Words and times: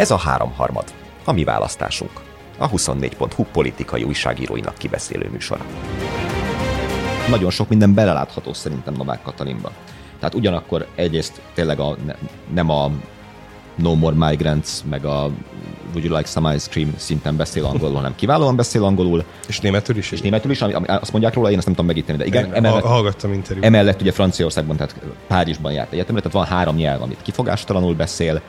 Ez 0.00 0.10
a 0.10 0.16
háromharmad, 0.16 0.84
a 1.24 1.32
mi 1.32 1.44
választásunk. 1.44 2.10
A 2.58 2.70
24.hu 2.70 3.44
politikai 3.52 4.02
újságíróinak 4.02 4.74
kibeszélő 4.78 5.28
műsora. 5.32 5.64
Nagyon 7.28 7.50
sok 7.50 7.68
minden 7.68 7.94
belelátható 7.94 8.52
szerintem 8.52 8.94
Novák 8.94 9.22
Katalinba. 9.22 9.70
Tehát 10.18 10.34
ugyanakkor 10.34 10.86
egyrészt 10.94 11.40
tényleg 11.54 11.80
a, 11.80 11.96
ne, 12.06 12.14
nem 12.54 12.70
a 12.70 12.90
No 13.74 13.94
More 13.94 14.28
Migrants, 14.28 14.68
meg 14.90 15.04
a 15.04 15.30
Would 15.92 16.04
You 16.04 16.16
Like 16.16 16.28
Some 16.28 16.54
Ice 16.54 16.70
Cream 16.70 16.94
szinten 16.96 17.36
beszél 17.36 17.64
angolul, 17.64 17.96
hanem 17.96 18.14
kiválóan 18.14 18.56
beszél 18.56 18.84
angolul. 18.84 19.24
És 19.48 19.60
németül 19.60 19.96
is? 19.96 20.10
És 20.10 20.20
németül 20.20 20.50
is, 20.50 20.62
ami, 20.62 20.86
azt 20.86 21.12
mondják 21.12 21.34
róla, 21.34 21.50
én 21.50 21.56
ezt 21.56 21.66
nem 21.66 21.74
tudom 21.74 21.90
megítélni, 21.90 22.20
de 22.20 22.26
igen. 22.26 22.54
Emellett, 22.54 22.82
hallgattam 22.82 23.32
interjút. 23.32 23.64
Emellett 23.64 24.00
ugye 24.00 24.12
Franciaországban, 24.12 24.76
tehát 24.76 24.94
Párizsban 25.26 25.72
járt 25.72 25.92
egyetemre, 25.92 26.20
tehát 26.20 26.36
van 26.36 26.56
három 26.56 26.76
nyelv, 26.76 27.02
amit 27.02 27.22
kifogástalanul 27.22 27.94
beszél, 27.94 28.42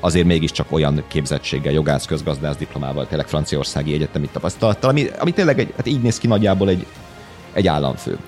azért 0.00 0.26
mégiscsak 0.26 0.72
olyan 0.72 1.04
képzettséggel, 1.08 1.72
jogász, 1.72 2.06
közgazdász 2.06 2.56
diplomával, 2.56 3.06
tényleg 3.06 3.26
franciaországi 3.28 3.92
egyetemi 3.92 4.28
tapasztalattal, 4.32 4.90
ami, 4.90 5.06
ami 5.18 5.30
tényleg 5.30 5.58
egy, 5.58 5.72
hát 5.76 5.86
így 5.86 6.00
néz 6.00 6.18
ki 6.18 6.26
nagyjából 6.26 6.68
egy, 6.68 6.86
egy 7.52 7.66
államfő. 7.66 8.18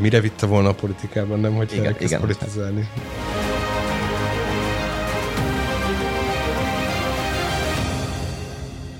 Mire 0.00 0.20
vitte 0.20 0.46
volna 0.46 0.68
a 0.68 0.74
politikában, 0.74 1.40
nem 1.40 1.54
hogy 1.54 1.72
igen, 1.72 1.94
igen. 1.98 2.20
politizálni? 2.20 2.88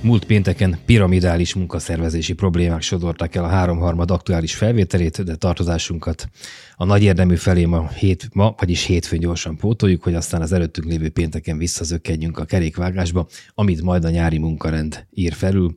Múlt 0.06 0.24
pénteken 0.24 0.78
piramidális 0.84 1.54
munkaszervezési 1.54 2.32
problémák 2.32 2.82
sodorták 2.82 3.34
el 3.34 3.44
a 3.44 3.48
háromharmad 3.48 4.10
aktuális 4.10 4.54
felvételét, 4.54 5.24
de 5.24 5.34
tartozásunkat 5.34 6.28
a 6.76 6.84
nagy 6.84 7.02
érdemű 7.02 7.34
felé 7.34 7.64
ma, 7.64 7.88
hét, 7.88 8.28
ma, 8.32 8.54
vagyis 8.58 8.84
hétfőn 8.84 9.18
gyorsan 9.18 9.56
pótoljuk, 9.56 10.02
hogy 10.02 10.14
aztán 10.14 10.42
az 10.42 10.52
előttünk 10.52 10.86
lévő 10.86 11.08
pénteken 11.08 11.58
visszazökkenjünk 11.58 12.38
a 12.38 12.44
kerékvágásba, 12.44 13.26
amit 13.54 13.82
majd 13.82 14.04
a 14.04 14.10
nyári 14.10 14.38
munkarend 14.38 15.06
ír 15.10 15.32
felül, 15.32 15.74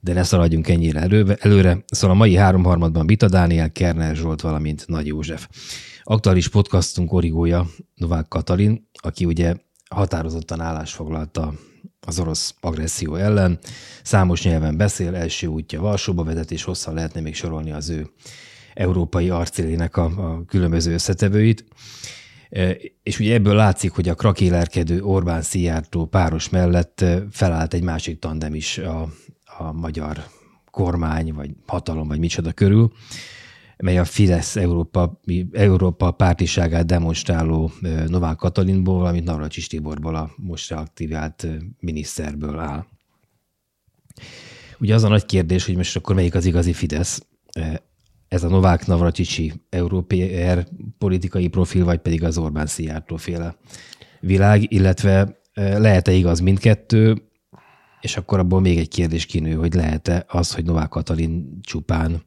de 0.00 0.12
ne 0.12 0.22
szaladjunk 0.22 0.68
ennyire 0.68 1.00
előre. 1.00 1.36
előre. 1.40 1.84
Szóval 1.86 2.16
a 2.16 2.18
mai 2.18 2.34
háromharmadban 2.34 3.06
Bita 3.06 3.28
Dániel, 3.28 3.72
Kerner 3.72 4.16
Zsolt, 4.16 4.40
valamint 4.40 4.84
Nagy 4.86 5.06
József. 5.06 5.48
Aktuális 6.02 6.48
podcastunk 6.48 7.12
origója 7.12 7.66
Novák 7.94 8.28
Katalin, 8.28 8.88
aki 8.92 9.24
ugye 9.24 9.54
határozottan 9.90 10.60
állásfoglalta 10.60 11.52
az 12.06 12.18
orosz 12.18 12.54
agresszió 12.60 13.14
ellen. 13.14 13.58
Számos 14.02 14.42
nyelven 14.42 14.76
beszél, 14.76 15.14
első 15.14 15.46
útja 15.46 15.80
Varsóba 15.80 16.24
vezet, 16.24 16.50
és 16.50 16.62
hosszan 16.62 16.94
lehetne 16.94 17.20
még 17.20 17.34
sorolni 17.34 17.72
az 17.72 17.88
ő 17.88 18.10
európai 18.74 19.30
arcélének 19.30 19.96
a, 19.96 20.04
a 20.04 20.44
különböző 20.44 20.92
összetevőit. 20.92 21.64
E, 22.50 22.76
és 23.02 23.18
ugye 23.18 23.34
ebből 23.34 23.54
látszik, 23.54 23.92
hogy 23.92 24.08
a 24.08 24.14
krakélerkedő 24.14 25.02
Orbán 25.02 25.42
Szijjártó 25.42 26.06
páros 26.06 26.48
mellett 26.48 27.00
e, 27.00 27.22
felállt 27.30 27.74
egy 27.74 27.82
másik 27.82 28.18
tandem 28.18 28.54
is 28.54 28.78
a, 28.78 29.08
a 29.58 29.72
magyar 29.72 30.24
kormány, 30.70 31.32
vagy 31.32 31.50
hatalom, 31.66 32.08
vagy 32.08 32.18
micsoda 32.18 32.52
körül, 32.52 32.92
mely 33.76 33.98
a 33.98 34.04
Fidesz 34.04 34.56
Európa, 34.56 35.20
Európa 35.52 36.10
pártiságát 36.10 36.86
demonstráló 36.86 37.70
Novák 38.06 38.36
Katalinból, 38.36 38.98
valamint 38.98 39.24
Navracsis 39.24 39.66
Tiborból, 39.66 40.14
a 40.14 40.30
most 40.36 40.70
reaktivált 40.70 41.46
miniszterből 41.80 42.58
áll. 42.58 42.86
Ugye 44.78 44.94
az 44.94 45.04
a 45.04 45.08
nagy 45.08 45.26
kérdés, 45.26 45.66
hogy 45.66 45.76
most 45.76 45.96
akkor 45.96 46.14
melyik 46.14 46.34
az 46.34 46.44
igazi 46.44 46.72
Fidesz, 46.72 47.26
ez 48.28 48.42
a 48.42 48.48
Novák 48.48 48.86
Navracsicsi 48.86 49.52
európér 49.70 50.66
politikai 50.98 51.48
profil, 51.48 51.84
vagy 51.84 51.98
pedig 51.98 52.24
az 52.24 52.38
Orbán 52.38 52.66
Szijjártó 52.66 53.16
féle 53.16 53.56
világ, 54.20 54.72
illetve 54.72 55.40
lehet-e 55.54 56.12
igaz 56.12 56.40
mindkettő, 56.40 57.22
és 58.00 58.16
akkor 58.16 58.38
abból 58.38 58.60
még 58.60 58.78
egy 58.78 58.88
kérdés 58.88 59.26
kinő, 59.26 59.54
hogy 59.54 59.74
lehet-e 59.74 60.24
az, 60.28 60.54
hogy 60.54 60.64
Novák 60.64 60.88
Katalin 60.88 61.58
csupán 61.62 62.22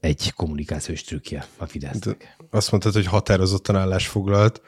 egy 0.00 0.32
kommunikációs 0.36 1.02
trükkje 1.02 1.46
a 1.56 1.66
Fidesznek. 1.66 2.36
Azt 2.50 2.70
mondtad, 2.70 2.92
hogy 2.92 3.06
határozottan 3.06 3.76
állásfoglalt. 3.76 4.60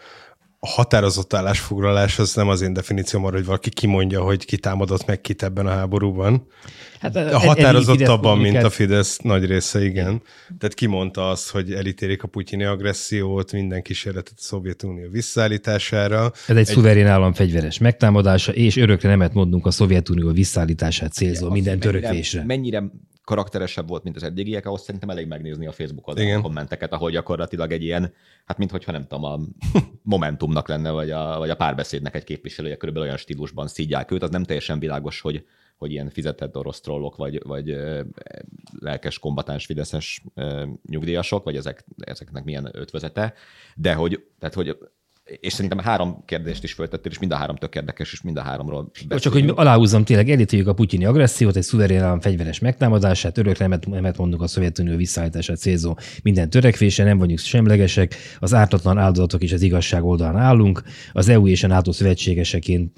A 0.64 0.68
határozott 0.68 1.34
állásfoglalás 1.34 2.18
az 2.18 2.34
nem 2.34 2.48
az 2.48 2.60
én 2.60 2.72
definícióm 2.72 3.24
arra, 3.24 3.36
hogy 3.36 3.44
valaki 3.44 3.70
kimondja, 3.70 4.22
hogy 4.22 4.44
ki 4.44 4.56
támadott 4.56 5.06
meg 5.06 5.20
kit 5.20 5.42
ebben 5.42 5.66
a 5.66 5.70
háborúban. 5.70 6.46
Hát 7.00 7.16
a 7.16 7.38
határozottabban, 7.38 8.38
mint 8.38 8.62
a 8.62 8.70
Fidesz 8.70 9.18
nagy 9.18 9.44
része, 9.44 9.84
igen. 9.84 10.22
Tehát 10.58 10.74
kimondta 10.74 11.30
azt, 11.30 11.50
hogy 11.50 11.72
elítélik 11.72 12.22
a 12.22 12.28
putyini 12.28 12.64
agressziót, 12.64 13.52
minden 13.52 13.82
kísérletet 13.82 14.34
a 14.36 14.40
Szovjetunió 14.42 15.08
visszaállítására. 15.10 16.24
Ez 16.24 16.40
egy, 16.46 16.56
egy 16.56 16.66
szuverén 16.66 17.06
állam 17.06 17.32
fegyveres 17.32 17.78
megtámadása, 17.78 18.52
és 18.52 18.76
örökre 18.76 19.08
nemet 19.08 19.34
mondunk 19.34 19.66
a 19.66 19.70
Szovjetunió 19.70 20.30
visszaállítását 20.30 21.12
célzó 21.12 21.40
Igen, 21.40 21.52
minden 21.52 21.78
törekvésre. 21.78 22.44
Mennyire, 22.44 22.80
mennyire 22.80 23.00
karakteresebb 23.32 23.88
volt, 23.88 24.02
mint 24.02 24.16
az 24.16 24.22
eddigiek, 24.22 24.66
ahhoz 24.66 24.82
szerintem 24.82 25.10
elég 25.10 25.26
megnézni 25.26 25.66
a 25.66 25.72
Facebookon 25.72 26.18
Igen. 26.18 26.38
a 26.38 26.42
kommenteket, 26.42 26.92
ahol 26.92 27.10
gyakorlatilag 27.10 27.72
egy 27.72 27.82
ilyen, 27.82 28.12
hát 28.44 28.58
minthogyha 28.58 28.92
nem 28.92 29.06
tudom, 29.06 29.24
a 29.24 29.38
Momentumnak 30.02 30.68
lenne, 30.68 30.90
vagy 30.90 31.10
a, 31.10 31.38
vagy 31.38 31.50
a 31.50 31.56
párbeszédnek 31.56 32.14
egy 32.14 32.24
képviselője 32.24 32.76
körülbelül 32.76 33.08
olyan 33.08 33.20
stílusban 33.20 33.68
szígyák 33.68 34.10
őt, 34.10 34.22
az 34.22 34.30
nem 34.30 34.44
teljesen 34.44 34.78
világos, 34.78 35.20
hogy, 35.20 35.46
hogy 35.76 35.90
ilyen 35.90 36.10
fizetett 36.10 36.56
orosz 36.56 36.80
trollok, 36.80 37.16
vagy, 37.16 37.42
vagy 37.42 37.76
lelkes 38.78 39.18
kombatáns 39.18 39.66
fideszes 39.66 40.22
nyugdíjasok, 40.88 41.44
vagy 41.44 41.56
ezek, 41.56 41.84
ezeknek 41.96 42.44
milyen 42.44 42.68
ötvözete, 42.72 43.34
de 43.76 43.94
hogy, 43.94 44.26
tehát, 44.38 44.54
hogy 44.54 44.78
és 45.24 45.52
szerintem 45.52 45.78
három 45.78 46.22
kérdést 46.24 46.64
is 46.64 46.72
föltettél, 46.72 47.10
és 47.12 47.18
mind 47.18 47.32
a 47.32 47.36
három 47.36 47.56
tök 47.56 47.74
érdekes, 47.74 48.12
és 48.12 48.22
mind 48.22 48.36
a 48.36 48.40
háromról 48.40 48.90
beszélünk. 48.92 49.20
Csak 49.20 49.32
hogy 49.32 49.52
aláhúzzam, 49.54 50.04
tényleg 50.04 50.30
elítéljük 50.30 50.68
a 50.68 50.72
putyini 50.72 51.04
agressziót, 51.04 51.56
egy 51.56 51.62
szuverén 51.62 52.02
állam 52.02 52.20
fegyveres 52.20 52.58
megtámadását, 52.58 53.38
örökre 53.38 53.64
nemet, 53.64 53.86
nemet 53.86 54.16
mondunk 54.16 54.42
a 54.42 54.46
Szovjetunió 54.46 54.96
visszaállítását 54.96 55.58
célzó 55.58 55.98
minden 56.22 56.50
törekvése, 56.50 57.04
nem 57.04 57.18
vagyunk 57.18 57.38
semlegesek, 57.38 58.14
az 58.38 58.54
ártatlan 58.54 58.98
áldozatok 58.98 59.42
és 59.42 59.52
az 59.52 59.62
igazság 59.62 60.04
oldalán 60.04 60.36
állunk, 60.36 60.82
az 61.12 61.28
EU 61.28 61.46
és 61.46 61.62
a 61.62 61.66
NATO 61.66 61.92
szövetségeseként, 61.92 62.96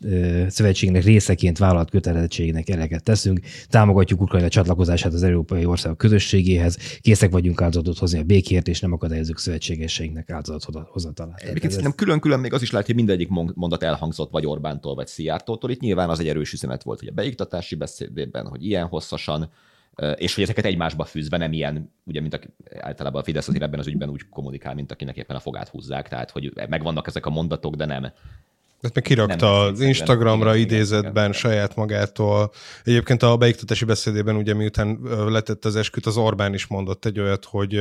szövetségnek 0.48 1.04
részeként 1.04 1.58
vállalt 1.58 1.90
kötelezettségnek 1.90 2.68
eleget 2.68 3.02
teszünk, 3.02 3.40
támogatjuk 3.68 4.20
Ukrajna 4.20 4.48
csatlakozását 4.48 5.12
az 5.12 5.22
európai 5.22 5.64
országok 5.64 5.98
közösségéhez, 5.98 6.78
készek 7.00 7.30
vagyunk 7.30 7.62
áldozatot 7.62 7.98
hozni 7.98 8.18
a 8.18 8.22
békért, 8.22 8.68
és 8.68 8.80
nem 8.80 8.92
akadályozunk 8.92 9.38
szövetségeseinknek 9.38 10.30
áldozathozatalát. 10.30 11.40
Egyébként 11.40 11.94
külön 11.94 12.13
külön 12.20 12.40
még 12.40 12.52
az 12.52 12.62
is 12.62 12.70
lehet, 12.70 12.86
hogy 12.86 12.94
mindegyik 12.94 13.28
mondat 13.54 13.82
elhangzott 13.82 14.30
vagy 14.30 14.46
Orbántól, 14.46 14.94
vagy 14.94 15.06
Szijjártótól. 15.06 15.70
Itt 15.70 15.80
nyilván 15.80 16.10
az 16.10 16.20
egy 16.20 16.28
erős 16.28 16.52
üzenet 16.52 16.82
volt, 16.82 16.98
hogy 16.98 17.08
a 17.08 17.12
beiktatási 17.12 17.74
beszédében, 17.74 18.46
hogy 18.46 18.64
ilyen 18.64 18.86
hosszasan, 18.86 19.50
és 20.14 20.34
hogy 20.34 20.42
ezeket 20.42 20.64
egymásba 20.64 21.04
fűzve 21.04 21.36
nem 21.36 21.52
ilyen, 21.52 21.92
ugye, 22.04 22.20
mint 22.20 22.34
a, 22.34 22.38
általában 22.80 23.20
a 23.20 23.24
Fidesz 23.24 23.48
azért 23.48 23.64
ebben 23.64 23.78
az 23.78 23.86
ügyben 23.86 24.10
úgy 24.10 24.28
kommunikál, 24.28 24.74
mint 24.74 24.92
akinek 24.92 25.16
éppen 25.16 25.36
a 25.36 25.40
fogát 25.40 25.68
húzzák, 25.68 26.08
tehát 26.08 26.30
hogy 26.30 26.52
megvannak 26.68 27.06
ezek 27.06 27.26
a 27.26 27.30
mondatok, 27.30 27.74
de 27.74 27.84
nem 27.84 28.12
ezt 28.84 28.94
meg 28.94 29.04
kirakta 29.04 29.60
az 29.60 29.80
Instagramra 29.80 30.54
igen, 30.54 30.66
idézetben 30.66 31.28
igen, 31.28 31.32
saját 31.32 31.76
magától. 31.76 32.52
Egyébként 32.84 33.22
a 33.22 33.36
beiktatási 33.36 33.84
beszédében, 33.84 34.36
ugye 34.36 34.54
miután 34.54 34.98
letett 35.28 35.64
az 35.64 35.76
esküt, 35.76 36.06
az 36.06 36.16
Orbán 36.16 36.54
is 36.54 36.66
mondott 36.66 37.04
egy 37.04 37.20
olyat, 37.20 37.44
hogy 37.44 37.80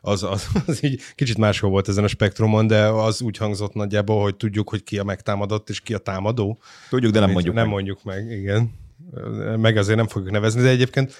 az, 0.00 0.22
az, 0.22 0.46
az 0.66 0.84
így 0.84 1.00
kicsit 1.14 1.38
máshol 1.38 1.70
volt 1.70 1.88
ezen 1.88 2.04
a 2.04 2.08
spektrumon, 2.08 2.66
de 2.66 2.86
az 2.86 3.22
úgy 3.22 3.36
hangzott 3.36 3.74
nagyjából, 3.74 4.22
hogy 4.22 4.36
tudjuk, 4.36 4.68
hogy 4.68 4.82
ki 4.82 4.98
a 4.98 5.04
megtámadott 5.04 5.68
és 5.68 5.80
ki 5.80 5.94
a 5.94 5.98
támadó. 5.98 6.58
Tudjuk, 6.88 7.12
de 7.12 7.20
nem 7.20 7.30
mondjuk 7.30 7.54
Nem 7.54 7.64
meg. 7.64 7.72
mondjuk 7.72 8.04
meg, 8.04 8.30
igen. 8.30 8.74
Meg 9.56 9.76
azért 9.76 9.96
nem 9.96 10.06
fogjuk 10.06 10.30
nevezni, 10.30 10.62
de 10.62 10.68
egyébként 10.68 11.14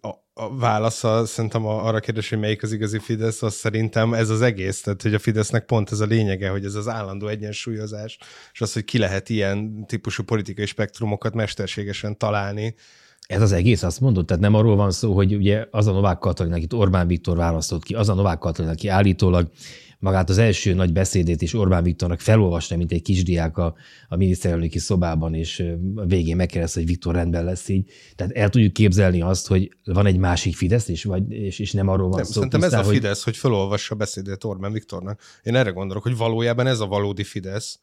a, 0.00 0.08
a 0.34 0.56
válasza 0.56 1.26
szerintem 1.26 1.66
arra 1.66 2.00
kérdés, 2.00 2.28
hogy 2.28 2.38
melyik 2.38 2.62
az 2.62 2.72
igazi 2.72 2.98
Fidesz, 2.98 3.42
az 3.42 3.54
szerintem 3.54 4.14
ez 4.14 4.30
az 4.30 4.40
egész, 4.40 4.80
tehát 4.80 5.02
hogy 5.02 5.14
a 5.14 5.18
Fidesznek 5.18 5.64
pont 5.64 5.90
ez 5.92 6.00
a 6.00 6.04
lényege, 6.04 6.48
hogy 6.48 6.64
ez 6.64 6.74
az 6.74 6.88
állandó 6.88 7.26
egyensúlyozás, 7.26 8.18
és 8.52 8.60
az, 8.60 8.72
hogy 8.72 8.84
ki 8.84 8.98
lehet 8.98 9.28
ilyen 9.28 9.86
típusú 9.86 10.22
politikai 10.22 10.66
spektrumokat 10.66 11.34
mesterségesen 11.34 12.18
találni. 12.18 12.74
Ez 13.26 13.42
az 13.42 13.52
egész, 13.52 13.82
azt 13.82 14.00
mondod? 14.00 14.26
Tehát 14.26 14.42
nem 14.42 14.54
arról 14.54 14.76
van 14.76 14.90
szó, 14.90 15.14
hogy 15.14 15.34
ugye 15.34 15.66
az 15.70 15.86
a 15.86 15.92
Novák 15.92 16.18
Katalin, 16.18 16.52
akit 16.52 16.72
Orbán 16.72 17.06
Viktor 17.06 17.36
választott 17.36 17.82
ki, 17.82 17.94
az 17.94 18.08
a 18.08 18.14
Novák 18.14 18.38
Katalin, 18.38 18.70
aki 18.70 18.88
állítólag 18.88 19.50
magát 19.98 20.30
az 20.30 20.38
első 20.38 20.74
nagy 20.74 20.92
beszédét 20.92 21.42
is 21.42 21.54
Orbán 21.54 21.82
Viktornak 21.82 22.20
felolvasta, 22.20 22.76
mint 22.76 22.92
egy 22.92 23.02
kisdiák 23.02 23.58
a, 23.58 23.74
a 24.08 24.16
miniszterelnöki 24.16 24.78
szobában, 24.78 25.34
és 25.34 25.64
a 25.94 26.04
végén 26.04 26.36
megkérdezte, 26.36 26.78
hogy 26.78 26.88
Viktor 26.88 27.14
rendben 27.14 27.44
lesz 27.44 27.68
így. 27.68 27.90
Tehát 28.16 28.32
el 28.32 28.48
tudjuk 28.48 28.72
képzelni 28.72 29.20
azt, 29.20 29.46
hogy 29.46 29.76
van 29.84 30.06
egy 30.06 30.18
másik 30.18 30.56
Fidesz 30.56 30.88
is, 30.88 31.04
vagy, 31.04 31.32
és, 31.32 31.58
és 31.58 31.72
nem 31.72 31.88
arról 31.88 32.08
van 32.08 32.16
nem, 32.16 32.24
szó. 32.24 32.32
Szerintem 32.32 32.60
pusztán, 32.60 32.80
ez 32.80 32.86
a 32.86 32.90
Fidesz, 32.90 33.24
hogy... 33.24 33.32
hogy 33.32 33.36
felolvassa 33.36 33.94
a 33.94 33.98
beszédét 33.98 34.44
Orbán 34.44 34.72
Viktornak. 34.72 35.20
Én 35.42 35.54
erre 35.54 35.70
gondolok, 35.70 36.02
hogy 36.02 36.16
valójában 36.16 36.66
ez 36.66 36.80
a 36.80 36.86
valódi 36.86 37.24
Fidesz, 37.24 37.80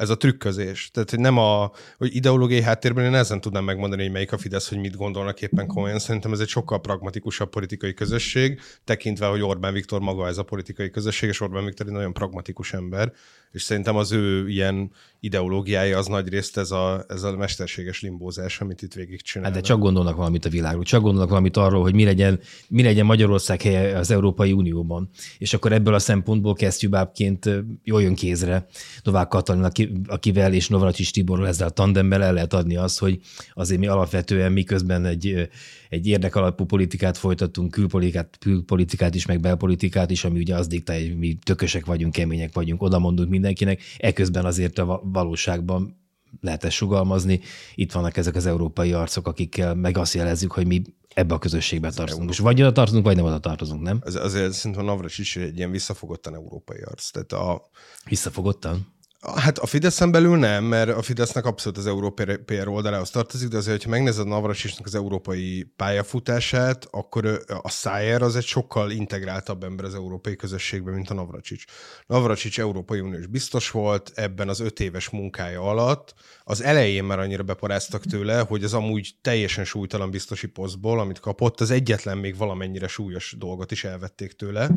ez 0.00 0.10
a 0.10 0.16
trükközés. 0.16 0.90
Tehát, 0.90 1.10
hogy 1.10 1.18
nem 1.18 1.38
a 1.38 1.72
hogy 1.96 2.14
ideológiai 2.14 2.62
háttérben 2.62 3.04
én 3.04 3.14
ezen 3.14 3.40
tudnám 3.40 3.64
megmondani, 3.64 4.02
hogy 4.02 4.12
melyik 4.12 4.32
a 4.32 4.38
Fidesz, 4.38 4.68
hogy 4.68 4.78
mit 4.78 4.96
gondolnak 4.96 5.42
éppen 5.42 5.66
komolyan. 5.66 5.98
Szerintem 5.98 6.32
ez 6.32 6.40
egy 6.40 6.48
sokkal 6.48 6.80
pragmatikusabb 6.80 7.50
politikai 7.50 7.94
közösség, 7.94 8.60
tekintve, 8.84 9.26
hogy 9.26 9.42
Orbán 9.42 9.72
Viktor 9.72 10.00
maga 10.00 10.26
ez 10.26 10.38
a 10.38 10.42
politikai 10.42 10.90
közösség, 10.90 11.28
és 11.28 11.40
Orbán 11.40 11.64
Viktor 11.64 11.86
egy 11.86 11.92
nagyon 11.92 12.12
pragmatikus 12.12 12.72
ember, 12.72 13.12
és 13.52 13.62
szerintem 13.62 13.96
az 13.96 14.12
ő 14.12 14.48
ilyen 14.48 14.90
ideológiája 15.20 15.98
az 15.98 16.06
nagy 16.06 16.28
részt 16.28 16.58
ez 16.58 16.70
a, 16.70 17.04
ez 17.08 17.22
a 17.22 17.36
mesterséges 17.36 18.00
limbózás, 18.00 18.60
amit 18.60 18.82
itt 18.82 18.94
végig 18.94 19.22
csinál. 19.22 19.46
Hát 19.50 19.60
de 19.60 19.66
csak 19.66 19.78
gondolnak 19.78 20.16
valamit 20.16 20.44
a 20.44 20.48
világról, 20.48 20.82
csak 20.82 21.02
gondolnak 21.02 21.28
valamit 21.28 21.56
arról, 21.56 21.82
hogy 21.82 21.94
mi 21.94 22.04
legyen, 22.04 22.40
mi 22.68 22.82
legyen 22.82 23.06
Magyarország 23.06 23.62
helye 23.62 23.98
az 23.98 24.10
Európai 24.10 24.52
Unióban. 24.52 25.08
És 25.38 25.54
akkor 25.54 25.72
ebből 25.72 25.94
a 25.94 25.98
szempontból 25.98 26.54
kesztyűbábként 26.54 27.50
jól 27.84 28.02
jön 28.02 28.14
kézre 28.14 28.66
Novák 29.02 29.28
Katalin, 29.28 29.62
aki, 29.62 29.92
akivel 30.06 30.52
és 30.52 30.68
Novracsis 30.68 31.10
Tiborral 31.10 31.48
ezzel 31.48 31.66
a 31.66 31.70
tandemmel 31.70 32.22
el 32.22 32.32
lehet 32.32 32.52
adni 32.52 32.76
azt, 32.76 32.98
hogy 32.98 33.20
azért 33.54 33.80
mi 33.80 33.86
alapvetően 33.86 34.52
miközben 34.52 35.04
egy, 35.04 35.48
egy 35.90 36.06
érdekalapú 36.06 36.64
politikát 36.64 37.16
folytatunk, 37.16 37.70
külpolitikát, 37.70 38.36
külpolitikát 38.38 39.14
is, 39.14 39.26
meg 39.26 39.40
belpolitikát 39.40 40.10
is, 40.10 40.24
ami 40.24 40.38
ugye 40.38 40.54
az 40.54 40.66
diktálja, 40.66 41.08
hogy 41.08 41.18
mi 41.18 41.38
tökösek 41.42 41.86
vagyunk, 41.86 42.12
kemények 42.12 42.54
vagyunk, 42.54 42.82
oda 42.82 42.98
mondunk 42.98 43.30
mindenkinek, 43.30 43.80
eközben 43.98 44.44
azért 44.44 44.78
a 44.78 45.00
valóságban 45.04 45.98
lehet 46.40 46.64
ezt 46.64 46.76
sugalmazni. 46.76 47.40
Itt 47.74 47.92
vannak 47.92 48.16
ezek 48.16 48.34
az 48.34 48.46
európai 48.46 48.92
arcok, 48.92 49.26
akikkel 49.26 49.74
meg 49.74 49.98
azt 49.98 50.14
jelezzük, 50.14 50.52
hogy 50.52 50.66
mi 50.66 50.82
ebbe 51.14 51.34
a 51.34 51.38
közösségbe 51.38 51.90
tartozunk. 51.90 52.30
És 52.30 52.38
vagy 52.38 52.60
oda 52.60 52.72
tartozunk, 52.72 53.04
vagy 53.04 53.16
nem 53.16 53.24
oda 53.24 53.38
tartozunk, 53.38 53.82
nem? 53.82 54.00
Az, 54.04 54.16
azért 54.16 54.52
szerintem 54.52 54.84
Navras 54.84 55.18
is 55.18 55.36
egy 55.36 55.56
ilyen 55.56 55.70
visszafogottan 55.70 56.34
európai 56.34 56.80
arc. 56.80 57.10
Tehát 57.10 57.32
a... 57.32 57.62
Visszafogottan? 58.08 58.98
Hát 59.20 59.58
a 59.58 59.66
Fideszen 59.66 60.10
belül 60.10 60.36
nem, 60.36 60.64
mert 60.64 60.90
a 60.90 61.02
Fidesznek 61.02 61.44
abszolút 61.44 61.78
az 61.78 61.86
európai 61.86 62.38
oldalához 62.64 63.10
tartozik, 63.10 63.48
de 63.48 63.56
azért, 63.56 63.82
ha 63.82 63.88
megnézed 63.88 64.26
Navrasisnak 64.26 64.86
az 64.86 64.94
európai 64.94 65.72
pályafutását, 65.76 66.88
akkor 66.90 67.40
a 67.62 67.70
Szájer 67.70 68.22
az 68.22 68.36
egy 68.36 68.44
sokkal 68.44 68.90
integráltabb 68.90 69.64
ember 69.64 69.84
az 69.84 69.94
európai 69.94 70.36
közösségben, 70.36 70.94
mint 70.94 71.10
a 71.10 71.14
Navracsics. 71.14 71.64
Navracsics 72.06 72.60
Európai 72.60 73.00
Uniós 73.00 73.26
biztos 73.26 73.70
volt 73.70 74.12
ebben 74.14 74.48
az 74.48 74.60
öt 74.60 74.80
éves 74.80 75.08
munkája 75.08 75.62
alatt. 75.62 76.14
Az 76.44 76.62
elején 76.62 77.04
már 77.04 77.18
annyira 77.18 77.42
beparáztak 77.42 78.04
tőle, 78.04 78.40
hogy 78.40 78.64
az 78.64 78.74
amúgy 78.74 79.14
teljesen 79.20 79.64
súlytalan 79.64 80.10
biztosi 80.10 80.46
posztból, 80.46 81.00
amit 81.00 81.20
kapott, 81.20 81.60
az 81.60 81.70
egyetlen 81.70 82.18
még 82.18 82.36
valamennyire 82.36 82.88
súlyos 82.88 83.34
dolgot 83.38 83.70
is 83.70 83.84
elvették 83.84 84.32
tőle, 84.32 84.70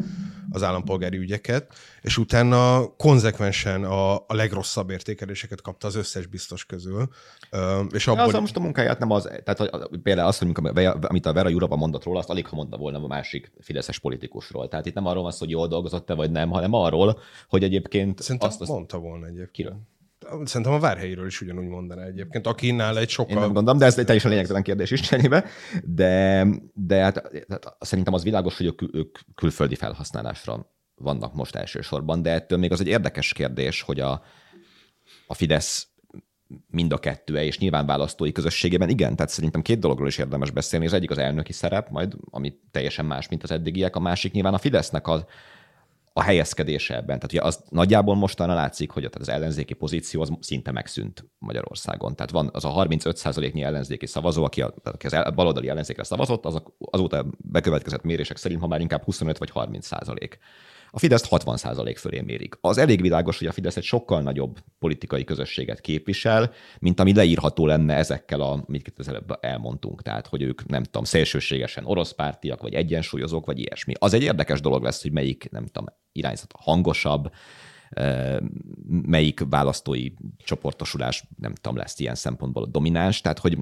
az 0.49 0.63
állampolgári 0.63 1.17
ügyeket, 1.17 1.73
és 2.01 2.17
utána 2.17 2.87
konzekvensen 2.95 3.83
a, 3.83 4.25
a 4.33 4.35
legrosszabb 4.35 4.89
értékeléseket 4.89 5.61
kapta 5.61 5.87
az 5.87 5.95
összes 5.95 6.25
biztos 6.25 6.65
közül. 6.65 7.07
És 7.91 8.07
abból... 8.07 8.23
Az 8.23 8.33
most 8.33 8.55
a 8.55 8.59
munkáját 8.59 8.99
nem 8.99 9.11
az, 9.11 9.29
tehát 9.43 9.87
például 10.03 10.27
azt, 10.27 10.41
amit 11.01 11.25
a 11.25 11.33
Vera 11.33 11.49
Jurova 11.49 11.75
mondott 11.75 12.03
róla, 12.03 12.19
azt 12.19 12.29
alig 12.29 12.47
ha 12.47 12.55
mondta 12.55 12.77
volna 12.77 13.03
a 13.03 13.07
másik 13.07 13.51
fideszes 13.59 13.99
politikusról. 13.99 14.67
Tehát 14.67 14.85
itt 14.85 14.93
nem 14.93 15.05
arról 15.05 15.23
van 15.23 15.31
szó, 15.31 15.37
hogy 15.39 15.49
jól 15.49 15.67
dolgozott-e 15.67 16.13
vagy 16.13 16.31
nem, 16.31 16.49
hanem 16.49 16.73
arról, 16.73 17.19
hogy 17.47 17.63
egyébként... 17.63 18.21
Szerintem 18.21 18.49
azt, 18.49 18.61
azt... 18.61 18.69
mondta 18.69 18.97
volna 18.97 19.25
egyébként. 19.25 19.51
Kiről? 19.51 19.91
Szerintem 20.43 20.75
a 20.75 20.79
Várhelyiről 20.79 21.25
is 21.25 21.41
ugyanúgy 21.41 21.67
mondaná 21.67 22.03
egyébként, 22.03 22.47
aki 22.47 22.71
nála 22.71 22.99
egy 22.99 23.09
sokkal... 23.09 23.35
Én 23.35 23.41
nem 23.41 23.53
gondolom, 23.53 23.79
de 23.79 23.85
ez 23.85 23.97
egy 23.97 24.05
teljesen 24.05 24.31
lényegtelen 24.31 24.63
kérdés 24.63 24.91
is 24.91 24.99
cserébe, 24.99 25.45
de, 25.83 26.45
de 26.73 27.01
hát, 27.01 27.31
hát, 27.49 27.75
szerintem 27.79 28.13
az 28.13 28.23
világos, 28.23 28.57
hogy 28.57 28.65
ők, 28.65 28.95
ők 28.95 29.19
külföldi 29.35 29.75
felhasználásra 29.75 30.71
vannak 30.95 31.33
most 31.33 31.55
elsősorban, 31.55 32.21
de 32.21 32.31
ettől 32.31 32.57
még 32.57 32.71
az 32.71 32.81
egy 32.81 32.87
érdekes 32.87 33.33
kérdés, 33.33 33.81
hogy 33.81 33.99
a, 33.99 34.23
a 35.27 35.33
Fidesz 35.33 35.87
mind 36.67 36.93
a 36.93 36.97
kettő 36.97 37.37
és 37.37 37.57
nyilván 37.57 37.85
választói 37.85 38.31
közösségében 38.31 38.89
igen, 38.89 39.15
tehát 39.15 39.31
szerintem 39.31 39.61
két 39.61 39.79
dologról 39.79 40.07
is 40.07 40.17
érdemes 40.17 40.51
beszélni. 40.51 40.85
Az 40.85 40.93
egyik 40.93 41.11
az 41.11 41.17
elnöki 41.17 41.53
szerep, 41.53 41.89
majd 41.89 42.15
ami 42.29 42.59
teljesen 42.71 43.05
más, 43.05 43.27
mint 43.27 43.43
az 43.43 43.51
eddigiek, 43.51 43.95
a 43.95 43.99
másik 43.99 44.31
nyilván 44.31 44.53
a 44.53 44.57
Fidesznek 44.57 45.07
az, 45.07 45.25
a 46.15 46.21
helyezkedése 46.21 46.95
ebben. 46.95 47.05
Tehát 47.05 47.31
ugye 47.31 47.41
az 47.41 47.63
nagyjából 47.69 48.15
mostanra 48.15 48.53
látszik, 48.53 48.91
hogy 48.91 49.09
az 49.19 49.29
ellenzéki 49.29 49.73
pozíció 49.73 50.21
az 50.21 50.31
szinte 50.39 50.71
megszűnt 50.71 51.25
Magyarországon. 51.37 52.15
Tehát 52.15 52.31
van 52.31 52.49
az 52.53 52.65
a 52.65 52.73
35%-nyi 52.73 53.63
ellenzéki 53.63 54.05
szavazó, 54.05 54.43
aki, 54.43 54.61
a, 54.61 54.73
aki 54.83 55.05
az 55.07 55.33
baloldali 55.35 55.69
ellenzékre 55.69 56.03
szavazott, 56.03 56.45
az 56.45 56.61
azóta 56.77 57.25
bekövetkezett 57.37 58.03
mérések 58.03 58.37
szerint 58.37 58.61
ha 58.61 58.67
már 58.67 58.79
inkább 58.79 59.03
25 59.03 59.37
vagy 59.37 59.49
30 59.49 59.85
százalék. 59.85 60.37
A 60.95 60.99
Fidesz 60.99 61.27
60% 61.29 61.95
fölé 61.97 62.21
mérik. 62.21 62.57
Az 62.61 62.77
elég 62.77 63.01
világos, 63.01 63.37
hogy 63.37 63.47
a 63.47 63.51
Fidesz 63.51 63.77
egy 63.77 63.83
sokkal 63.83 64.21
nagyobb 64.21 64.59
politikai 64.79 65.23
közösséget 65.23 65.81
képvisel, 65.81 66.51
mint 66.79 66.99
ami 66.99 67.13
leírható 67.13 67.65
lenne 67.65 67.95
ezekkel, 67.95 68.41
a, 68.41 68.63
amit 68.67 68.93
az 68.97 69.07
előbb 69.07 69.37
elmondtunk. 69.39 70.01
Tehát, 70.01 70.27
hogy 70.27 70.41
ők 70.41 70.65
nem 70.65 70.83
tudom, 70.83 71.03
szélsőségesen 71.03 71.85
orosz 71.85 72.11
pártiak, 72.11 72.61
vagy 72.61 72.73
egyensúlyozók, 72.73 73.45
vagy 73.45 73.59
ilyesmi. 73.59 73.93
Az 73.99 74.13
egy 74.13 74.23
érdekes 74.23 74.61
dolog 74.61 74.83
lesz, 74.83 75.01
hogy 75.01 75.11
melyik, 75.11 75.47
nem 75.51 75.65
tudom, 75.65 75.87
irányzat 76.11 76.53
hangosabb, 76.59 77.31
melyik 78.85 79.41
választói 79.49 80.09
csoportosulás, 80.37 81.27
nem 81.37 81.53
tudom, 81.53 81.77
lesz 81.77 81.99
ilyen 81.99 82.15
szempontból 82.15 82.65
domináns, 82.65 83.21
tehát 83.21 83.39
hogy 83.39 83.57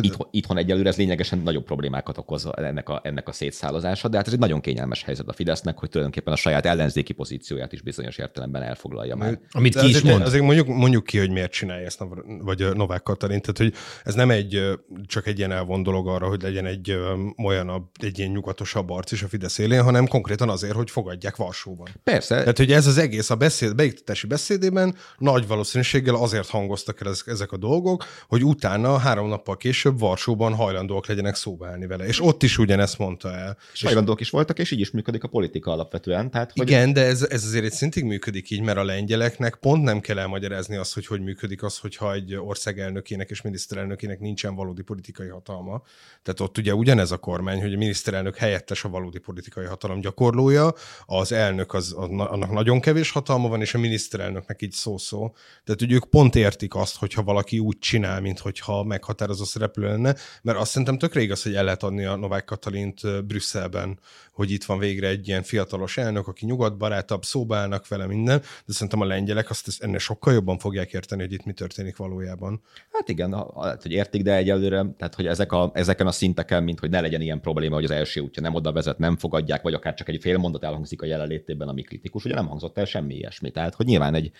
Itthon, 0.00 0.28
itthon 0.30 0.56
egyelőre 0.56 0.88
ez 0.88 0.96
lényegesen 0.96 1.38
nagyobb 1.38 1.64
problémákat 1.64 2.18
okoz 2.18 2.48
ennek 2.56 2.88
a, 2.88 3.00
ennek 3.04 3.28
a 3.28 3.32
szétszállazása, 3.32 4.08
de 4.08 4.16
hát 4.16 4.26
ez 4.26 4.32
egy 4.32 4.38
nagyon 4.38 4.60
kényelmes 4.60 5.02
helyzet 5.02 5.28
a 5.28 5.32
Fidesznek, 5.32 5.78
hogy 5.78 5.88
tulajdonképpen 5.88 6.32
a 6.32 6.36
saját 6.36 6.66
ellenzéki 6.66 7.12
pozícióját 7.12 7.72
is 7.72 7.82
bizonyos 7.82 8.18
értelemben 8.18 8.62
elfoglalja 8.62 9.16
már. 9.16 9.40
Amit 9.50 9.78
ki 9.78 9.88
is 9.88 9.94
azért, 9.94 10.04
mond. 10.04 10.26
Azért 10.26 10.44
mondjuk, 10.44 10.66
mondjuk 10.66 11.04
ki, 11.04 11.18
hogy 11.18 11.30
miért 11.30 11.52
csinálja 11.52 11.86
ezt, 11.86 12.04
vagy 12.40 12.74
Novák 12.74 13.02
Katalin, 13.02 13.40
tehát 13.40 13.58
hogy 13.58 13.74
ez 14.04 14.14
nem 14.14 14.30
egy, 14.30 14.62
csak 15.06 15.26
egy 15.26 15.38
ilyen 15.38 15.52
elvon 15.52 15.82
dolog 15.82 16.08
arra, 16.08 16.28
hogy 16.28 16.42
legyen 16.42 16.66
egy 16.66 16.96
olyan, 17.44 17.90
egy 18.02 18.18
ilyen 18.18 18.30
nyugatosabb 18.30 18.90
arc 18.90 19.12
is 19.12 19.22
a 19.22 19.28
Fidesz 19.28 19.58
élén, 19.58 19.82
hanem 19.82 20.06
konkrétan 20.06 20.48
azért, 20.48 20.74
hogy 20.74 20.90
fogadják 20.90 21.36
Varsóban. 21.36 21.88
Persze. 22.04 22.38
Tehát, 22.38 22.58
hogy 22.58 22.72
ez 22.72 22.86
az 22.86 22.98
egész 22.98 23.30
a 23.30 23.36
beszéd, 23.36 23.74
beiktatási 23.74 24.26
beszédében 24.26 24.94
nagy 25.18 25.46
valószínűséggel 25.46 26.14
azért 26.14 26.48
hangoztak 26.48 27.00
el 27.00 27.12
ezek 27.26 27.52
a 27.52 27.56
dolgok, 27.56 28.04
hogy 28.28 28.44
utána 28.44 28.98
három 28.98 29.28
nappal 29.28 29.56
később 29.56 29.68
Varsóban 29.82 30.54
hajlandóak 30.54 31.06
legyenek 31.06 31.34
szóba 31.34 31.66
állni 31.66 31.86
vele. 31.86 32.06
És 32.06 32.22
ott 32.22 32.42
is 32.42 32.58
ugyanezt 32.58 32.98
mondta 32.98 33.34
el. 33.34 33.56
És 33.72 33.82
hajlandók 33.82 34.20
is 34.20 34.30
voltak, 34.30 34.58
és 34.58 34.70
így 34.70 34.80
is 34.80 34.90
működik 34.90 35.24
a 35.24 35.28
politika 35.28 35.72
alapvetően. 35.72 36.30
Tehát, 36.30 36.52
hogy... 36.52 36.68
Igen, 36.68 36.92
de 36.92 37.04
ez, 37.04 37.22
ez 37.22 37.44
azért 37.44 37.64
egy 37.64 37.72
szintig 37.72 38.04
működik 38.04 38.50
így, 38.50 38.60
mert 38.60 38.78
a 38.78 38.84
lengyeleknek 38.84 39.54
pont 39.54 39.82
nem 39.82 40.00
kell 40.00 40.18
elmagyarázni 40.18 40.76
azt, 40.76 40.94
hogy 40.94 41.06
hogy 41.06 41.20
működik 41.20 41.62
az, 41.62 41.78
hogyha 41.78 42.12
egy 42.12 42.34
ország 42.34 42.78
elnökének 42.78 43.30
és 43.30 43.42
miniszterelnökének 43.42 44.20
nincsen 44.20 44.54
valódi 44.54 44.82
politikai 44.82 45.28
hatalma. 45.28 45.82
Tehát 46.22 46.40
ott 46.40 46.58
ugye 46.58 46.74
ugyanez 46.74 47.10
a 47.10 47.16
kormány, 47.16 47.60
hogy 47.60 47.74
a 47.74 47.76
miniszterelnök 47.76 48.36
helyettes 48.36 48.84
a 48.84 48.88
valódi 48.88 49.18
politikai 49.18 49.64
hatalom 49.64 50.00
gyakorlója, 50.00 50.74
az 51.06 51.32
elnök 51.32 51.74
az, 51.74 51.92
annak 51.92 52.50
nagyon 52.50 52.80
kevés 52.80 53.10
hatalma 53.10 53.48
van, 53.48 53.60
és 53.60 53.74
a 53.74 53.78
miniszterelnöknek 53.78 54.62
így 54.62 54.72
szó-szó. 54.72 55.34
Tehát 55.64 55.80
hogy 55.80 55.92
ők 55.92 56.04
pont 56.04 56.34
értik 56.34 56.74
azt, 56.74 56.96
hogyha 56.96 57.22
valaki 57.22 57.58
úgy 57.58 57.78
csinál, 57.78 58.20
mint 58.20 58.38
hogyha 58.38 58.84
meghatározó 58.84 59.44
szereplő 59.60 59.86
lenne, 59.86 60.14
mert 60.42 60.58
azt 60.58 60.70
szerintem 60.70 60.98
tökre 60.98 61.20
igaz, 61.20 61.42
hogy 61.42 61.54
el 61.54 61.64
lehet 61.64 61.82
adni 61.82 62.04
a 62.04 62.16
Novák 62.16 62.44
Katalint 62.44 63.24
Brüsszelben, 63.26 63.98
hogy 64.32 64.50
itt 64.50 64.64
van 64.64 64.78
végre 64.78 65.08
egy 65.08 65.28
ilyen 65.28 65.42
fiatalos 65.42 65.96
elnök, 65.96 66.28
aki 66.28 66.46
nyugatbarátabb, 66.46 67.24
szóba 67.24 67.56
állnak 67.56 67.88
vele 67.88 68.06
minden, 68.06 68.38
de 68.38 68.72
szerintem 68.72 69.00
a 69.00 69.04
lengyelek 69.04 69.50
azt 69.50 69.82
ennél 69.82 69.98
sokkal 69.98 70.32
jobban 70.32 70.58
fogják 70.58 70.92
érteni, 70.92 71.22
hogy 71.22 71.32
itt 71.32 71.44
mi 71.44 71.52
történik 71.52 71.96
valójában. 71.96 72.62
Hát 72.92 73.08
igen, 73.08 73.32
hát, 73.60 73.82
hogy 73.82 73.92
értik, 73.92 74.22
de 74.22 74.34
egyelőre, 74.34 74.86
tehát 74.98 75.14
hogy 75.14 75.26
ezek 75.26 75.52
a, 75.52 75.70
ezeken 75.74 76.06
a 76.06 76.12
szinteken, 76.12 76.62
mint 76.62 76.80
hogy 76.80 76.90
ne 76.90 77.00
legyen 77.00 77.20
ilyen 77.20 77.40
probléma, 77.40 77.74
hogy 77.74 77.84
az 77.84 77.90
első 77.90 78.20
útja 78.20 78.42
nem 78.42 78.54
oda 78.54 78.72
vezet, 78.72 78.98
nem 78.98 79.16
fogadják, 79.16 79.62
vagy 79.62 79.74
akár 79.74 79.94
csak 79.94 80.08
egy 80.08 80.20
fél 80.20 80.38
mondat 80.38 80.64
elhangzik 80.64 81.02
a 81.02 81.06
jelenlétében, 81.06 81.68
ami 81.68 81.82
kritikus, 81.82 82.24
ugye 82.24 82.34
nem 82.34 82.46
hangzott 82.46 82.78
el 82.78 82.84
semmi 82.84 83.14
ilyesmi. 83.14 83.50
Tehát, 83.50 83.74
hogy 83.74 83.86
nyilván 83.86 84.14
egy, 84.14 84.32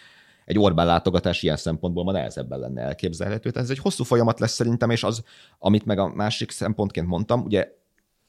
egy 0.51 0.59
Orbán 0.59 0.87
látogatás 0.87 1.43
ilyen 1.43 1.57
szempontból 1.57 2.05
ma 2.05 2.13
nehezebben 2.13 2.59
lenne 2.59 2.83
elképzelhető. 2.83 3.51
Tehát 3.51 3.69
ez 3.69 3.77
egy 3.77 3.83
hosszú 3.83 4.05
folyamat 4.05 4.41
lesz 4.41 4.53
szerintem, 4.53 4.91
és 4.91 5.05
az, 5.05 5.23
amit 5.59 5.85
meg 5.85 5.99
a 5.99 6.09
másik 6.09 6.51
szempontként 6.51 7.07
mondtam, 7.07 7.43
ugye 7.45 7.69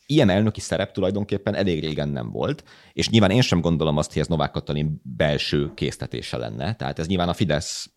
ilyen 0.05 0.29
elnöki 0.29 0.59
szerep 0.59 0.91
tulajdonképpen 0.91 1.55
elég 1.55 1.79
régen 1.79 2.09
nem 2.09 2.31
volt, 2.31 2.63
és 2.93 3.09
nyilván 3.09 3.31
én 3.31 3.41
sem 3.41 3.61
gondolom 3.61 3.97
azt, 3.97 4.13
hogy 4.13 4.21
ez 4.21 4.27
Novák 4.27 4.51
Katalin 4.51 5.01
belső 5.03 5.73
késztetése 5.73 6.37
lenne. 6.37 6.75
Tehát 6.75 6.99
ez 6.99 7.07
nyilván 7.07 7.29
a 7.29 7.33
Fidesz 7.33 7.89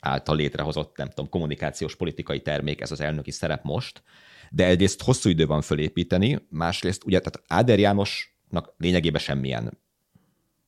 által 0.00 0.36
létrehozott, 0.36 0.96
nem 0.96 1.08
tudom, 1.08 1.30
kommunikációs 1.30 1.96
politikai 1.96 2.40
termék, 2.40 2.80
ez 2.80 2.90
az 2.90 3.00
elnöki 3.00 3.30
szerep 3.30 3.64
most, 3.64 4.02
de 4.50 4.66
egyrészt 4.66 5.02
hosszú 5.02 5.28
idő 5.28 5.46
van 5.46 5.60
fölépíteni, 5.60 6.46
másrészt 6.50 7.04
ugye, 7.04 7.18
tehát 7.18 7.42
Áder 7.46 7.78
Jánosnak 7.78 8.74
lényegében 8.78 9.20
semmilyen, 9.20 9.62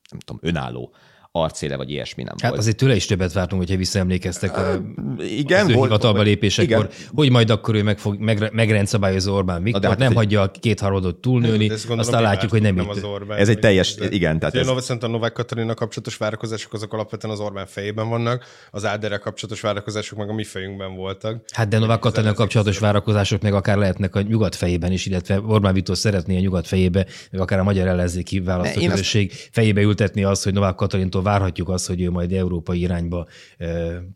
nem 0.09 0.19
tudom, 0.19 0.39
önálló 0.41 0.93
arcéle 1.31 1.75
vagy 1.75 1.89
ilyesmi 1.89 2.23
nem 2.23 2.35
hát 2.37 2.49
volt. 2.49 2.61
azért 2.61 2.77
tőle 2.77 2.95
is 2.95 3.05
többet 3.05 3.33
vártunk, 3.33 3.61
hogyha 3.61 3.77
visszaemlékeztek 3.77 4.57
a, 4.57 4.81
igen, 5.17 5.65
az 5.65 5.71
ő 5.71 5.73
hivatalba 5.73 6.21
lépésekor, 6.21 6.85
igen. 6.85 6.89
hogy 7.13 7.31
majd 7.31 7.49
akkor 7.49 7.75
ő 7.75 7.83
meg 7.83 7.99
fog, 7.99 8.19
meg, 8.19 8.49
megrendszabályozza 8.53 9.31
Orbán 9.31 9.63
Viktor, 9.63 9.83
hát 9.83 9.97
nem 9.97 10.15
hagyja 10.15 10.41
a 10.41 10.51
két 10.51 10.79
harmadot 10.79 11.15
túlnőni, 11.15 11.69
aztán 11.87 12.21
látjuk, 12.21 12.51
hogy 12.51 12.61
nem, 12.61 12.75
nem 12.75 12.89
az 12.89 13.03
Orbán, 13.03 13.37
Ez 13.37 13.49
egy 13.49 13.59
teljes, 13.59 13.95
de, 13.95 14.09
igen. 14.09 14.39
Tehát 14.39 14.55
ez... 14.55 14.83
Szerintem 14.83 15.09
a 15.09 15.13
Novák 15.13 15.31
Katalina 15.31 15.73
kapcsolatos 15.73 16.17
várakozások 16.17 16.73
azok 16.73 16.93
alapvetően 16.93 17.33
az 17.33 17.39
Orbán 17.39 17.65
fejében 17.65 18.09
vannak, 18.09 18.45
az 18.71 18.85
Áderrel 18.85 19.19
kapcsolatos 19.19 19.61
várakozások 19.61 20.17
meg 20.17 20.29
a 20.29 20.33
mi 20.33 20.43
fejünkben 20.43 20.95
voltak. 20.95 21.43
Hát 21.53 21.67
de 21.67 21.79
Novák 21.79 21.99
Katalina 21.99 22.33
kapcsolatos 22.33 22.79
várakozások 22.79 23.41
meg 23.41 23.53
akár 23.53 23.77
lehetnek 23.77 24.15
a 24.15 24.21
nyugat 24.21 24.55
fejében 24.55 24.91
is, 24.91 25.05
illetve 25.05 25.41
Orbán 25.41 25.73
Viktor 25.73 25.97
szeretné 25.97 26.37
a 26.37 26.39
nyugat 26.39 26.67
fejébe, 26.67 27.05
meg 27.31 27.41
akár 27.41 27.59
a 27.59 27.63
magyar 27.63 27.87
ellenzéki 27.87 28.39
választó 28.39 28.81
közösség 28.81 29.29
azt... 29.31 29.49
fejébe 29.51 29.81
ültetni 29.81 30.23
azt, 30.23 30.43
hogy 30.43 30.53
Novák 30.53 30.75
Katalintól 30.75 31.20
várhatjuk 31.21 31.69
azt, 31.69 31.87
hogy 31.87 32.01
ő 32.01 32.11
majd 32.11 32.31
európai 32.31 32.79
irányba 32.79 33.27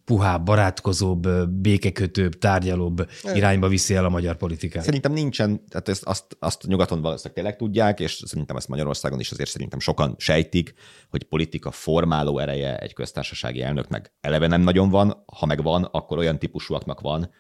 puhább, 0.06 0.46
barátkozóbb, 0.46 1.28
békekötőbb, 1.50 2.38
tárgyalóbb 2.38 3.10
irányba 3.34 3.68
viszi 3.68 3.96
el 3.96 4.06
a 4.06 4.10
magyar 4.10 4.36
politikát. 4.36 4.84
Szerintem 4.84 5.12
nincsen, 5.12 5.68
tehát 5.68 5.90
ezt, 5.90 6.04
azt, 6.04 6.38
azt 6.40 6.68
nyugaton 6.68 7.02
valószínűleg 7.02 7.34
tényleg 7.36 7.56
tudják, 7.56 8.00
és 8.00 8.22
szerintem 8.26 8.56
ezt 8.56 8.68
Magyarországon 8.68 9.20
is 9.20 9.32
azért 9.32 9.50
szerintem 9.50 9.80
sokan 9.80 10.16
sejtik, 10.18 10.74
hogy 11.10 11.24
politika 11.24 11.72
formáló 11.72 12.40
ereje 12.40 12.78
egy 12.78 12.94
köztársasági 12.94 13.62
elnöknek 13.62 14.14
eleve 14.22 14.48
nem 14.48 14.62
nagyon 14.62 14.90
van, 14.90 15.24
ha 15.26 15.46
meg 15.46 15.64
van, 15.64 15.84
akkor 15.84 16.18
olyan 16.18 16.40
típusúaknak 16.40 17.00
van, 17.00 17.32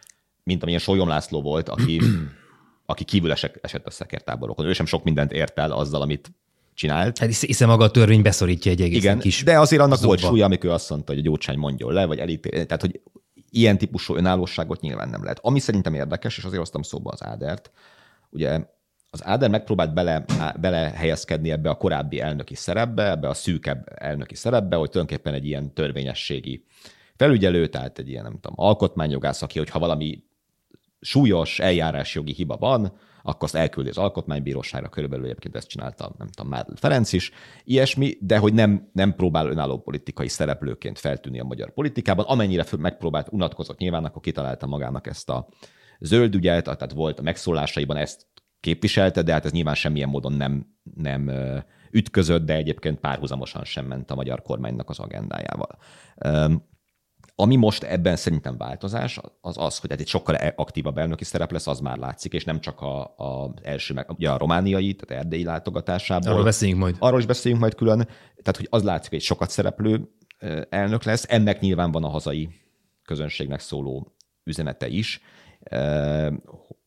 mint 0.44 0.62
amilyen 0.62 0.82
Solyom 0.82 1.08
László 1.08 1.42
volt, 1.42 1.70
aki, 1.70 2.02
aki 2.86 3.04
kívül 3.04 3.32
esett 3.32 3.86
a 3.86 3.90
szekertáborokon. 3.90 4.66
Ő 4.66 4.74
sem 4.74 4.86
sok 4.86 5.04
mindent 5.04 5.32
ért 5.32 5.60
el 5.60 5.72
azzal, 5.72 6.02
amit 6.02 6.32
csinált. 6.76 7.18
Hát 7.18 7.36
hiszen 7.40 7.68
maga 7.68 7.84
a 7.84 7.92
törvény 7.92 8.22
beszorítja 8.22 8.72
egy 8.72 8.82
egész 8.82 8.98
Igen, 8.98 9.20
kis 9.20 9.44
de 9.44 9.60
azért 9.60 9.82
annak 9.82 9.98
zobba. 9.98 10.08
volt 10.08 10.20
súlya, 10.20 10.46
amikor 10.46 10.70
azt 10.70 10.90
mondta, 10.90 11.12
hogy 11.12 11.22
a 11.22 11.24
gyógycsány 11.24 11.58
mondjon 11.58 11.94
le, 11.94 12.06
vagy 12.06 12.20
elítél. 12.20 12.66
Tehát, 12.66 12.82
hogy 12.82 13.02
ilyen 13.50 13.78
típusú 13.78 14.16
önállóságot 14.16 14.82
nyilván 14.82 15.10
nem 15.10 15.22
lehet. 15.22 15.40
Ami 15.42 15.60
szerintem 15.60 15.94
érdekes, 15.94 16.38
és 16.38 16.44
azért 16.44 16.60
hoztam 16.60 16.82
szóba 16.82 17.12
az 17.12 17.24
Ádert, 17.24 17.72
ugye 18.30 18.60
az 19.10 19.26
Áder 19.26 19.50
megpróbált 19.50 19.94
bele, 19.94 20.26
bele 20.60 20.78
helyezkedni 20.78 21.52
ebbe 21.52 21.70
a 21.70 21.76
korábbi 21.76 22.20
elnöki 22.20 22.56
szerepbe, 22.56 23.10
ebbe 23.10 23.28
a 23.28 23.34
szűkebb 23.34 23.88
elnöki 23.96 24.36
szerepbe, 24.36 24.76
hogy 24.76 24.90
tulajdonképpen 24.90 25.34
egy 25.34 25.46
ilyen 25.46 25.74
törvényességi 25.74 26.66
felügyelő, 27.16 27.68
tehát 27.68 28.00
egy 28.00 28.10
ilyen, 28.10 28.24
nem 28.24 28.40
tudom, 28.40 28.54
alkotmányjogász, 28.56 29.42
aki, 29.42 29.58
hogyha 29.58 29.80
valami 29.80 30.24
súlyos 31.02 31.60
eljárásjogi 31.60 32.34
hiba 32.34 32.58
van, 32.58 32.98
akkor 33.28 33.44
azt 33.44 33.56
elküldi 33.56 33.90
az 33.90 33.98
alkotmánybíróságra, 33.98 34.90
körülbelül 34.90 35.26
egyébként 35.26 35.56
ezt 35.56 35.68
csinálta, 35.68 36.16
nem 36.18 36.28
tudom, 36.28 36.52
Mádl 36.52 36.74
Ferenc 36.76 37.14
is, 37.14 37.32
ilyesmi, 37.64 38.18
de 38.20 38.38
hogy 38.38 38.54
nem, 38.54 38.90
nem 38.94 39.16
próbál 39.16 39.48
önálló 39.48 39.80
politikai 39.80 40.28
szereplőként 40.28 41.00
feltűnni 41.00 41.40
a 41.40 41.44
magyar 41.44 41.74
politikában, 41.74 42.26
amennyire 42.26 42.64
megpróbált, 42.78 43.28
unatkozott 43.32 43.78
nyilván, 43.78 44.06
akkor 44.06 44.22
kitalálta 44.22 44.68
magának 44.68 45.08
ezt 45.08 45.30
a 45.30 45.48
zöld 46.00 46.36
ügyet, 46.36 46.64
tehát 46.64 46.92
volt 46.92 47.20
a 47.20 47.22
megszólásaiban 47.22 47.98
ezt 47.98 48.28
képviselte, 48.60 49.22
de 49.22 49.32
hát 49.32 49.46
ez 49.46 49.52
nyilván 49.52 49.76
semmilyen 49.76 50.10
módon 50.10 50.34
nem, 50.34 50.68
nem 50.96 51.32
ütközött, 51.92 52.46
de 52.46 52.56
egyébként 52.56 53.00
párhuzamosan 53.00 53.64
sem 53.64 53.86
ment 53.86 54.12
a 54.12 54.16
magyar 54.16 54.42
kormánynak 54.42 54.90
az 54.90 55.00
agendájával. 55.00 55.78
Ami 57.38 57.56
most 57.56 57.84
ebben 57.84 58.16
szerintem 58.16 58.58
változás, 58.58 59.20
az 59.42 59.58
az, 59.58 59.78
hogy 59.80 59.92
egy 59.92 60.08
sokkal 60.08 60.36
e- 60.36 60.54
aktívabb 60.56 60.98
elnöki 60.98 61.24
szerep 61.24 61.52
lesz, 61.52 61.68
az 61.68 61.80
már 61.80 61.98
látszik, 61.98 62.34
és 62.34 62.44
nem 62.44 62.60
csak 62.60 62.82
a, 62.82 63.02
a 63.04 63.54
első, 63.62 63.94
meg, 63.94 64.12
ugye 64.12 64.30
a 64.30 64.38
romániai, 64.38 64.96
tehát 64.96 65.24
erdélyi 65.24 65.44
látogatásából. 65.44 66.32
Arról 66.32 66.44
beszéljünk 66.44 66.82
majd. 66.82 66.96
Arról 67.00 67.20
is 67.20 67.26
beszéljünk 67.26 67.64
majd 67.64 67.76
külön. 67.76 67.98
Tehát, 68.36 68.58
hogy 68.58 68.68
az 68.70 68.84
látszik, 68.84 69.10
hogy 69.10 69.20
egy 69.20 69.26
sokat 69.26 69.50
szereplő 69.50 70.10
elnök 70.70 71.04
lesz. 71.04 71.26
Ennek 71.28 71.60
nyilván 71.60 71.92
van 71.92 72.04
a 72.04 72.10
hazai 72.10 72.50
közönségnek 73.06 73.60
szóló 73.60 74.16
üzenete 74.44 74.88
is 74.88 75.22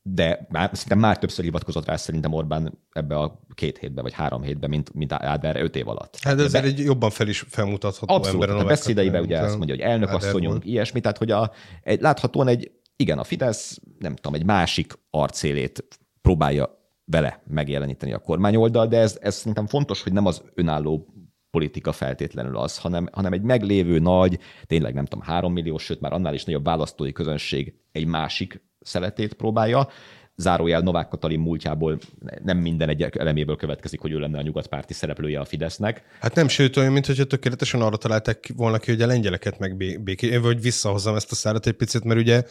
de 0.02 0.46
már, 0.48 0.70
szerintem 0.72 0.98
már 0.98 1.18
többször 1.18 1.44
hivatkozott 1.44 1.86
rá 1.86 1.96
szerintem 1.96 2.32
Orbán 2.32 2.78
ebbe 2.92 3.16
a 3.16 3.40
két 3.54 3.78
hétbe, 3.78 4.02
vagy 4.02 4.12
három 4.12 4.42
hétbe, 4.42 4.66
mint, 4.66 4.94
mint 4.94 5.12
Áder 5.12 5.56
öt 5.56 5.76
év 5.76 5.88
alatt. 5.88 6.18
Hát 6.20 6.40
ez 6.40 6.54
egy 6.54 6.78
jobban 6.78 7.10
fel 7.10 7.28
is 7.28 7.44
felmutatható 7.48 8.14
Abszolút, 8.14 8.42
ember. 8.42 8.64
A 8.64 8.68
beszédeiben 8.68 9.22
ugye 9.22 9.38
azt 9.38 9.56
mondja, 9.56 9.74
hogy 9.74 9.84
elnökasszonyunk, 9.84 10.64
ilyesmi, 10.64 11.00
tehát 11.00 11.18
hogy 11.18 11.30
a, 11.30 11.52
egy, 11.82 12.00
láthatóan 12.00 12.48
egy, 12.48 12.70
igen, 12.96 13.18
a 13.18 13.24
Fidesz, 13.24 13.80
nem 13.98 14.14
tudom, 14.14 14.34
egy 14.34 14.44
másik 14.44 14.92
arcélét 15.10 15.88
próbálja 16.20 16.76
vele 17.04 17.42
megjeleníteni 17.46 18.12
a 18.12 18.18
kormányoldal, 18.18 18.86
de 18.86 18.98
ez, 18.98 19.18
ez 19.20 19.34
szerintem 19.34 19.66
fontos, 19.66 20.02
hogy 20.02 20.12
nem 20.12 20.26
az 20.26 20.42
önálló 20.54 21.14
politika 21.50 21.92
feltétlenül 21.92 22.56
az, 22.56 22.78
hanem, 22.78 23.08
hanem 23.12 23.32
egy 23.32 23.42
meglévő 23.42 23.98
nagy, 23.98 24.38
tényleg 24.66 24.94
nem 24.94 25.04
tudom, 25.04 25.24
három 25.24 25.52
millió, 25.52 25.78
sőt 25.78 26.00
már 26.00 26.12
annál 26.12 26.34
is 26.34 26.44
nagyobb 26.44 26.64
választói 26.64 27.12
közönség 27.12 27.74
egy 27.92 28.06
másik 28.06 28.67
szeletét 28.80 29.34
próbálja. 29.34 29.88
Zárójel 30.36 30.80
Novák 30.80 31.08
Katalin 31.08 31.40
múltjából 31.40 31.98
nem 32.44 32.58
minden 32.58 32.88
egy 32.88 33.02
eleméből 33.02 33.56
következik, 33.56 34.00
hogy 34.00 34.12
ő 34.12 34.18
lenne 34.18 34.38
a 34.38 34.42
nyugatpárti 34.42 34.92
szereplője 34.92 35.40
a 35.40 35.44
Fidesznek. 35.44 36.02
Hát 36.20 36.34
nem, 36.34 36.48
sőt 36.48 36.76
olyan, 36.76 36.92
mintha 36.92 37.24
tökéletesen 37.24 37.80
arra 37.80 37.96
találták 37.96 38.52
volna 38.56 38.78
ki, 38.78 38.90
hogy 38.90 39.02
a 39.02 39.06
lengyeleket 39.06 39.58
meg 39.58 39.76
béké, 40.02 40.36
vagy 40.36 40.60
visszahozzam 40.60 41.14
ezt 41.14 41.32
a 41.32 41.34
szárat 41.34 41.66
egy 41.66 41.72
picit, 41.72 42.04
mert 42.04 42.20
ugye 42.20 42.42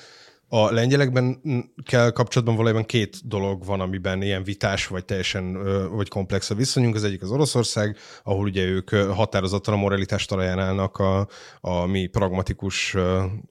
a 0.49 0.71
lengyelekben 0.71 1.41
kell 1.83 2.11
kapcsolatban 2.11 2.55
valójában 2.55 2.85
két 2.85 3.27
dolog 3.27 3.65
van, 3.65 3.79
amiben 3.79 4.21
ilyen 4.21 4.43
vitás, 4.43 4.87
vagy 4.87 5.05
teljesen 5.05 5.63
vagy 5.95 6.09
komplex 6.09 6.49
a 6.49 6.55
viszonyunk. 6.55 6.95
Az 6.95 7.03
egyik 7.03 7.21
az 7.21 7.31
Oroszország, 7.31 7.97
ahol 8.23 8.45
ugye 8.45 8.63
ők 8.63 8.89
határozottan 8.89 9.73
a 9.73 9.77
moralitás 9.77 10.25
talaján 10.25 10.59
állnak 10.59 10.97
a, 10.97 11.27
a 11.61 11.85
mi 11.85 12.05
pragmatikus 12.05 12.95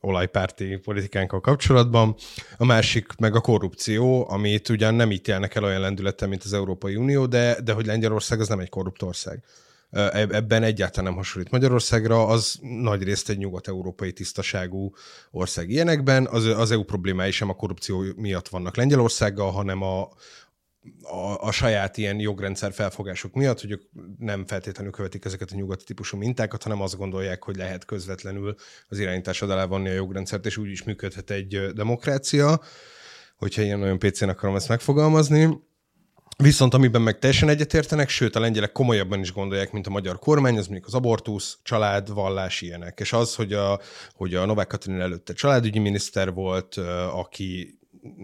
olajpárti 0.00 0.76
politikánkkal 0.76 1.41
kapcsolatban. 1.41 2.15
A 2.57 2.65
másik 2.65 3.17
meg 3.19 3.35
a 3.35 3.41
korrupció, 3.41 4.31
amit 4.31 4.69
ugyan 4.69 4.95
nem 4.95 5.11
ítélnek 5.11 5.55
el 5.55 5.65
olyan 5.65 5.81
lendülettel, 5.81 6.29
mint 6.29 6.45
az 6.45 6.53
Európai 6.53 6.97
Unió, 6.97 7.26
de, 7.26 7.61
de 7.65 7.73
hogy 7.73 7.87
Lengyelország 7.87 8.41
az 8.41 8.49
nem 8.49 8.61
egy 8.61 8.69
korrupt 8.69 9.03
ország 9.03 9.43
ebben 9.90 10.62
egyáltalán 10.62 11.05
nem 11.05 11.19
hasonlít 11.19 11.50
Magyarországra, 11.50 12.26
az 12.26 12.59
nagy 12.61 13.02
részt 13.02 13.28
egy 13.28 13.38
nyugat-európai 13.38 14.12
tisztaságú 14.12 14.93
ország 15.31 15.71
ilyenekben. 15.71 16.26
Az, 16.26 16.45
az 16.45 16.71
EU 16.71 16.83
problémái 16.83 17.31
sem 17.31 17.49
a 17.49 17.55
korrupció 17.55 18.05
miatt 18.16 18.49
vannak 18.49 18.76
Lengyelországgal, 18.76 19.50
hanem 19.50 19.83
a, 19.83 20.09
a, 21.02 21.40
a 21.40 21.50
saját 21.50 21.97
ilyen 21.97 22.21
jogrendszer 22.21 22.73
felfogások 22.73 23.35
miatt, 23.35 23.61
hogy 23.61 23.71
ők 23.71 23.83
nem 24.19 24.47
feltétlenül 24.47 24.93
követik 24.93 25.25
ezeket 25.25 25.50
a 25.50 25.57
nyugati 25.57 25.85
típusú 25.85 26.16
mintákat, 26.16 26.62
hanem 26.62 26.81
azt 26.81 26.97
gondolják, 26.97 27.45
hogy 27.45 27.57
lehet 27.57 27.85
közvetlenül 27.85 28.55
az 28.88 28.99
irányításod 28.99 29.50
alá 29.50 29.64
vanni 29.64 29.88
a 29.88 29.93
jogrendszert, 29.93 30.47
és 30.47 30.57
úgy 30.57 30.71
is 30.71 30.83
működhet 30.83 31.31
egy 31.31 31.73
demokrácia, 31.75 32.61
hogyha 33.37 33.62
ilyen 33.62 33.83
olyan 33.83 33.99
PC-n 33.99 34.28
akarom 34.28 34.57
ezt 34.57 34.69
megfogalmazni. 34.69 35.64
Viszont 36.37 36.75
amiben 36.75 37.02
meg 37.02 37.19
teljesen 37.19 37.49
egyetértenek, 37.49 38.09
sőt 38.09 38.37
a 38.37 38.40
lengyelek 38.40 38.73
komolyabban 38.73 39.21
is 39.21 39.33
gondolják, 39.33 39.73
mint 39.73 39.87
a 39.87 39.90
magyar 39.90 40.19
kormány, 40.19 40.59
az 40.59 40.66
mondjuk 40.66 40.87
az 40.87 40.95
abortusz, 40.95 41.59
család, 41.62 42.12
vallás, 42.12 42.61
ilyenek. 42.61 43.00
És 43.00 43.12
az, 43.12 43.35
hogy 43.35 43.52
a, 43.52 43.81
hogy 44.14 44.35
a 44.35 44.45
Novák 44.45 44.66
Katalin 44.66 45.00
előtte 45.00 45.33
családügyi 45.33 45.78
miniszter 45.78 46.33
volt, 46.33 46.76
aki 47.12 47.78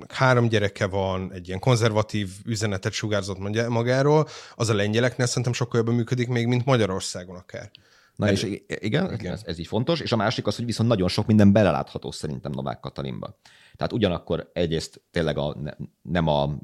három 0.09 0.49
gyereke 0.49 0.87
van, 0.87 1.33
egy 1.33 1.47
ilyen 1.49 1.61
konzervatív 1.61 2.29
üzenetet 2.45 2.93
sugárzott 2.93 3.69
magáról, 3.69 4.29
az 4.55 4.69
a 4.69 4.75
lengyeleknél 4.75 5.27
szerintem 5.27 5.53
sokkal 5.53 5.79
jobban 5.79 5.95
működik 5.95 6.29
még, 6.29 6.47
mint 6.47 6.65
Magyarországon 6.65 7.37
akár. 7.37 7.71
Na 8.17 8.31
és 8.31 8.43
igen, 8.67 9.13
igen. 9.13 9.33
Ez, 9.33 9.43
ez 9.45 9.59
így 9.59 9.67
fontos, 9.67 10.01
és 10.01 10.13
a 10.13 10.17
másik 10.17 10.47
az, 10.47 10.57
hogy 10.57 10.65
viszont 10.65 10.89
nagyon 10.89 11.09
sok 11.09 11.27
minden 11.27 11.53
belelátható 11.53 12.11
szerintem 12.11 12.53
Novák 12.53 12.81
Katalinba. 12.81 13.39
Tehát 13.77 13.93
ugyanakkor 13.93 14.51
egyrészt 14.53 15.03
tényleg 15.11 15.39
a, 15.39 15.57
nem 16.03 16.27
a 16.27 16.59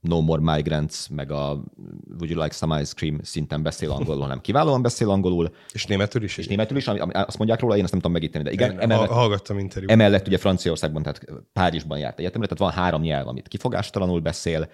No 0.00 0.20
More 0.20 0.54
Migrants, 0.54 1.08
meg 1.08 1.30
a 1.30 1.64
Would 2.08 2.30
You 2.30 2.42
Like 2.42 2.54
Some 2.54 2.80
Ice 2.80 2.92
Cream 2.96 3.18
szinten 3.22 3.62
beszél 3.62 3.90
angolul, 3.90 4.22
hanem 4.22 4.40
kiválóan 4.40 4.82
beszél 4.82 5.10
angolul. 5.10 5.50
És 5.72 5.86
németül 5.86 6.22
is? 6.22 6.36
És 6.36 6.46
németül 6.46 6.76
is, 6.76 6.86
ami, 6.86 7.12
azt 7.12 7.38
mondják 7.38 7.60
róla, 7.60 7.76
én 7.76 7.82
azt 7.82 7.92
nem 7.92 8.00
tudom 8.00 8.16
megíteni, 8.16 8.44
de 8.44 8.50
igen. 8.50 8.72
Én 8.72 8.78
emellett, 8.78 9.08
hallgattam 9.08 9.58
interjút. 9.58 9.90
Emellett 9.90 10.26
ugye 10.26 10.38
Franciaországban, 10.38 11.02
tehát 11.02 11.24
Párizsban 11.52 11.98
járt 11.98 12.18
egyetemre, 12.18 12.46
tehát 12.46 12.72
van 12.72 12.82
három 12.82 13.02
nyelv, 13.02 13.28
amit 13.28 13.48
kifogástalanul 13.48 14.20
beszél, 14.20 14.68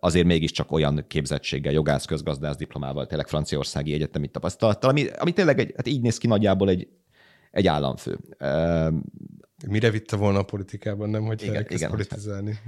azért 0.00 0.26
mégiscsak 0.26 0.72
olyan 0.72 1.04
képzettséggel, 1.08 1.72
jogász, 1.72 2.04
közgazdász 2.04 2.56
diplomával, 2.56 3.06
tényleg 3.06 3.28
franciaországi 3.28 3.92
egyetemi 3.92 4.28
tapasztalattal, 4.28 4.90
ami, 4.90 5.06
ami 5.18 5.32
tényleg 5.32 5.58
egy, 5.58 5.72
hát 5.76 5.88
így 5.88 6.00
néz 6.00 6.18
ki 6.18 6.26
nagyjából 6.26 6.68
egy, 6.68 6.88
egy 7.50 7.66
államfő. 7.66 8.18
Mire 9.68 9.90
vitte 9.90 10.16
volna 10.16 10.38
a 10.38 10.42
politikában, 10.42 11.10
nem, 11.10 11.22
hogy 11.22 11.42
igen, 11.42 11.66
igen, 11.68 11.90
politizálni? 11.90 12.58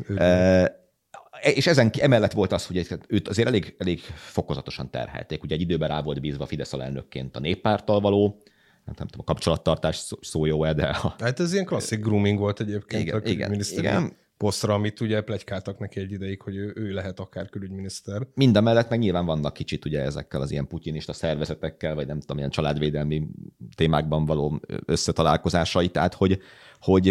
És 1.42 1.66
ezen 1.66 1.90
emellett 1.99 2.32
volt 2.32 2.52
az, 2.52 2.66
hogy 2.66 2.99
őt 3.06 3.28
azért 3.28 3.49
elég, 3.49 3.75
elég 3.78 4.00
fokozatosan 4.14 4.90
terhelték. 4.90 5.42
Ugye 5.42 5.54
egy 5.54 5.61
időben 5.61 5.88
rá 5.88 6.02
volt 6.02 6.20
bízva 6.20 6.46
Fidesz 6.46 6.72
alelnökként 6.72 7.37
a 7.37 7.40
néppárttal 7.40 8.00
való, 8.00 8.40
nem, 8.84 8.94
nem 8.99 9.06
tudom, 9.06 9.25
a 9.26 9.32
kapcsolattartás 9.32 9.96
szó, 9.96 10.16
szó 10.20 10.44
jó 10.44 10.72
de... 10.72 10.87
A... 10.87 11.14
Hát 11.18 11.40
ez 11.40 11.52
ilyen 11.52 11.64
klasszik 11.64 12.00
grooming 12.00 12.38
volt 12.38 12.61
egyébként. 12.61 13.02
Igen, 13.02 13.26
igen, 13.26 13.61
igen. 13.70 14.16
posztra, 14.37 14.75
amit 14.75 15.00
ugye 15.00 15.20
plegykáltak 15.20 15.78
neki 15.78 16.00
egy 16.00 16.12
ideig, 16.12 16.42
hogy 16.42 16.56
ő, 16.56 16.72
ő 16.75 16.92
lehet 16.92 17.20
akár 17.20 17.49
külügyminiszter. 17.49 18.26
Minden 18.34 18.62
mellett 18.62 18.88
meg 18.88 18.99
nyilván 18.99 19.26
vannak 19.26 19.52
kicsit 19.52 19.84
ugye 19.84 20.00
ezekkel 20.00 20.40
az 20.40 20.50
ilyen 20.50 20.66
putinista 20.66 21.12
szervezetekkel, 21.12 21.94
vagy 21.94 22.06
nem 22.06 22.20
tudom, 22.20 22.38
ilyen 22.38 22.50
családvédelmi 22.50 23.28
témákban 23.75 24.25
való 24.25 24.61
összetalálkozásai, 24.84 25.88
tehát 25.88 26.14
hogy... 26.14 26.38
hogy 26.80 27.06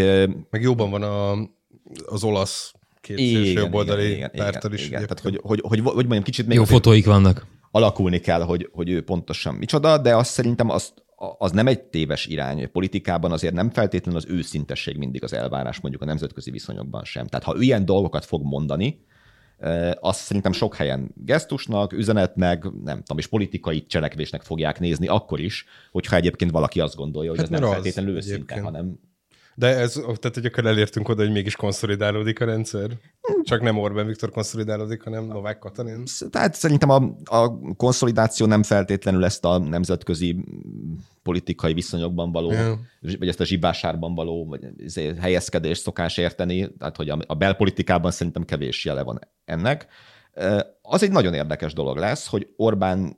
meg 0.50 0.62
jóban 0.62 0.90
van 0.90 1.04
a, 1.04 1.32
az 2.06 2.24
olasz 2.24 2.74
két 3.02 3.54
jobboldali 3.54 4.26
pártal 4.32 4.74
is. 4.74 4.88
Igen, 4.88 5.02
tehát 5.02 5.20
hogy, 5.20 5.40
hogy, 5.44 5.62
hogy, 5.64 5.80
hogy, 5.80 5.94
mondjam, 5.94 6.24
kicsit 6.24 6.48
még... 6.48 6.58
Jó 6.58 6.64
fotóik 6.64 7.06
vannak. 7.06 7.48
Alakulni 7.72 8.20
kell, 8.20 8.42
hogy, 8.42 8.70
hogy 8.72 8.90
ő 8.90 9.02
pontosan 9.02 9.56
micsoda, 9.56 9.98
de 9.98 10.16
azt 10.16 10.32
szerintem 10.32 10.70
azt, 10.70 10.94
az 11.38 11.52
nem 11.52 11.68
egy 11.68 11.82
téves 11.82 12.26
irány. 12.26 12.64
A 12.64 12.68
politikában 12.68 13.32
azért 13.32 13.54
nem 13.54 13.70
feltétlenül 13.70 14.20
az 14.20 14.26
őszintesség 14.30 14.98
mindig 14.98 15.24
az 15.24 15.34
elvárás, 15.34 15.80
mondjuk 15.80 16.04
a 16.04 16.06
nemzetközi 16.06 16.52
viszonyokban 16.52 17.04
sem. 17.04 17.28
Tehát 17.28 17.46
ha 17.46 17.56
ilyen 17.60 17.86
dolgokat 17.86 18.26
fog 18.26 18.44
mondani, 18.44 19.06
azt 20.00 20.20
szerintem 20.20 20.52
sok 20.52 20.76
helyen 20.76 21.12
gesztusnak, 21.16 21.94
üzenetnek, 21.94 22.64
nem 22.84 22.98
tudom, 22.98 23.18
és 23.18 23.28
politikai 23.28 23.86
cselekvésnek 23.86 24.42
fogják 24.42 24.80
nézni 24.80 25.08
akkor 25.08 25.40
is, 25.40 25.66
hogyha 25.92 26.16
egyébként 26.16 26.52
valaki 26.52 26.80
azt 26.80 26.96
gondolja, 26.96 27.30
hogy 27.30 27.40
hát 27.40 27.52
ez 27.52 27.60
nem 27.60 27.70
feltétlenül 27.70 28.16
őszinte, 28.16 28.62
hanem 28.62 29.00
de 29.56 29.68
ez, 29.68 29.94
tehát 29.94 30.34
hogy 30.34 30.46
akkor 30.46 30.66
elértünk 30.66 31.10
oda, 31.10 31.22
hogy 31.22 31.32
mégis 31.32 31.56
konszolidálódik 31.56 32.42
a 32.42 32.46
rendszer? 32.46 32.90
Csak 33.44 33.62
nem 33.62 33.78
Orbán 33.78 34.06
Viktor 34.06 34.32
konszolidálódik, 34.32 35.02
hanem 35.02 35.24
Novák 35.24 35.60
Katalin? 35.60 36.04
Tehát 36.30 36.56
szerintem 36.56 36.90
a, 36.90 37.16
a 37.24 37.60
konszolidáció 37.76 38.46
nem 38.46 38.64
feltétlenül 38.64 39.26
ezt 39.26 39.46
a 39.46 39.58
nemzetközi 39.58 40.46
politikai 41.24 41.74
viszonyokban 41.74 42.32
való, 42.32 42.52
yeah. 42.52 42.78
vagy 43.02 43.28
ezt 43.28 43.40
a 43.40 43.46
zsibásárban 43.46 44.16
való 44.16 44.46
vagy 44.46 44.62
helyezkedést 45.20 45.82
szokás 45.82 46.18
érteni, 46.18 46.74
tehát 46.78 46.96
hogy 46.96 47.10
a, 47.10 47.20
a 47.28 47.36
belpolitikában 47.36 48.12
szerintem 48.12 48.46
kevés 48.46 48.86
jele 48.86 49.04
van 49.04 49.20
ennek. 49.46 49.88
Az 50.82 51.04
egy 51.04 51.12
nagyon 51.12 51.34
érdekes 51.34 51.74
dolog 51.74 51.98
lesz, 51.98 52.28
hogy 52.28 52.48
Orbán 52.56 53.18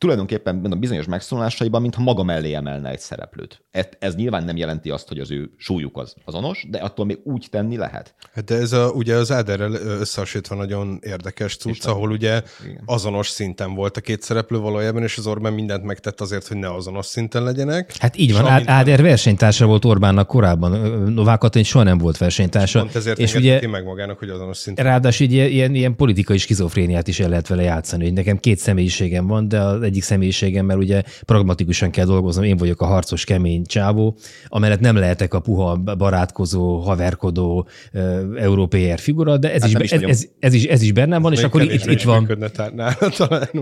tulajdonképpen 0.00 0.54
mondom, 0.54 0.80
bizonyos 0.80 1.06
megszólalásaiban, 1.06 1.82
mintha 1.82 2.02
maga 2.02 2.22
mellé 2.22 2.54
emelne 2.54 2.90
egy 2.90 2.98
szereplőt. 3.00 3.62
Ez, 3.70 3.86
ez 3.98 4.14
nyilván 4.14 4.44
nem 4.44 4.56
jelenti 4.56 4.90
azt, 4.90 5.08
hogy 5.08 5.18
az 5.18 5.30
ő 5.30 5.50
súlyuk 5.56 5.98
az 5.98 6.14
azonos, 6.24 6.66
de 6.70 6.78
attól 6.78 7.06
még 7.06 7.18
úgy 7.24 7.46
tenni 7.50 7.76
lehet. 7.76 8.14
Hát 8.34 8.44
de 8.44 8.54
ez 8.54 8.72
a, 8.72 8.90
ugye 8.90 9.14
az 9.14 9.32
Áderrel 9.32 9.72
összehasonlítva 9.72 10.54
nagyon 10.54 10.98
érdekes 11.02 11.56
cucc, 11.56 11.86
ahol 11.86 12.10
ugye 12.10 12.42
igen. 12.64 12.82
azonos 12.84 13.28
szinten 13.28 13.74
volt 13.74 13.96
a 13.96 14.00
két 14.00 14.22
szereplő 14.22 14.58
valójában, 14.58 15.02
és 15.02 15.18
az 15.18 15.26
Orbán 15.26 15.52
mindent 15.52 15.84
megtett 15.84 16.20
azért, 16.20 16.46
hogy 16.46 16.56
ne 16.56 16.74
azonos 16.74 17.06
szinten 17.06 17.42
legyenek. 17.42 17.92
Hát 17.98 18.16
így 18.16 18.32
van, 18.32 18.46
Áder 18.46 18.84
minden... 18.84 19.04
versenytársa 19.04 19.66
volt 19.66 19.84
Orbánnak 19.84 20.26
korábban, 20.26 20.70
Novák 21.12 21.38
Katalin 21.38 21.66
soha 21.66 21.84
nem 21.84 21.98
volt 21.98 22.18
versenytársa. 22.18 22.78
Pont 22.78 22.94
ezért 22.94 23.18
és 23.18 23.34
ugye 23.34 23.68
meg 23.68 23.84
magának, 23.84 24.18
hogy 24.18 24.28
azonos 24.28 24.56
szinten. 24.56 24.84
Ráadásul 24.84 25.26
ilyen, 25.26 25.48
ilyen, 25.48 25.74
ilyen 25.74 25.96
politikai 25.96 26.38
skizofréniát 26.38 27.08
is 27.08 27.20
el 27.20 27.28
lehet 27.28 27.46
vele 27.46 27.62
játszani, 27.62 28.04
hogy 28.04 28.12
nekem 28.12 28.38
két 28.38 28.58
személyiségem 28.58 29.26
van, 29.26 29.48
de 29.48 29.60
az 29.60 29.88
egyik 29.90 30.02
személyiségemmel 30.02 30.78
ugye 30.78 31.02
pragmatikusan 31.24 31.90
kell 31.90 32.04
dolgoznom, 32.04 32.44
én 32.44 32.56
vagyok 32.56 32.80
a 32.80 32.86
harcos, 32.86 33.24
kemény 33.24 33.64
csávó, 33.64 34.16
amellett 34.46 34.80
nem 34.80 34.96
lehetek 34.96 35.34
a 35.34 35.40
puha, 35.40 35.76
barátkozó, 35.76 36.78
haverkodó 36.78 37.68
európér 38.36 38.98
figura, 38.98 39.38
de 39.38 39.52
ez, 39.52 39.62
hát 39.62 39.70
is, 39.70 39.80
is 39.80 39.92
ez, 39.92 40.02
ez, 40.02 40.26
ez, 40.38 40.54
is, 40.54 40.64
ez 40.64 40.82
is 40.82 40.92
bennem 40.92 41.22
van, 41.22 41.32
ez 41.32 41.38
és 41.38 41.44
akkor 41.44 41.62
itt, 41.62 41.86
itt 41.86 42.02
van. 42.02 42.28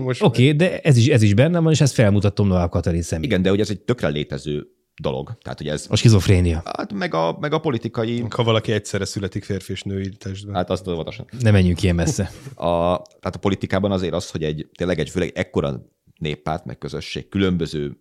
Oké, 0.01 0.19
okay, 0.19 0.51
de 0.51 0.79
ez 0.79 0.97
is, 0.97 1.07
ez 1.07 1.21
is 1.21 1.33
bennem 1.33 1.63
van, 1.63 1.71
és 1.71 1.81
ezt 1.81 1.93
felmutatom 1.93 2.47
Novák 2.47 2.69
Katalin 2.69 3.01
személy. 3.01 3.25
Igen, 3.25 3.41
de 3.41 3.49
hogy 3.49 3.59
ez 3.59 3.69
egy 3.69 3.79
tökre 3.79 4.07
létező 4.07 4.67
dolog. 5.01 5.37
Tehát, 5.41 5.57
hogy 5.57 5.67
ez... 5.67 5.85
A 5.89 5.95
skizofrénia. 5.95 6.61
Hát 6.77 6.93
meg 6.93 7.13
a, 7.13 7.37
meg 7.39 7.53
a 7.53 7.59
politikai... 7.59 8.25
Ha 8.29 8.43
valaki 8.43 8.71
egyszerre 8.71 9.05
születik 9.05 9.43
férfi 9.43 9.71
és 9.71 9.83
női 9.83 10.09
testben. 10.09 10.55
Hát 10.55 10.69
azt 10.69 10.87
óvatosan. 10.87 11.25
Ne 11.39 11.51
menjünk 11.51 11.83
ilyen 11.83 11.95
messze. 11.95 12.31
A, 12.55 13.01
tehát 13.01 13.35
a 13.35 13.39
politikában 13.39 13.91
azért 13.91 14.13
az, 14.13 14.29
hogy 14.29 14.43
egy 14.43 14.69
tényleg 14.77 14.99
egy 14.99 15.09
főleg 15.09 15.31
ekkora 15.35 15.85
néppárt, 16.19 16.65
meg 16.65 16.77
közösség 16.77 17.29
különböző 17.29 17.97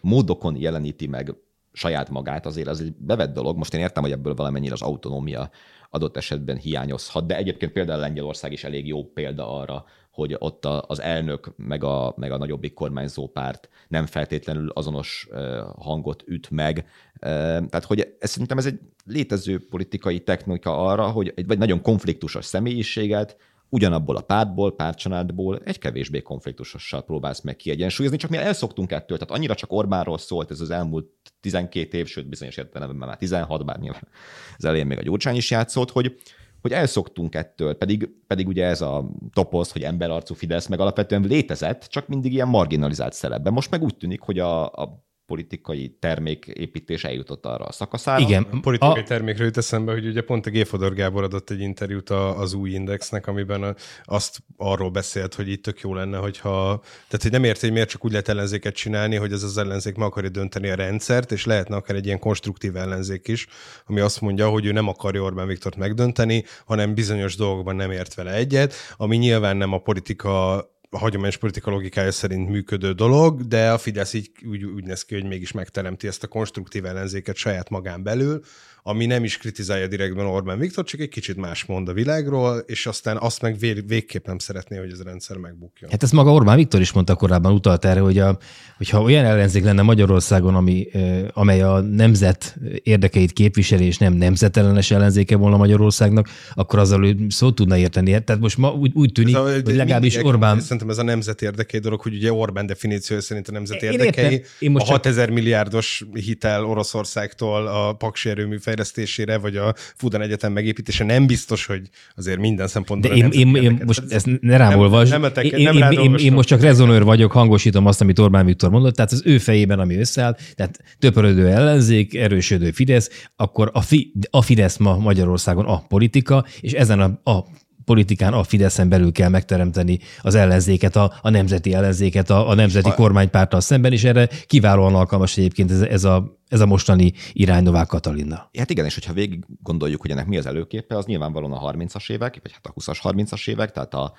módokon 0.00 0.56
jeleníti 0.56 1.06
meg 1.06 1.34
saját 1.72 2.10
magát, 2.10 2.46
azért 2.46 2.68
az 2.68 2.80
egy 2.80 2.94
bevett 2.96 3.32
dolog. 3.32 3.56
Most 3.56 3.74
én 3.74 3.80
értem, 3.80 4.02
hogy 4.02 4.12
ebből 4.12 4.34
valamennyire 4.34 4.72
az 4.72 4.82
autonómia 4.82 5.50
adott 5.90 6.16
esetben 6.16 6.56
hiányozhat, 6.56 7.26
de 7.26 7.36
egyébként 7.36 7.72
például 7.72 8.00
Lengyelország 8.00 8.52
is 8.52 8.64
elég 8.64 8.86
jó 8.86 9.04
példa 9.04 9.58
arra, 9.58 9.84
hogy 10.10 10.36
ott 10.38 10.64
az 10.64 11.00
elnök 11.00 11.52
meg 11.56 11.84
a, 11.84 12.14
meg 12.16 12.32
a 12.32 12.38
nagyobbik 12.38 12.74
kormányzó 12.74 13.28
párt 13.28 13.68
nem 13.88 14.06
feltétlenül 14.06 14.68
azonos 14.68 15.28
hangot 15.76 16.22
üt 16.26 16.50
meg. 16.50 16.86
Tehát, 17.20 17.84
hogy 17.84 18.16
ez, 18.18 18.30
szerintem 18.30 18.58
ez 18.58 18.66
egy 18.66 18.78
létező 19.04 19.66
politikai 19.70 20.20
technika 20.20 20.86
arra, 20.86 21.08
hogy 21.08 21.32
egy 21.36 21.46
vagy 21.46 21.58
nagyon 21.58 21.82
konfliktusos 21.82 22.44
személyiséget 22.44 23.36
ugyanabból 23.68 24.16
a 24.16 24.20
pártból, 24.20 24.74
pártcsaládból 24.74 25.60
egy 25.64 25.78
kevésbé 25.78 26.22
konfliktusossal 26.22 27.04
próbálsz 27.04 27.40
meg 27.40 27.56
kiegyensúlyozni, 27.56 28.18
csak 28.18 28.30
mi 28.30 28.36
elszoktunk 28.36 28.92
ettől, 28.92 29.18
tehát 29.18 29.34
annyira 29.34 29.54
csak 29.54 29.72
Orbánról 29.72 30.18
szólt 30.18 30.50
ez 30.50 30.60
az 30.60 30.70
elmúlt 30.70 31.06
12 31.40 31.98
év, 31.98 32.06
sőt 32.06 32.28
bizonyos 32.28 32.56
értelemben 32.56 33.08
már 33.08 33.16
16, 33.16 33.64
bár 33.64 33.78
nyilván 33.78 34.08
az 34.56 34.64
elején 34.64 34.86
még 34.86 34.98
a 34.98 35.02
Gyurcsány 35.02 35.36
is 35.36 35.50
játszott, 35.50 35.90
hogy, 35.90 36.20
hogy 36.60 36.72
elszoktunk 36.72 37.34
ettől, 37.34 37.74
pedig, 37.74 38.10
pedig 38.26 38.48
ugye 38.48 38.64
ez 38.64 38.80
a 38.80 39.10
toposz, 39.32 39.72
hogy 39.72 39.82
emberarcú 39.82 40.34
Fidesz 40.34 40.66
meg 40.66 40.80
alapvetően 40.80 41.22
létezett, 41.22 41.82
csak 41.82 42.08
mindig 42.08 42.32
ilyen 42.32 42.48
marginalizált 42.48 43.12
szerepben. 43.12 43.52
Most 43.52 43.70
meg 43.70 43.82
úgy 43.82 43.96
tűnik, 43.96 44.20
hogy 44.20 44.38
a, 44.38 44.66
a 44.66 45.06
politikai 45.28 45.96
terméképítés 45.98 47.04
eljutott 47.04 47.46
arra 47.46 47.64
a 47.64 47.72
szakaszára. 47.72 48.20
Igen. 48.20 48.46
A 48.50 48.60
politikai 48.60 49.00
a... 49.00 49.02
termékről 49.02 49.46
jut 49.46 49.56
eszembe, 49.56 49.92
hogy 49.92 50.06
ugye 50.06 50.20
pont 50.20 50.46
a 50.46 50.50
Géfodor 50.50 50.94
Gábor 50.94 51.22
adott 51.22 51.50
egy 51.50 51.60
interjút 51.60 52.10
az 52.10 52.52
új 52.52 52.70
indexnek, 52.70 53.26
amiben 53.26 53.76
azt 54.04 54.38
arról 54.56 54.90
beszélt, 54.90 55.34
hogy 55.34 55.48
itt 55.48 55.62
tök 55.62 55.80
jó 55.80 55.94
lenne, 55.94 56.16
hogyha, 56.16 56.80
tehát 56.82 57.22
hogy 57.22 57.30
nem 57.30 57.44
érti, 57.44 57.64
hogy 57.64 57.72
miért 57.72 57.88
csak 57.88 58.04
úgy 58.04 58.10
lehet 58.10 58.28
ellenzéket 58.28 58.74
csinálni, 58.74 59.16
hogy 59.16 59.32
ez 59.32 59.42
az 59.42 59.58
ellenzék 59.58 59.96
meg 59.96 60.06
akarja 60.06 60.30
dönteni 60.30 60.68
a 60.68 60.74
rendszert, 60.74 61.32
és 61.32 61.44
lehetne 61.44 61.76
akár 61.76 61.96
egy 61.96 62.06
ilyen 62.06 62.18
konstruktív 62.18 62.76
ellenzék 62.76 63.28
is, 63.28 63.46
ami 63.86 64.00
azt 64.00 64.20
mondja, 64.20 64.48
hogy 64.48 64.66
ő 64.66 64.72
nem 64.72 64.88
akarja 64.88 65.22
Orbán 65.22 65.46
Viktort 65.46 65.76
megdönteni, 65.76 66.44
hanem 66.66 66.94
bizonyos 66.94 67.36
dolgokban 67.36 67.76
nem 67.76 67.90
ért 67.90 68.14
vele 68.14 68.32
egyet, 68.32 68.74
ami 68.96 69.16
nyilván 69.16 69.56
nem 69.56 69.72
a 69.72 69.78
politika 69.78 70.64
a 70.90 70.98
hagyományos 70.98 71.36
politika 71.36 71.70
logikája 71.70 72.12
szerint 72.12 72.48
működő 72.48 72.92
dolog, 72.92 73.42
de 73.42 73.70
a 73.70 73.78
Fidesz 73.78 74.12
így 74.12 74.30
úgy, 74.46 74.64
úgy 74.64 74.84
néz 74.84 75.04
ki, 75.04 75.14
hogy 75.14 75.24
mégis 75.24 75.52
megteremti 75.52 76.06
ezt 76.06 76.22
a 76.22 76.26
konstruktív 76.28 76.84
ellenzéket 76.84 77.36
saját 77.36 77.68
magán 77.68 78.02
belül, 78.02 78.40
ami 78.88 79.06
nem 79.06 79.24
is 79.24 79.36
kritizálja 79.36 79.86
direktben 79.86 80.26
Orbán 80.26 80.58
Viktor, 80.58 80.84
csak 80.84 81.00
egy 81.00 81.08
kicsit 81.08 81.36
más 81.36 81.64
mond 81.64 81.88
a 81.88 81.92
világról, 81.92 82.58
és 82.66 82.86
aztán 82.86 83.16
azt 83.16 83.42
meg 83.42 83.58
vég, 83.58 83.86
végképp 83.86 84.26
nem 84.26 84.38
szeretné, 84.38 84.78
hogy 84.78 84.92
ez 84.92 85.00
a 85.00 85.04
rendszer 85.04 85.36
megbukjon. 85.36 85.90
Hát 85.90 86.02
ezt 86.02 86.12
maga 86.12 86.32
Orbán 86.32 86.56
Viktor 86.56 86.80
is 86.80 86.92
mondta 86.92 87.14
korábban, 87.14 87.52
utalt 87.52 87.84
erre, 87.84 88.00
hogy 88.00 88.18
a, 88.18 88.38
hogyha 88.76 89.02
olyan 89.02 89.24
ellenzék 89.24 89.64
lenne 89.64 89.82
Magyarországon, 89.82 90.54
ami, 90.54 90.88
amely 91.32 91.62
a 91.62 91.80
nemzet 91.80 92.56
érdekeit 92.82 93.32
képviseli, 93.32 93.84
és 93.84 93.98
nem 93.98 94.12
nemzetellenes 94.12 94.90
ellenzéke 94.90 95.36
volna 95.36 95.56
Magyarországnak, 95.56 96.28
akkor 96.54 96.78
azzal 96.78 97.16
szót 97.28 97.54
tudna 97.54 97.76
érteni. 97.76 98.24
Tehát 98.24 98.40
most 98.40 98.58
ma 98.58 98.72
úgy, 98.72 98.90
úgy 98.94 99.12
tűnik, 99.12 99.36
a, 99.36 99.42
hogy 99.42 99.76
legalábbis 99.76 100.14
mindig, 100.14 100.32
Orbán... 100.32 100.60
Szerintem 100.60 100.88
ez 100.90 100.98
a 100.98 101.02
nemzet 101.02 101.42
érdekei 101.42 101.80
dolog, 101.80 102.00
hogy 102.00 102.14
ugye 102.14 102.32
Orbán 102.32 102.66
definíció 102.66 103.20
szerint 103.20 103.48
a 103.48 103.52
nemzet 103.52 103.82
érdekei, 103.82 104.32
én 104.32 104.42
én 104.58 104.70
most 104.70 104.88
a 104.88 104.90
6000 104.90 105.24
csak... 105.24 105.34
milliárdos 105.34 106.04
hitel 106.12 106.64
Oroszországtól 106.64 107.66
a 107.66 107.92
paksi 107.92 108.28
erőmű 108.28 108.58
fejlesztésére, 108.78 109.38
vagy 109.38 109.56
a 109.56 109.74
Fudan 109.96 110.20
Egyetem 110.20 110.52
megépítése 110.52 111.04
nem 111.04 111.26
biztos, 111.26 111.66
hogy 111.66 111.80
azért 112.16 112.38
minden 112.38 112.66
szempontból. 112.66 113.10
De 113.10 113.16
én, 113.16 113.28
én, 113.30 113.54
én 113.54 113.82
most 113.86 114.02
ezt 114.08 114.26
ne 114.40 114.56
rám. 114.56 114.78
Nem, 114.78 115.20
nem, 115.20 115.32
én, 115.42 115.62
nem 115.62 115.92
én, 115.92 116.00
én, 116.00 116.14
én, 116.14 116.32
most 116.32 116.48
csak 116.48 116.60
rezonőr 116.60 117.02
vagyok, 117.02 117.32
hangosítom 117.32 117.86
azt, 117.86 118.00
amit 118.00 118.18
Orbán 118.18 118.46
Viktor 118.46 118.70
mondott, 118.70 118.94
tehát 118.94 119.12
az 119.12 119.22
ő 119.24 119.38
fejében, 119.38 119.78
ami 119.78 119.96
összeáll, 119.96 120.36
tehát 120.54 120.78
töpörödő 120.98 121.48
ellenzék, 121.48 122.14
erősödő 122.14 122.70
Fidesz, 122.70 123.10
akkor 123.36 123.70
a, 123.72 123.80
fi, 123.80 124.12
a 124.30 124.42
Fidesz 124.42 124.76
ma 124.76 124.96
Magyarországon 124.96 125.64
a 125.64 125.82
politika, 125.88 126.44
és 126.60 126.72
ezen 126.72 127.00
a, 127.00 127.30
a 127.30 127.44
politikán 127.88 128.32
a 128.32 128.42
Fideszen 128.42 128.88
belül 128.88 129.12
kell 129.12 129.28
megteremteni 129.28 129.98
az 130.22 130.34
ellenzéket, 130.34 130.96
a, 130.96 131.12
a 131.22 131.30
nemzeti 131.30 131.74
ellenzéket, 131.74 132.30
a, 132.30 132.48
a 132.48 132.54
nemzeti 132.54 132.88
a... 132.88 132.94
kormánypárttal 132.94 133.60
szemben, 133.60 133.92
és 133.92 134.04
erre 134.04 134.28
kiválóan 134.46 134.94
alkalmas 134.94 135.36
egyébként 135.36 135.70
ez, 135.70 135.80
ez, 135.80 136.04
a, 136.04 136.37
ez 136.48 136.60
a 136.60 136.66
mostani 136.66 137.12
irány 137.32 137.62
Novák 137.62 137.86
Katalina. 137.86 138.50
Hát 138.58 138.70
igen, 138.70 138.84
és 138.84 138.94
hogyha 138.94 139.12
végig 139.12 139.44
gondoljuk, 139.62 140.00
hogy 140.00 140.10
ennek 140.10 140.26
mi 140.26 140.36
az 140.36 140.46
előképe, 140.46 140.96
az 140.96 141.06
nyilvánvalóan 141.06 141.52
a 141.52 141.72
30-as 141.72 142.10
évek, 142.10 142.38
vagy 142.42 142.52
hát 142.52 142.66
a 142.66 142.72
20-as, 142.80 142.98
30-as 143.02 143.48
évek, 143.48 143.72
tehát 143.72 143.94
a, 143.94 144.12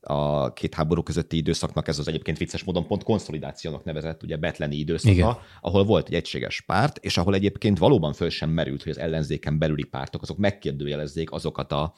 a 0.00 0.52
két 0.52 0.74
háború 0.74 1.02
közötti 1.02 1.36
időszaknak 1.36 1.88
ez 1.88 1.98
az 1.98 2.08
egyébként 2.08 2.38
vicces 2.38 2.64
módon 2.64 2.86
pont 2.86 3.02
konszolidációnak 3.02 3.84
nevezett, 3.84 4.22
ugye 4.22 4.36
betleni 4.36 4.76
időszaka, 4.76 5.14
Igen. 5.14 5.36
ahol 5.60 5.84
volt 5.84 6.06
egy 6.06 6.14
egységes 6.14 6.60
párt, 6.60 6.98
és 6.98 7.16
ahol 7.16 7.34
egyébként 7.34 7.78
valóban 7.78 8.12
föl 8.12 8.30
sem 8.30 8.50
merült, 8.50 8.82
hogy 8.82 8.92
az 8.92 8.98
ellenzéken 8.98 9.58
belüli 9.58 9.84
pártok 9.84 10.22
azok 10.22 10.36
megkérdőjelezzék 10.36 11.32
azokat 11.32 11.72
a 11.72 11.94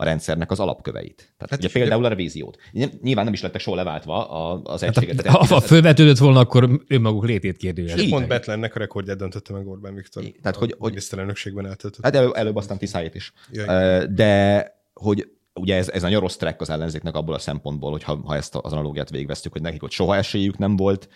a 0.00 0.04
rendszernek 0.04 0.50
az 0.50 0.60
alapköveit. 0.60 1.16
Tehát 1.16 1.50
hát 1.50 1.58
ugye 1.58 1.68
például 1.68 2.04
a 2.04 2.08
revíziót. 2.08 2.58
Nyilván 3.02 3.24
nem 3.24 3.32
is 3.32 3.42
lettek 3.42 3.60
soha 3.60 3.76
leváltva 3.76 4.28
az 4.62 4.82
egységet. 4.82 5.26
Hát, 5.26 5.46
ha 5.46 5.60
fölvetődött 5.60 6.18
volna, 6.18 6.38
akkor 6.38 6.80
önmaguk 6.88 7.26
létét 7.26 7.56
kérdőjel. 7.56 7.98
És 7.98 8.08
pont 8.08 8.28
Betlennek 8.28 8.74
a 8.74 8.78
rekordját 8.78 9.16
döntötte 9.16 9.52
meg 9.52 9.66
Orbán 9.66 9.94
Viktor. 9.94 10.22
Tehát, 10.42 10.56
hogy, 10.56 10.74
hogy 10.78 10.88
miniszterelnökségben 10.88 11.66
eltöltött. 11.66 12.04
Hát 12.04 12.14
elő, 12.14 12.30
előbb 12.32 12.56
aztán 12.56 12.78
Tiszájét 12.78 13.14
is. 13.14 13.32
Jaj. 13.52 14.06
De 14.06 14.64
hogy 14.92 15.28
ugye 15.54 15.76
ez, 15.76 15.88
ez 15.88 16.02
a 16.02 16.18
rossz 16.18 16.36
track 16.36 16.60
az 16.60 16.70
ellenzéknek 16.70 17.14
abból 17.14 17.34
a 17.34 17.38
szempontból, 17.38 17.90
hogy 17.90 18.02
ha, 18.02 18.20
ha 18.24 18.36
ezt 18.36 18.54
az 18.54 18.72
analógiát 18.72 19.10
végvesztük, 19.10 19.52
hogy 19.52 19.62
nekik 19.62 19.82
ott 19.82 19.90
soha 19.90 20.16
esélyük 20.16 20.58
nem 20.58 20.76
volt 20.76 21.08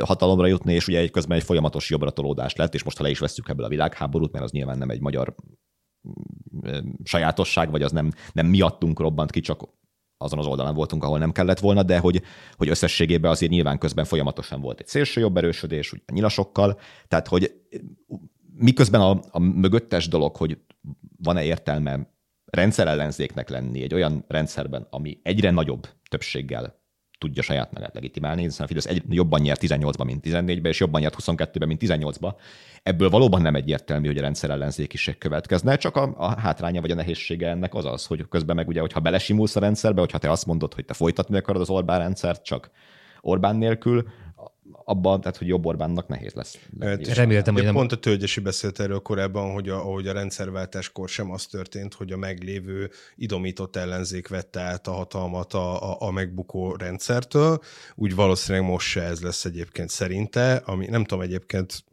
hatalomra 0.00 0.46
jutni, 0.46 0.74
és 0.74 0.88
ugye 0.88 0.98
egy 0.98 1.10
közben 1.10 1.38
egy 1.38 1.44
folyamatos 1.44 1.90
jobbra 1.90 2.10
tolódás 2.10 2.56
lett, 2.56 2.74
és 2.74 2.82
most 2.82 2.96
ha 2.96 3.02
le 3.02 3.10
is 3.10 3.18
veszük 3.18 3.48
ebből 3.48 3.64
a 3.64 3.68
világháborút, 3.68 4.32
mert 4.32 4.44
az 4.44 4.50
nyilván 4.50 4.78
nem 4.78 4.90
egy 4.90 5.00
magyar 5.00 5.34
sajátosság, 7.04 7.70
vagy 7.70 7.82
az 7.82 7.92
nem, 7.92 8.12
nem 8.32 8.46
miattunk 8.46 9.00
robbant 9.00 9.30
ki, 9.30 9.40
csak 9.40 9.62
azon 10.16 10.38
az 10.38 10.46
oldalon 10.46 10.74
voltunk, 10.74 11.04
ahol 11.04 11.18
nem 11.18 11.32
kellett 11.32 11.58
volna, 11.58 11.82
de 11.82 11.98
hogy, 11.98 12.22
hogy 12.56 12.68
összességében 12.68 13.30
azért 13.30 13.52
nyilván 13.52 13.78
közben 13.78 14.04
folyamatosan 14.04 14.60
volt 14.60 14.80
egy 14.80 14.86
szélső 14.86 15.20
jobb 15.20 15.36
erősödés, 15.36 15.92
úgy 15.92 16.02
a 16.06 16.12
nyilasokkal, 16.12 16.78
tehát 17.08 17.28
hogy 17.28 17.52
miközben 18.54 19.00
a, 19.00 19.20
a 19.30 19.38
mögöttes 19.38 20.08
dolog, 20.08 20.36
hogy 20.36 20.58
van-e 21.16 21.44
értelme 21.44 22.14
rendszerellenzéknek 22.44 23.48
lenni 23.48 23.82
egy 23.82 23.94
olyan 23.94 24.24
rendszerben, 24.28 24.86
ami 24.90 25.20
egyre 25.22 25.50
nagyobb 25.50 25.86
többséggel 26.08 26.79
tudja 27.20 27.42
saját 27.42 27.72
magát 27.72 27.94
legitimálni, 27.94 28.42
hiszen 28.42 28.64
a 28.64 28.68
Fidesz 28.68 28.86
egy, 28.86 29.02
jobban 29.08 29.40
nyert 29.40 29.60
18-ban, 29.62 30.04
mint 30.04 30.24
14-ben, 30.26 30.72
és 30.72 30.80
jobban 30.80 31.00
nyert 31.00 31.16
22-ben, 31.22 31.68
mint 31.68 31.80
18-ban. 31.84 32.34
Ebből 32.82 33.10
valóban 33.10 33.42
nem 33.42 33.54
egyértelmű, 33.54 34.06
hogy 34.06 34.18
a 34.18 34.20
rendszerellenzékiség 34.20 35.18
következne, 35.18 35.76
csak 35.76 35.96
a, 35.96 36.14
a 36.16 36.40
hátránya 36.40 36.80
vagy 36.80 36.90
a 36.90 36.94
nehézsége 36.94 37.48
ennek 37.48 37.74
az 37.74 37.84
az, 37.84 38.06
hogy 38.06 38.28
közben 38.28 38.56
meg 38.56 38.68
ugye, 38.68 38.80
hogyha 38.80 39.00
belesimulsz 39.00 39.56
a 39.56 39.60
rendszerbe, 39.60 40.00
hogyha 40.00 40.18
te 40.18 40.30
azt 40.30 40.46
mondod, 40.46 40.74
hogy 40.74 40.84
te 40.84 40.94
folytatni 40.94 41.36
akarod 41.36 41.60
az 41.60 41.70
Orbán 41.70 41.98
rendszert, 41.98 42.44
csak 42.44 42.70
Orbán 43.20 43.56
nélkül, 43.56 44.08
abban, 44.84 45.20
tehát 45.20 45.36
hogy 45.36 45.46
jobb 45.46 45.66
Orbánnak 45.66 46.08
nehéz 46.08 46.32
lesz. 46.32 46.58
Hát, 46.80 47.14
Reméltem, 47.14 47.54
hogy 47.54 47.64
nem... 47.64 47.74
Pont 47.74 47.92
a 47.92 47.96
Tölgyesi 47.96 48.40
beszélt 48.40 48.80
erről 48.80 49.00
korábban, 49.00 49.52
hogy 49.52 49.68
a, 49.68 49.76
ahogy 49.76 50.06
a 50.06 50.12
rendszerváltáskor 50.12 51.08
sem 51.08 51.30
az 51.30 51.46
történt, 51.46 51.94
hogy 51.94 52.12
a 52.12 52.16
meglévő 52.16 52.90
idomított 53.16 53.76
ellenzék 53.76 54.28
vette 54.28 54.60
át 54.60 54.86
a 54.86 54.92
hatalmat 54.92 55.54
a, 55.54 55.92
a, 55.92 55.96
a 56.00 56.10
megbukó 56.10 56.76
rendszertől, 56.76 57.60
úgy 57.94 58.14
valószínűleg 58.14 58.68
most 58.68 58.88
se 58.88 59.02
ez 59.02 59.20
lesz 59.20 59.44
egyébként 59.44 59.90
szerinte, 59.90 60.54
ami 60.54 60.86
nem 60.86 61.04
tudom 61.04 61.24
egyébként 61.24 61.84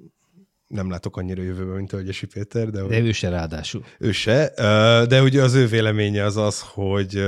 nem 0.68 0.90
látok 0.90 1.18
annyira 1.18 1.42
jövőben, 1.42 1.76
mint 1.76 1.94
a 1.94 2.02
Gyesi 2.02 2.26
Péter. 2.26 2.70
De, 2.70 2.82
de 2.82 3.00
ő 3.00 3.12
se 3.12 3.30
ráadásul. 3.30 3.84
Ő 4.00 4.12
se, 4.12 4.52
de 5.08 5.22
ugye 5.22 5.42
az 5.42 5.54
ő 5.54 5.68
véleménye 5.68 6.24
az 6.24 6.38
az, 6.38 6.62
hogy, 6.62 7.24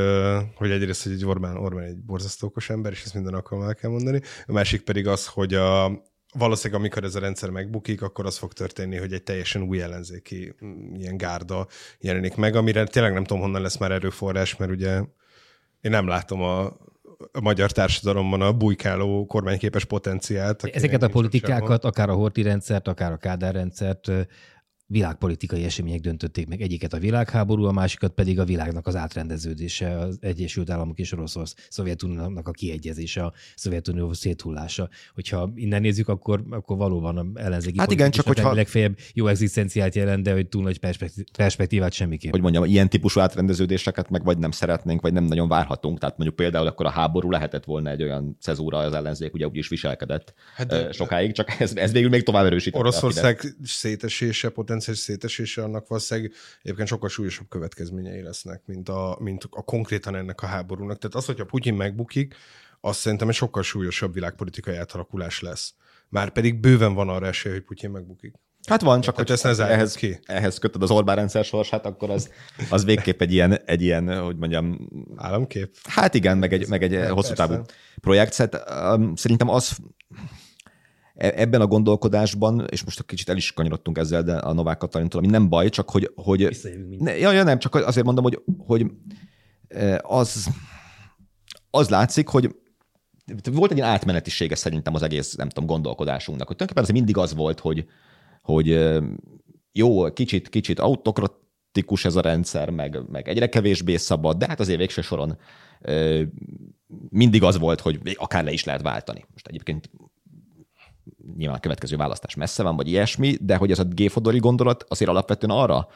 hogy 0.56 0.72
egyrészt, 0.72 1.04
hogy 1.04 1.12
egy 1.12 1.26
Orbán, 1.26 1.58
Orbán 1.58 1.84
egy 1.84 1.98
borzasztó 1.98 2.48
okos 2.48 2.70
ember, 2.70 2.92
és 2.92 3.04
ezt 3.04 3.14
minden 3.14 3.34
alkalommal 3.34 3.74
kell 3.74 3.90
mondani. 3.90 4.22
A 4.46 4.52
másik 4.52 4.82
pedig 4.82 5.08
az, 5.08 5.28
hogy 5.28 5.54
a, 5.54 6.02
valószínűleg 6.34 6.82
amikor 6.82 7.04
ez 7.04 7.16
a 7.16 7.20
rendszer 7.20 7.50
megbukik, 7.50 8.02
akkor 8.02 8.26
az 8.26 8.38
fog 8.38 8.54
történni, 8.54 8.98
hogy 8.98 9.14
egy 9.14 9.24
teljesen 9.24 9.62
új 9.62 9.82
ellenzéki 9.82 10.56
mm, 10.66 10.96
ilyen 10.96 11.18
gárda 11.18 11.68
jelenik 12.00 12.36
meg, 12.36 12.56
amire 12.56 12.84
tényleg 12.84 13.14
nem 13.14 13.24
tudom, 13.24 13.42
honnan 13.44 13.62
lesz 13.62 13.78
már 13.78 13.92
erőforrás, 13.92 14.56
mert 14.56 14.72
ugye 14.72 15.02
én 15.82 15.92
nem 15.92 16.08
látom 16.08 16.42
a, 16.42 16.78
a 17.32 17.42
magyar 17.42 17.72
társadalomban 17.72 18.42
a 18.42 18.54
bujkáló 18.54 19.26
kormányképes 19.26 19.86
potenciált. 19.86 20.64
Ezeket 20.64 21.04
a 21.04 21.10
politikákat, 21.10 21.84
akár 21.84 22.10
a 22.10 22.14
Horti 22.14 22.42
rendszert, 22.42 22.88
akár 22.88 23.12
a 23.12 23.18
Kádár 23.18 23.54
rendszert 23.54 24.12
világpolitikai 24.90 25.64
események 25.64 26.00
döntötték 26.00 26.48
meg. 26.48 26.62
Egyiket 26.62 26.94
a 26.94 26.98
világháború, 26.98 27.64
a 27.64 27.72
másikat 27.72 28.12
pedig 28.12 28.40
a 28.40 28.44
világnak 28.44 28.88
az 28.88 28.96
átrendeződése, 28.96 29.98
az 29.98 30.18
Egyesült 30.22 30.70
Államok 30.70 31.00
és 31.00 31.12
Oroszország, 31.12 31.66
Szovjetuniónak 31.70 32.48
a 32.48 32.52
kiegyezése, 32.52 33.24
a 33.24 33.34
Szovjetunió 33.56 34.14
széthullása. 34.14 34.90
Hogyha 35.14 35.52
innen 35.56 35.82
nézzük, 35.82 36.08
akkor, 36.08 36.44
akkor 36.50 36.78
valóban 36.78 37.18
a 37.18 37.40
ellenzéki 37.40 37.80
hát 37.80 37.92
igen, 37.92 38.12
csak 38.12 38.28
hogyha... 38.28 38.54
legfeljebb 38.54 38.98
jó 39.14 39.28
egzisztenciát 39.28 39.96
jelent, 39.96 40.24
de 40.24 40.34
hogy 40.34 40.48
túl 40.48 40.64
nagy 40.64 40.80
perspektívát 41.38 41.94
semmiképp. 41.94 42.32
Hogy 42.32 42.42
mondjam, 42.42 42.64
ilyen 42.64 42.90
típusú 42.90 43.20
átrendeződéseket 43.20 44.10
meg 44.10 44.24
vagy 44.24 44.38
nem 44.38 44.52
szeretnénk, 44.52 45.02
vagy 45.02 45.14
nem 45.14 45.24
nagyon 45.24 45.48
várhatunk. 45.48 46.00
Tehát 46.00 46.18
mondjuk 46.18 46.40
például 46.40 46.68
akkor 46.68 46.86
a 46.86 46.90
háború 46.90 47.30
lehetett 47.30 47.64
volna 47.64 47.90
egy 47.90 48.04
olyan 48.04 48.38
cezúra, 48.40 48.78
az 48.78 48.94
ellenzék 48.94 49.34
ugye 49.34 49.46
úgy 49.46 49.58
is 49.58 49.68
viselkedett 49.68 50.34
hát 50.56 50.68
de, 50.68 50.92
sokáig, 50.92 51.32
csak 51.32 51.60
ez, 51.60 51.76
ez 51.76 51.92
végül 51.92 52.10
még 52.10 52.24
tovább 52.24 52.46
erősített. 52.46 52.80
Oroszország 52.80 53.56
szétesése, 53.64 54.50
rendszer 54.86 54.96
szétesése, 54.96 55.64
annak 55.64 55.88
valószínűleg 55.88 56.32
egyébként 56.62 56.88
sokkal 56.88 57.10
súlyosabb 57.10 57.48
következményei 57.50 58.22
lesznek, 58.22 58.62
mint 58.66 58.90
a, 58.90 59.18
mint 59.20 59.48
a 59.50 59.62
konkrétan 59.62 60.16
ennek 60.16 60.42
a 60.42 60.46
háborúnak. 60.46 60.98
Tehát 60.98 61.16
az, 61.16 61.26
hogyha 61.26 61.46
Putyin 61.46 61.74
megbukik, 61.74 62.36
azt 62.82 63.00
szerintem 63.00 63.30
egy 63.30 63.36
sokkal 63.36 63.64
súlyosabb 63.64 64.14
világpolitikai 64.14 64.76
átalakulás 64.76 65.42
lesz. 65.42 65.74
Már 66.10 66.30
pedig 66.30 66.60
bőven 66.60 66.94
van 66.94 67.10
arra 67.10 67.28
esély, 67.28 67.52
hogy 67.52 67.62
Putyin 67.62 67.90
megbukik. 67.90 68.34
Hát 68.68 68.82
van, 68.82 69.02
csak 69.02 69.16
hogy 69.16 69.32
ezt 69.32 69.44
ne 69.44 69.68
ehhez, 69.68 69.96
ki. 69.96 70.20
ehhez 70.24 70.58
kötöd 70.58 70.84
az 70.84 70.92
Orbán 70.92 71.16
rendszer 71.16 71.44
sorsát, 71.44 71.86
akkor 71.86 72.10
az, 72.10 72.32
az 72.70 72.86
végképp 72.86 73.22
egy 73.22 73.34
ilyen, 73.34 73.60
egy 73.66 73.82
ilyen, 73.82 74.24
hogy 74.24 74.38
mondjam... 74.38 74.90
Államkép? 75.16 75.76
Hát 75.84 76.14
igen, 76.14 76.38
meg 76.38 76.54
egy, 76.54 76.68
meg 76.68 76.84
egy 76.84 77.10
hosszú 77.10 77.34
távú 77.34 77.62
projekt. 78.02 78.34
Szerintem 79.14 79.50
az 79.50 79.78
ebben 81.20 81.62
a 81.62 81.68
gondolkodásban, 81.68 82.66
és 82.70 82.84
most 82.84 83.00
egy 83.00 83.06
kicsit 83.06 83.30
el 83.30 83.38
is 83.38 83.54
kanyarodtunk 83.54 83.98
ezzel, 83.98 84.24
de 84.24 84.36
a 84.36 84.54
Novák 84.54 84.78
Katalintól, 84.78 85.20
ami 85.20 85.30
nem 85.30 85.50
baj, 85.50 85.70
csak 85.70 85.90
hogy... 85.90 86.12
hogy 86.16 86.58
ne, 87.00 87.18
ja, 87.18 87.32
ja, 87.32 87.44
nem, 87.44 87.60
csak 87.60 87.76
azért 87.76 88.06
mondom, 88.06 88.24
hogy, 88.24 88.42
hogy 88.58 88.86
e, 89.68 90.02
az, 90.04 90.48
az 91.70 91.90
látszik, 91.90 92.28
hogy 92.28 92.56
volt 93.52 93.72
egy 93.72 93.78
ilyen 93.78 93.90
átmenetisége 93.90 94.56
szerintem 94.56 94.94
az 94.94 95.02
egész, 95.02 95.36
nem 95.36 95.50
tudom, 95.50 95.70
gondolkodásunknak, 95.70 96.48
hogy 96.48 96.56
tulajdonképpen 96.56 96.96
ez 96.96 97.04
mindig 97.04 97.24
az 97.24 97.36
volt, 97.36 97.60
hogy, 97.60 97.86
hogy 98.42 98.72
e, 98.72 99.04
jó, 99.72 100.14
kicsit, 100.14 100.50
kicsit 100.50 100.80
autokratikus 100.80 102.06
ez 102.06 102.16
a 102.16 102.22
rendszer, 102.22 102.70
meg, 102.70 103.10
meg 103.10 103.28
egyre 103.28 103.50
kevésbé 103.50 103.96
szabad, 103.96 104.38
de 104.38 104.48
hát 104.48 104.60
azért 104.60 104.80
végső 104.80 105.02
soron 105.02 105.38
mindig 107.10 107.44
az 107.44 107.58
volt, 107.58 107.80
hogy 107.80 108.00
akár 108.16 108.44
le 108.44 108.52
is 108.52 108.64
lehet 108.64 108.82
váltani. 108.82 109.26
Most 109.32 109.48
egyébként 109.48 109.90
nyilván 111.38 111.58
a 111.58 111.60
következő 111.60 111.96
választás 111.96 112.36
messze 112.36 112.64
van, 112.64 112.76
vagy 112.76 112.88
ilyesmi, 112.88 113.38
de 113.42 113.56
hogy 113.56 113.72
ez 113.72 113.80
a 113.80 113.84
G-fodori 113.84 114.40
gondolat 114.40 114.86
azért 114.88 115.10
alapvetően 115.10 115.58
arra 115.58 115.88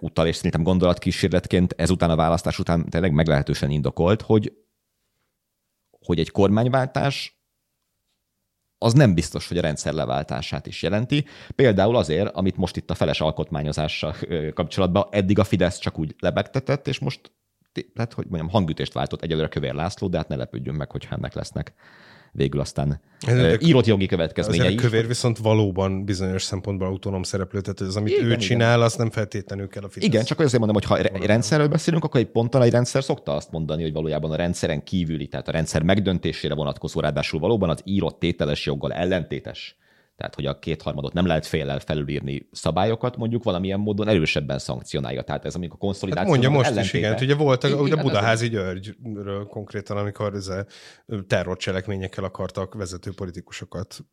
utal, 0.00 0.26
és 0.26 0.36
szerintem 0.36 0.62
gondolatkísérletként 0.62 1.74
ezután 1.76 2.10
a 2.10 2.16
választás 2.16 2.58
után 2.58 2.88
tényleg 2.88 3.12
meglehetősen 3.12 3.70
indokolt, 3.70 4.22
hogy, 4.22 4.52
hogy 5.90 6.18
egy 6.18 6.30
kormányváltás 6.30 7.38
az 8.78 8.92
nem 8.92 9.14
biztos, 9.14 9.48
hogy 9.48 9.58
a 9.58 9.60
rendszer 9.60 9.92
leváltását 9.92 10.66
is 10.66 10.82
jelenti. 10.82 11.24
Például 11.54 11.96
azért, 11.96 12.34
amit 12.34 12.56
most 12.56 12.76
itt 12.76 12.90
a 12.90 12.94
feles 12.94 13.20
alkotmányozással 13.20 14.14
kapcsolatban 14.54 15.06
eddig 15.10 15.38
a 15.38 15.44
Fidesz 15.44 15.78
csak 15.78 15.98
úgy 15.98 16.14
lebegtetett, 16.18 16.88
és 16.88 16.98
most 16.98 17.32
hát, 17.94 18.12
hogy 18.12 18.26
mondjam, 18.26 18.50
hangütést 18.50 18.92
váltott 18.92 19.22
egyelőre 19.22 19.48
Kövér 19.48 19.74
László, 19.74 20.08
de 20.08 20.16
hát 20.16 20.28
ne 20.28 20.36
lepődjünk 20.36 20.78
meg, 20.78 20.90
hogy 20.90 21.06
ennek 21.10 21.34
lesznek 21.34 21.74
végül 22.34 22.60
aztán 22.60 23.00
de 23.24 23.56
írott 23.60 23.86
jogi 23.86 24.06
következményei 24.06 24.74
is. 24.74 24.80
kövér 24.80 25.06
viszont 25.06 25.38
valóban 25.38 26.04
bizonyos 26.04 26.42
szempontból 26.42 26.86
autonóm 26.86 27.22
szereplő, 27.22 27.60
tehát 27.60 27.80
az, 27.80 27.96
amit 27.96 28.12
igen, 28.12 28.30
ő 28.30 28.36
csinál, 28.36 28.72
igen. 28.72 28.86
azt 28.86 28.98
nem 28.98 29.10
feltétlenül 29.10 29.68
kell 29.68 29.82
a 29.82 29.88
Fidesz. 29.88 30.08
Igen, 30.08 30.24
csak 30.24 30.38
azért 30.38 30.58
mondom, 30.58 30.74
hogy 30.74 30.84
ha 30.84 30.98
egy 30.98 31.26
rendszerről 31.26 31.68
beszélünk, 31.68 32.04
akkor 32.04 32.20
egy 32.20 32.26
ponton 32.26 32.62
egy 32.62 32.70
rendszer 32.70 33.04
szokta 33.04 33.34
azt 33.34 33.50
mondani, 33.50 33.82
hogy 33.82 33.92
valójában 33.92 34.30
a 34.30 34.36
rendszeren 34.36 34.84
kívüli, 34.84 35.26
tehát 35.26 35.48
a 35.48 35.52
rendszer 35.52 35.82
megdöntésére 35.82 36.54
vonatkozó, 36.54 37.00
ráadásul 37.00 37.40
valóban 37.40 37.70
az 37.70 37.80
írott 37.84 38.18
tételes 38.18 38.66
joggal 38.66 38.92
ellentétes 38.92 39.76
tehát 40.16 40.34
hogy 40.34 40.46
a 40.46 40.58
kétharmadot 40.58 41.12
nem 41.12 41.26
lehet 41.26 41.46
félel 41.46 41.78
felülírni 41.78 42.48
szabályokat, 42.52 43.16
mondjuk 43.16 43.42
valamilyen 43.42 43.80
módon 43.80 44.08
erősebben 44.08 44.58
szankcionálja. 44.58 45.22
Tehát 45.22 45.44
ez 45.44 45.54
amikor 45.54 45.76
a 45.80 45.84
konszolidáció. 45.84 46.32
Hát 46.32 46.40
mondja 46.40 46.58
most 46.58 46.70
ellentéte. 46.70 46.98
is, 46.98 47.04
igen. 47.04 47.22
Ugye 47.22 47.34
volt 47.34 47.64
a, 47.64 47.68
ugye 47.68 47.96
Budaházi 47.96 48.48
Györgyről 48.48 49.46
konkrétan, 49.46 49.96
amikor 49.96 50.34
ez 50.34 50.50
terrorcselekményekkel 51.26 52.24
akartak 52.24 52.74
vezető 52.74 53.12
politikusokat 53.14 54.04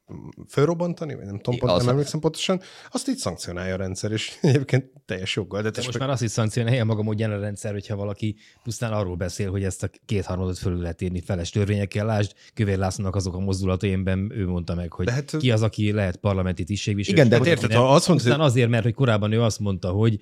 fölrobbantani, 0.50 1.16
vagy 1.16 1.26
nem 1.26 1.40
tudom, 1.40 1.60
pont, 1.60 1.78
nem 1.78 1.90
emlékszem 1.90 2.20
pontosan, 2.20 2.62
azt 2.92 3.10
így 3.10 3.18
szankcionálja 3.18 3.74
a 3.74 3.78
rendszer, 3.78 4.12
és 4.12 4.38
egyébként 4.42 4.92
teljes 5.06 5.36
joggal. 5.36 5.62
De, 5.62 5.70
de 5.70 5.82
most 5.86 5.92
meg... 5.92 6.02
már 6.02 6.10
azt 6.10 6.24
is 6.24 6.32
szankcionálja 6.32 6.86
maga 6.86 7.02
módján 7.02 7.32
a 7.32 7.40
rendszer, 7.40 7.72
hogyha 7.72 7.96
valaki 7.96 8.36
pusztán 8.64 8.92
arról 8.94 9.16
beszél, 9.16 9.52
hogy 9.52 9.64
ezt 9.64 9.84
a 9.84 9.90
kétharmadot 10.06 10.58
fölül 10.58 10.82
lehet 10.82 11.02
írni 11.02 11.22
feles 11.22 11.50
törvényekkel. 11.50 12.06
Lásd, 12.06 12.34
Kövér 12.54 12.78
Lászlónak 12.78 13.16
azok 13.16 13.36
a 13.36 13.40
mozdulataimben 13.40 14.32
ő 14.34 14.48
mondta 14.48 14.76
meg, 14.76 14.94
hogy 14.94 15.10
hát, 15.10 15.38
ki 15.38 15.52
az, 15.52 15.62
aki 15.62 15.91
lehet 15.94 16.16
parlamenti 16.16 16.64
tisztségviselő. 16.64 17.18
Igen, 17.18 17.30
de 17.30 17.38
hát 17.38 17.46
érted, 17.46 17.74
ha 17.74 17.94
azt 17.94 18.08
mondta, 18.08 18.32
hogy... 18.32 18.46
azért, 18.46 18.70
mert 18.70 18.84
hogy 18.84 18.94
korábban 18.94 19.32
ő 19.32 19.42
azt 19.42 19.60
mondta, 19.60 19.90
hogy... 19.90 20.20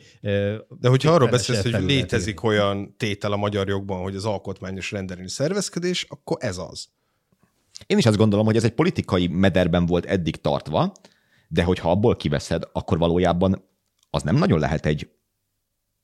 De 0.79 0.89
hogyha 0.89 1.11
arról 1.11 1.29
beszélsz, 1.29 1.61
hogy 1.61 1.83
létezik 1.83 2.43
olyan 2.43 2.95
tétel 2.97 3.31
a 3.31 3.37
magyar 3.37 3.67
jogban, 3.67 4.01
hogy 4.01 4.15
az 4.15 4.25
alkotmányos 4.25 4.91
rendelői 4.91 5.29
szervezkedés, 5.29 6.05
akkor 6.09 6.37
ez 6.39 6.57
az. 6.57 6.87
Én 7.85 7.97
is 7.97 8.05
azt 8.05 8.17
gondolom, 8.17 8.45
hogy 8.45 8.55
ez 8.55 8.63
egy 8.63 8.73
politikai 8.73 9.27
mederben 9.27 9.85
volt 9.85 10.05
eddig 10.05 10.35
tartva, 10.35 10.91
de 11.47 11.63
hogyha 11.63 11.91
abból 11.91 12.15
kiveszed, 12.15 12.63
akkor 12.71 12.97
valójában 12.97 13.63
az 14.09 14.23
nem 14.23 14.35
nagyon 14.35 14.59
lehet 14.59 14.85
egy 14.85 15.09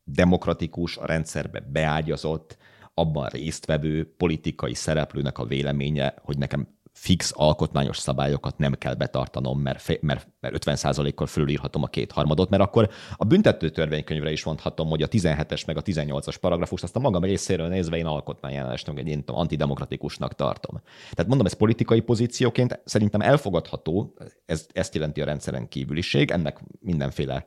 demokratikus, 0.04 0.97
a 0.97 1.06
rendszerbe 1.06 1.60
beágyazott, 1.71 2.58
abban 2.93 3.28
résztvevő 3.28 4.13
politikai 4.17 4.73
szereplőnek 4.73 5.38
a 5.38 5.45
véleménye, 5.45 6.13
hogy 6.21 6.38
nekem 6.38 6.75
fix 6.98 7.32
alkotmányos 7.36 7.98
szabályokat 7.98 8.58
nem 8.58 8.74
kell 8.74 8.94
betartanom, 8.94 9.60
mert, 9.60 10.02
mert, 10.02 10.28
mert 10.40 10.66
50%-kal 10.66 11.28
fölírhatom 11.28 11.84
a 11.84 11.88
kétharmadot, 11.88 12.50
mert 12.50 12.64
akkor 12.64 12.90
a 13.16 13.26
büntető 13.26 13.70
törvénykönyvre 13.70 14.32
is 14.32 14.44
mondhatom, 14.44 14.90
hogy 14.90 15.02
a 15.02 15.08
17-es 15.08 15.66
meg 15.66 15.78
a 15.78 15.82
18-as 15.82 16.36
paragrafus, 16.40 16.84
azt 16.84 16.96
a 16.96 17.00
magam 17.00 17.24
részéről 17.24 17.68
nézve 17.68 17.98
én 17.98 18.06
alkotmányellenesnek, 18.06 19.00
egy 19.00 19.24
antidemokratikusnak 19.26 20.36
tartom. 20.36 20.82
Tehát 21.12 21.28
mondom, 21.28 21.46
ez 21.46 21.54
politikai 21.54 22.00
pozícióként 22.00 22.82
szerintem 22.86 23.22
elfogadható, 23.22 24.14
ez, 24.46 24.68
ezt 24.74 24.96
jelenti 24.96 25.22
a 25.22 25.26
rendszeren 25.26 25.68
kívüliség, 25.68 26.32
ennek 26.32 26.60
mindenféle 26.80 27.46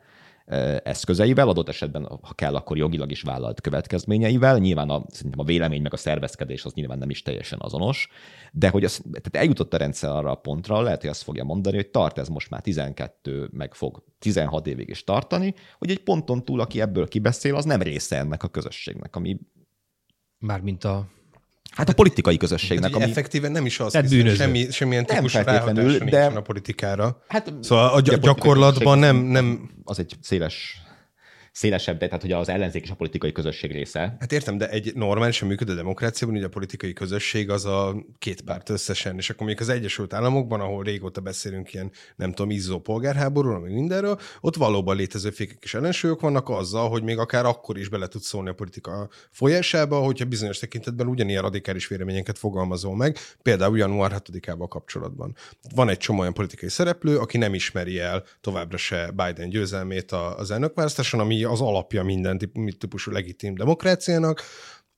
eszközeivel, 0.83 1.49
adott 1.49 1.69
esetben, 1.69 2.07
ha 2.23 2.33
kell, 2.35 2.55
akkor 2.55 2.77
jogilag 2.77 3.11
is 3.11 3.23
vállalt 3.23 3.61
következményeivel. 3.61 4.59
Nyilván 4.59 4.91
a, 4.91 5.05
szerintem 5.09 5.41
a 5.41 5.45
vélemény 5.45 5.83
meg 5.83 5.93
a 5.93 5.97
szervezkedés 5.97 6.65
az 6.65 6.73
nyilván 6.73 6.99
nem 6.99 7.11
is 7.11 7.23
teljesen 7.23 7.59
azonos, 7.63 8.09
de 8.53 8.69
hogy 8.69 8.85
az, 8.85 8.97
tehát 8.97 9.37
eljutott 9.37 9.75
a 9.75 9.77
rendszer 9.77 10.11
arra 10.11 10.31
a 10.31 10.35
pontra, 10.35 10.81
lehet, 10.81 11.01
hogy 11.01 11.11
azt 11.11 11.23
fogja 11.23 11.45
mondani, 11.45 11.77
hogy 11.77 11.91
tart 11.91 12.19
ez 12.19 12.29
most 12.29 12.51
már 12.51 12.61
12, 12.61 13.49
meg 13.53 13.75
fog 13.75 14.05
16 14.19 14.67
évig 14.67 14.89
is 14.89 15.05
tartani, 15.05 15.55
hogy 15.79 15.91
egy 15.91 16.03
ponton 16.03 16.45
túl, 16.45 16.61
aki 16.61 16.81
ebből 16.81 17.09
kibeszél, 17.09 17.55
az 17.55 17.65
nem 17.65 17.83
része 17.83 18.17
ennek 18.17 18.43
a 18.43 18.49
közösségnek, 18.49 19.17
ami 19.17 19.39
Mármint 20.39 20.85
a 20.85 21.07
Hát 21.79 21.89
a 21.89 21.93
politikai 21.93 22.37
közösségnek. 22.37 22.95
ami... 22.95 23.05
Effektíven 23.05 23.53
nem 23.53 23.67
is 23.67 23.81
az, 23.81 23.95
hogy 23.95 24.35
semmi, 24.37 24.67
semmilyen 24.71 25.07
típus 25.07 25.35
ráhatása 25.35 26.05
de... 26.05 26.25
a 26.25 26.41
politikára. 26.41 27.23
Hát, 27.29 27.53
szóval 27.61 27.89
a, 27.89 28.01
gy- 28.01 28.19
gyakorlatban 28.21 28.99
nem, 28.99 29.17
nem... 29.17 29.71
Az 29.85 29.99
egy 29.99 30.17
széles 30.21 30.83
szélesebb, 31.59 31.99
de 31.99 32.07
tehát 32.07 32.23
hogy 32.23 32.33
az 32.33 32.49
ellenzék 32.49 32.83
és 32.83 32.91
a 32.91 32.95
politikai 32.95 33.33
közösség 33.33 33.73
része. 33.73 34.17
Hát 34.21 34.33
értem, 34.33 34.59
de 34.59 34.69
egy 34.69 34.95
normálisan 34.95 35.49
működő 35.49 35.75
demokráciában 35.75 36.37
ugye 36.37 36.47
a 36.47 36.49
politikai 36.49 36.93
közösség 36.93 37.51
az 37.51 37.65
a 37.65 38.05
két 38.19 38.41
párt 38.41 38.69
összesen, 38.69 39.17
és 39.17 39.31
akkor 39.31 39.47
még 39.47 39.61
az 39.61 39.69
Egyesült 39.69 40.13
Államokban, 40.13 40.61
ahol 40.61 40.83
régóta 40.83 41.21
beszélünk 41.21 41.73
ilyen, 41.73 41.91
nem 42.17 42.33
tudom, 42.33 42.51
izzó 42.51 42.79
polgárháborúról, 42.79 43.61
meg 43.61 43.73
mindenről, 43.73 44.19
ott 44.41 44.57
valóban 44.57 44.97
létező 44.97 45.31
fékek 45.31 45.59
és 45.61 45.75
ellensúlyok 45.75 46.21
vannak 46.21 46.49
azzal, 46.49 46.89
hogy 46.89 47.03
még 47.03 47.19
akár 47.19 47.45
akkor 47.45 47.79
is 47.79 47.89
bele 47.89 48.07
tud 48.07 48.23
szólni 48.23 48.49
a 48.49 48.55
politika 48.55 49.09
folyásába, 49.31 49.99
hogyha 49.99 50.25
bizonyos 50.25 50.59
tekintetben 50.59 51.07
ugyanilyen 51.07 51.43
radikális 51.43 51.89
véleményeket 51.89 52.39
fogalmazol 52.39 52.97
meg, 52.97 53.17
például 53.43 53.79
január 53.79 54.23
6-ával 54.25 54.67
kapcsolatban. 54.69 55.37
Van 55.75 55.89
egy 55.89 55.99
csomó 55.99 56.21
olyan 56.21 56.35
politikai 56.35 56.69
szereplő, 56.69 57.19
aki 57.19 57.39
nem 57.39 57.55
ismeri 57.55 57.99
el 57.99 58.25
továbbra 58.41 58.77
se 58.77 59.11
Biden 59.11 59.49
győzelmét 59.49 60.13
az 60.13 60.51
elnökválasztáson, 60.51 61.21
ami 61.21 61.47
az 61.49 61.61
alapja 61.61 62.03
minden 62.03 62.39
típusú 62.79 63.11
legitim 63.11 63.55
demokráciának, 63.55 64.43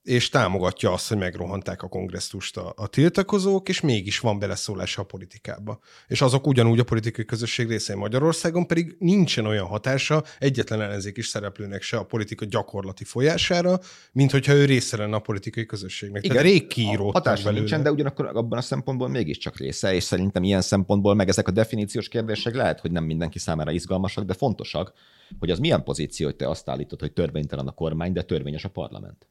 és 0.03 0.29
támogatja 0.29 0.93
azt, 0.93 1.09
hogy 1.09 1.19
megrohanták 1.19 1.83
a 1.83 1.89
kongresszust 1.89 2.57
a, 2.57 2.73
a 2.77 2.87
tiltakozók, 2.87 3.69
és 3.69 3.81
mégis 3.81 4.19
van 4.19 4.39
beleszólása 4.39 5.03
a 5.03 5.05
politikába. 5.05 5.79
És 6.07 6.21
azok 6.21 6.47
ugyanúgy 6.47 6.79
a 6.79 6.85
politikai 6.85 7.25
közösség 7.25 7.69
részei 7.69 7.97
Magyarországon, 7.97 8.67
pedig 8.67 8.97
nincsen 8.99 9.47
olyan 9.47 9.67
hatása 9.67 10.25
egyetlen 10.39 10.81
ellenzék 10.81 11.17
is 11.17 11.27
szereplőnek 11.27 11.83
se 11.83 11.97
a 11.97 12.05
politika 12.05 12.45
gyakorlati 12.45 13.05
folyására, 13.05 13.79
mint 14.13 14.31
hogyha 14.31 14.53
ő 14.53 14.65
része 14.65 14.97
lenne 14.97 15.17
a 15.17 15.21
politikai 15.21 15.67
közösségnek. 15.67 16.25
Igen, 16.25 16.37
Tehát 16.37 16.53
rég 16.53 16.67
kiíródtak 16.67 17.13
hatása 17.13 17.43
belőle. 17.43 17.59
nincsen, 17.59 17.83
de 17.83 17.91
ugyanakkor 17.91 18.27
abban 18.27 18.59
a 18.59 18.63
szempontból 18.63 19.09
mégiscsak 19.09 19.59
része, 19.59 19.95
és 19.95 20.03
szerintem 20.03 20.43
ilyen 20.43 20.63
szempontból 20.63 21.15
meg 21.15 21.29
ezek 21.29 21.49
a 21.49 21.51
definíciós 21.51 22.09
kérdések 22.09 22.55
lehet, 22.55 22.81
hogy 22.81 22.91
nem 22.91 23.05
mindenki 23.05 23.39
számára 23.39 23.71
izgalmasak, 23.71 24.25
de 24.25 24.35
fontosak, 24.35 24.93
hogy 25.39 25.51
az 25.51 25.59
milyen 25.59 25.85
pozíció, 25.85 26.27
hogy 26.27 26.37
te 26.37 26.49
azt 26.49 26.69
állítod, 26.69 27.01
hogy 27.01 27.13
törvénytelen 27.13 27.67
a 27.67 27.73
kormány, 27.73 28.13
de 28.13 28.23
törvényes 28.23 28.65
a 28.65 28.69
parlament. 28.69 29.29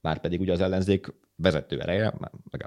Már 0.00 0.20
pedig 0.20 0.40
ugye 0.40 0.52
az 0.52 0.60
ellenzék 0.60 1.14
vezető 1.36 1.80
ereje, 1.80 2.14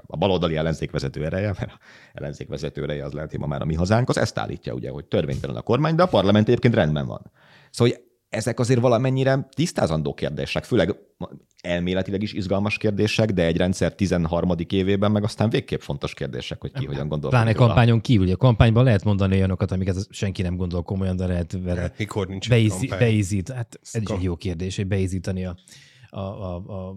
a 0.06 0.16
baloldali 0.16 0.56
ellenzék 0.56 0.90
vezető 0.90 1.24
ereje, 1.24 1.54
mert 1.58 1.72
a 1.72 1.78
ellenzék 2.12 2.48
vezető 2.48 2.82
ereje 2.82 3.04
az 3.04 3.12
lehet, 3.12 3.38
ma 3.38 3.46
már 3.46 3.62
a 3.62 3.64
mi 3.64 3.74
hazánk, 3.74 4.08
az 4.08 4.18
ezt 4.18 4.38
állítja 4.38 4.74
ugye, 4.74 4.90
hogy 4.90 5.04
törvénytelen 5.04 5.56
a 5.56 5.62
kormány, 5.62 5.94
de 5.94 6.02
a 6.02 6.06
parlament 6.06 6.48
egyébként 6.48 6.74
rendben 6.74 7.06
van. 7.06 7.30
Szóval 7.70 7.94
ezek 8.30 8.60
azért 8.60 8.80
valamennyire 8.80 9.48
tisztázandó 9.54 10.14
kérdések, 10.14 10.64
főleg 10.64 10.96
elméletileg 11.60 12.22
is 12.22 12.32
izgalmas 12.32 12.76
kérdések, 12.76 13.30
de 13.30 13.44
egy 13.44 13.56
rendszer 13.56 13.94
13. 13.94 14.50
évében 14.68 15.10
meg 15.10 15.24
aztán 15.24 15.50
végképp 15.50 15.80
fontos 15.80 16.14
kérdések, 16.14 16.60
hogy 16.60 16.72
ki 16.72 16.84
hogyan 16.84 17.08
gondol. 17.08 17.30
Pláne 17.30 17.52
kampányon 17.52 18.00
kívül. 18.00 18.30
A 18.30 18.36
kampányban 18.36 18.84
lehet 18.84 19.04
mondani 19.04 19.34
olyanokat, 19.34 19.72
amiket 19.72 20.06
senki 20.10 20.42
nem 20.42 20.56
gondol 20.56 20.82
komolyan, 20.82 21.16
de 21.16 21.26
lehet 21.26 21.58
vele 21.62 21.92
mikor 21.98 22.26
nincs 22.26 22.48
beízi, 22.48 22.86
beízít. 22.86 23.50
Hát 23.52 23.78
ez 23.92 24.02
is 24.02 24.08
egy 24.08 24.22
jó 24.22 24.36
kérdés, 24.36 24.76
hogy 24.76 24.86
beízítani 24.86 25.44
a, 25.44 25.56
a, 26.10 26.18
a, 26.18 26.54
a 26.54 26.96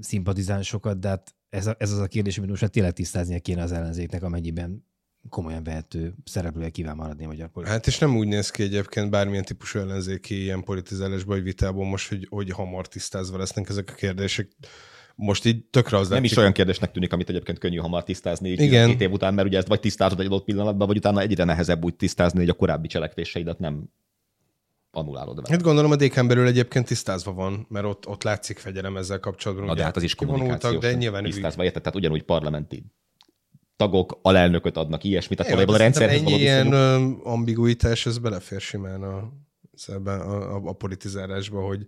szimpatizánsokat, 0.00 0.98
de 0.98 1.08
hát 1.08 1.34
ez, 1.48 1.66
a, 1.66 1.74
ez 1.78 1.92
az 1.92 1.98
a 1.98 2.06
kérdés, 2.06 2.38
amit 2.38 2.50
most 2.50 2.62
hát 2.62 2.70
tényleg 2.70 2.92
tisztáznia 2.92 3.38
kéne 3.38 3.62
az 3.62 3.72
ellenzéknek, 3.72 4.22
amennyiben 4.22 4.84
komolyan 5.28 5.64
vehető 5.64 6.14
szereplője 6.24 6.70
kíván 6.70 6.96
maradni 6.96 7.24
a 7.24 7.26
magyar 7.26 7.48
politikában. 7.48 7.72
Hát 7.72 7.86
és 7.86 7.98
nem 7.98 8.16
úgy 8.16 8.26
néz 8.26 8.50
ki 8.50 8.62
egyébként 8.62 9.10
bármilyen 9.10 9.44
típusú 9.44 9.78
ellenzéki 9.78 10.42
ilyen 10.42 10.62
politizálásban, 10.64 11.34
vagy 11.34 11.44
vitából 11.44 11.86
most, 11.86 12.08
hogy, 12.08 12.26
hogy 12.30 12.50
hamar 12.50 12.88
tisztázva 12.88 13.38
lesznek 13.38 13.68
ezek 13.68 13.90
a 13.90 13.94
kérdések. 13.94 14.48
Most 15.16 15.44
így 15.44 15.64
tökre 15.64 15.96
az 15.96 16.08
Nem 16.08 16.16
látszik. 16.16 16.30
is 16.30 16.36
olyan 16.36 16.52
kérdésnek 16.52 16.92
tűnik, 16.92 17.12
amit 17.12 17.28
egyébként 17.28 17.58
könnyű 17.58 17.76
hamar 17.76 18.04
tisztázni 18.04 18.50
Igen. 18.50 18.88
két 18.88 19.00
év 19.00 19.12
után, 19.12 19.34
mert 19.34 19.48
ugye 19.48 19.58
ezt 19.58 19.66
vagy 19.66 19.80
tisztázod 19.80 20.20
egy 20.20 20.26
adott 20.26 20.44
pillanatban, 20.44 20.86
vagy 20.86 20.96
utána 20.96 21.20
egyre 21.20 21.44
nehezebb 21.44 21.84
úgy 21.84 21.94
tisztázni, 21.94 22.38
hogy 22.38 22.48
a 22.48 22.52
korábbi 22.52 22.88
cselekvéseidet 22.88 23.58
nem 23.58 23.88
annulálod 24.90 25.34
vele. 25.36 25.48
Hát 25.50 25.62
gondolom 25.62 25.90
a 25.90 25.96
DK-n 25.96 26.26
belül 26.26 26.46
egyébként 26.46 26.86
tisztázva 26.86 27.32
van, 27.32 27.66
mert 27.68 27.84
ott, 27.84 28.08
ott 28.08 28.22
látszik 28.22 28.58
fegyelem 28.58 28.96
ezzel 28.96 29.20
kapcsolatban. 29.20 29.66
Na 29.66 29.74
de 29.74 29.82
hát 29.82 29.96
az 29.96 30.02
is 30.02 30.14
kommunikációs. 30.14 30.78
De 30.78 30.94
nyilván 30.94 31.24
tisztázva, 31.24 31.64
érted? 31.64 31.82
Tehát 31.82 31.98
ugyanúgy 31.98 32.22
parlamenti 32.22 32.84
tagok 33.76 34.18
alelnököt 34.22 34.76
adnak 34.76 35.04
ilyesmit, 35.04 35.38
tehát 35.38 35.52
valójában 35.52 35.80
a 35.80 35.84
rendszerhez 35.84 36.20
ennyi 36.20 36.38
ilyen 36.38 36.72
ambiguitás, 37.22 38.06
ez 38.06 38.18
belefér 38.18 38.60
simán 38.60 39.02
a, 39.02 39.32
ebben 39.86 40.20
a, 40.20 40.54
a, 40.54 40.62
a 40.64 40.72
politizálásba, 40.72 41.60
hogy 41.60 41.86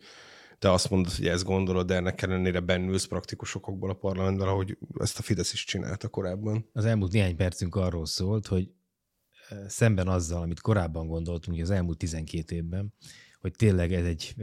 te 0.59 0.72
azt 0.72 0.90
mondod, 0.90 1.12
hogy 1.12 1.27
ezt 1.27 1.44
gondolod, 1.44 1.87
de 1.87 1.94
ennek 1.94 2.22
ellenére 2.22 2.61
bennülsz 2.61 3.05
praktikus 3.05 3.55
okokból 3.55 3.90
a 3.90 3.94
parlamentben, 3.94 4.49
ahogy 4.49 4.79
ezt 4.99 5.18
a 5.18 5.22
Fidesz 5.22 5.53
is 5.53 5.64
csinálta 5.64 6.09
korábban. 6.09 6.68
Az 6.72 6.85
elmúlt 6.85 7.12
néhány 7.12 7.37
percünk 7.37 7.75
arról 7.75 8.07
szólt, 8.07 8.46
hogy 8.46 8.70
szemben 9.66 10.09
azzal, 10.09 10.42
amit 10.42 10.61
korábban 10.61 11.07
gondoltunk, 11.07 11.61
az 11.61 11.70
elmúlt 11.70 11.99
12 11.99 12.55
évben, 12.55 12.94
hogy 13.40 13.53
tényleg 13.53 13.92
ez 13.92 14.05
egy 14.05 14.35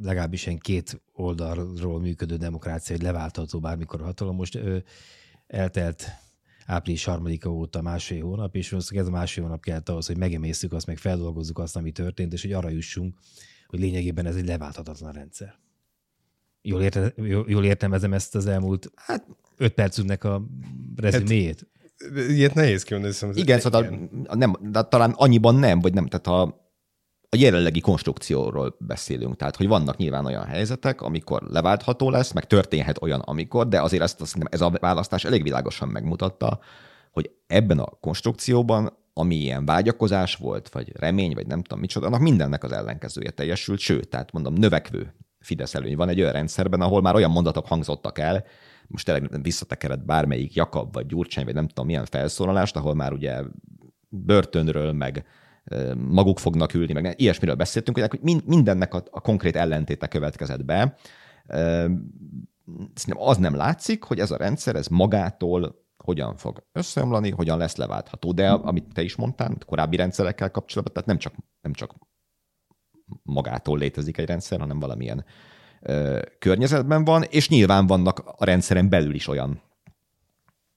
legalábbis 0.00 0.46
egy 0.46 0.60
két 0.60 1.02
oldalról 1.12 2.00
működő 2.00 2.36
demokrácia, 2.36 2.96
hogy 2.96 3.04
leváltható 3.04 3.60
bármikor 3.60 4.00
a 4.00 4.04
hatalom. 4.04 4.36
Most 4.36 4.58
eltelt 5.46 6.10
április 6.66 7.04
harmadika 7.04 7.50
óta 7.50 7.82
másfél 7.82 8.22
hónap, 8.22 8.56
és 8.56 8.72
ez 8.72 9.06
a 9.06 9.10
másfél 9.10 9.44
hónap 9.44 9.62
kellett 9.62 9.88
ahhoz, 9.88 10.06
hogy 10.06 10.16
megemésztük 10.16 10.72
azt, 10.72 10.86
meg 10.86 10.98
feldolgozzuk 10.98 11.58
azt, 11.58 11.76
ami 11.76 11.90
történt, 11.90 12.32
és 12.32 12.42
hogy 12.42 12.52
arra 12.52 12.68
jussunk, 12.68 13.18
hogy 13.66 13.78
lényegében 13.78 14.26
ez 14.26 14.36
egy 14.36 14.46
leválthatatlan 14.46 15.12
rendszer. 15.12 15.58
Jól, 16.62 16.82
érte, 16.82 17.12
jól 17.46 17.64
értelmezem 17.64 18.12
ezt 18.12 18.34
az 18.34 18.46
elmúlt 18.46 18.90
hát, 18.94 19.26
öt 19.56 19.72
percünknek 19.72 20.24
a 20.24 20.46
rezüméjét? 20.96 21.66
Hát, 21.98 22.28
ilyet 22.28 22.54
nehéz 22.54 22.82
kimondani. 22.82 23.40
Igen, 23.40 23.60
szóval 23.60 24.08
nem, 24.32 24.52
de 24.60 24.82
talán 24.82 25.10
annyiban 25.10 25.54
nem, 25.54 25.80
vagy 25.80 25.94
nem, 25.94 26.06
tehát 26.06 26.26
a, 26.26 26.65
a 27.36 27.42
jelenlegi 27.42 27.80
konstrukcióról 27.80 28.76
beszélünk. 28.78 29.36
Tehát, 29.36 29.56
hogy 29.56 29.68
vannak 29.68 29.96
nyilván 29.96 30.24
olyan 30.24 30.44
helyzetek, 30.44 31.00
amikor 31.00 31.42
leváltható 31.42 32.10
lesz, 32.10 32.32
meg 32.32 32.46
történhet 32.46 33.02
olyan, 33.02 33.20
amikor, 33.20 33.68
de 33.68 33.80
azért 33.80 34.02
ezt 34.02 34.20
azt 34.20 34.36
ez 34.50 34.60
a 34.60 34.70
választás 34.70 35.24
elég 35.24 35.42
világosan 35.42 35.88
megmutatta, 35.88 36.60
hogy 37.12 37.30
ebben 37.46 37.78
a 37.78 37.84
konstrukcióban, 38.00 38.96
ami 39.12 39.34
ilyen 39.34 39.64
vágyakozás 39.64 40.34
volt, 40.34 40.68
vagy 40.68 40.92
remény, 40.96 41.34
vagy 41.34 41.46
nem 41.46 41.62
tudom 41.62 41.80
micsoda, 41.80 42.06
annak 42.06 42.20
mindennek 42.20 42.64
az 42.64 42.72
ellenkezője 42.72 43.30
teljesült, 43.30 43.78
sőt, 43.78 44.08
tehát 44.08 44.32
mondom, 44.32 44.54
növekvő 44.54 45.14
Fidesz 45.40 45.74
előny 45.74 45.96
van 45.96 46.08
egy 46.08 46.20
olyan 46.20 46.32
rendszerben, 46.32 46.80
ahol 46.80 47.02
már 47.02 47.14
olyan 47.14 47.30
mondatok 47.30 47.66
hangzottak 47.66 48.18
el, 48.18 48.44
most 48.86 49.04
tényleg 49.04 49.42
visszatekered 49.42 50.04
bármelyik 50.04 50.54
Jakab, 50.54 50.92
vagy 50.92 51.06
Gyurcsány, 51.06 51.44
vagy 51.44 51.54
nem 51.54 51.68
tudom 51.68 51.86
milyen 51.86 52.04
felszólalást, 52.04 52.76
ahol 52.76 52.94
már 52.94 53.12
ugye 53.12 53.42
börtönről, 54.08 54.92
meg 54.92 55.26
maguk 55.96 56.38
fognak 56.38 56.74
ülni, 56.74 56.92
meg 56.92 57.14
ilyesmiről 57.16 57.54
beszéltünk, 57.54 57.98
hogy 57.98 58.42
mindennek 58.44 58.94
a, 58.94 59.02
a 59.10 59.20
konkrét 59.20 59.56
ellentéte 59.56 60.08
következett 60.08 60.64
be. 60.64 60.96
Szerintem 62.94 63.16
az 63.16 63.36
nem 63.36 63.54
látszik, 63.54 64.02
hogy 64.02 64.18
ez 64.18 64.30
a 64.30 64.36
rendszer, 64.36 64.76
ez 64.76 64.86
magától 64.86 65.84
hogyan 65.96 66.36
fog 66.36 66.66
összeomlani, 66.72 67.30
hogyan 67.30 67.58
lesz 67.58 67.76
leváltható. 67.76 68.32
De 68.32 68.50
amit 68.50 68.92
te 68.92 69.02
is 69.02 69.16
mondtál, 69.16 69.56
korábbi 69.66 69.96
rendszerekkel 69.96 70.50
kapcsolatban, 70.50 70.94
tehát 70.94 71.08
nem 71.08 71.18
csak, 71.18 71.34
nem 71.60 71.72
csak 71.72 71.94
magától 73.22 73.78
létezik 73.78 74.18
egy 74.18 74.26
rendszer, 74.26 74.58
hanem 74.58 74.78
valamilyen 74.78 75.24
ö, 75.80 76.20
környezetben 76.38 77.04
van, 77.04 77.22
és 77.22 77.48
nyilván 77.48 77.86
vannak 77.86 78.18
a 78.18 78.44
rendszeren 78.44 78.88
belül 78.88 79.14
is 79.14 79.28
olyan 79.28 79.62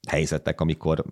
helyzetek, 0.08 0.62
amikor 0.62 1.06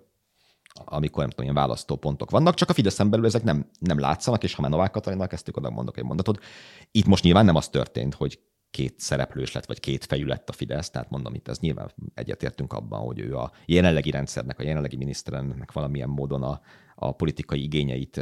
amikor 0.85 1.19
nem 1.19 1.29
tudom, 1.29 1.45
ilyen 1.45 1.55
választópontok 1.55 2.29
vannak, 2.29 2.53
csak 2.53 2.69
a 2.69 2.73
Fideszen 2.73 3.09
belül 3.09 3.25
ezek 3.25 3.43
nem, 3.43 3.69
nem 3.79 3.99
látszanak, 3.99 4.43
és 4.43 4.53
ha 4.53 4.61
már 4.61 4.71
Novák 4.71 4.91
Katalinnal 4.91 5.27
kezdtük, 5.27 5.57
oda 5.57 5.69
mondok 5.69 5.97
egy 5.97 6.03
mondatot. 6.03 6.43
Itt 6.91 7.05
most 7.05 7.23
nyilván 7.23 7.45
nem 7.45 7.55
az 7.55 7.69
történt, 7.69 8.13
hogy 8.13 8.39
két 8.71 8.99
szereplős 8.99 9.51
lett, 9.51 9.65
vagy 9.65 9.79
két 9.79 10.05
fejű 10.05 10.25
lett 10.25 10.49
a 10.49 10.53
Fidesz, 10.53 10.89
tehát 10.89 11.09
mondom 11.09 11.33
itt, 11.33 11.47
ez 11.47 11.59
nyilván 11.59 11.91
egyetértünk 12.13 12.73
abban, 12.73 12.99
hogy 12.99 13.19
ő 13.19 13.35
a 13.35 13.51
jelenlegi 13.65 14.11
rendszernek, 14.11 14.59
a 14.59 14.63
jelenlegi 14.63 14.95
miniszterelnöknek 14.95 15.71
valamilyen 15.71 16.09
módon 16.09 16.43
a, 16.43 16.61
a 16.95 17.11
politikai 17.11 17.63
igényeit 17.63 18.21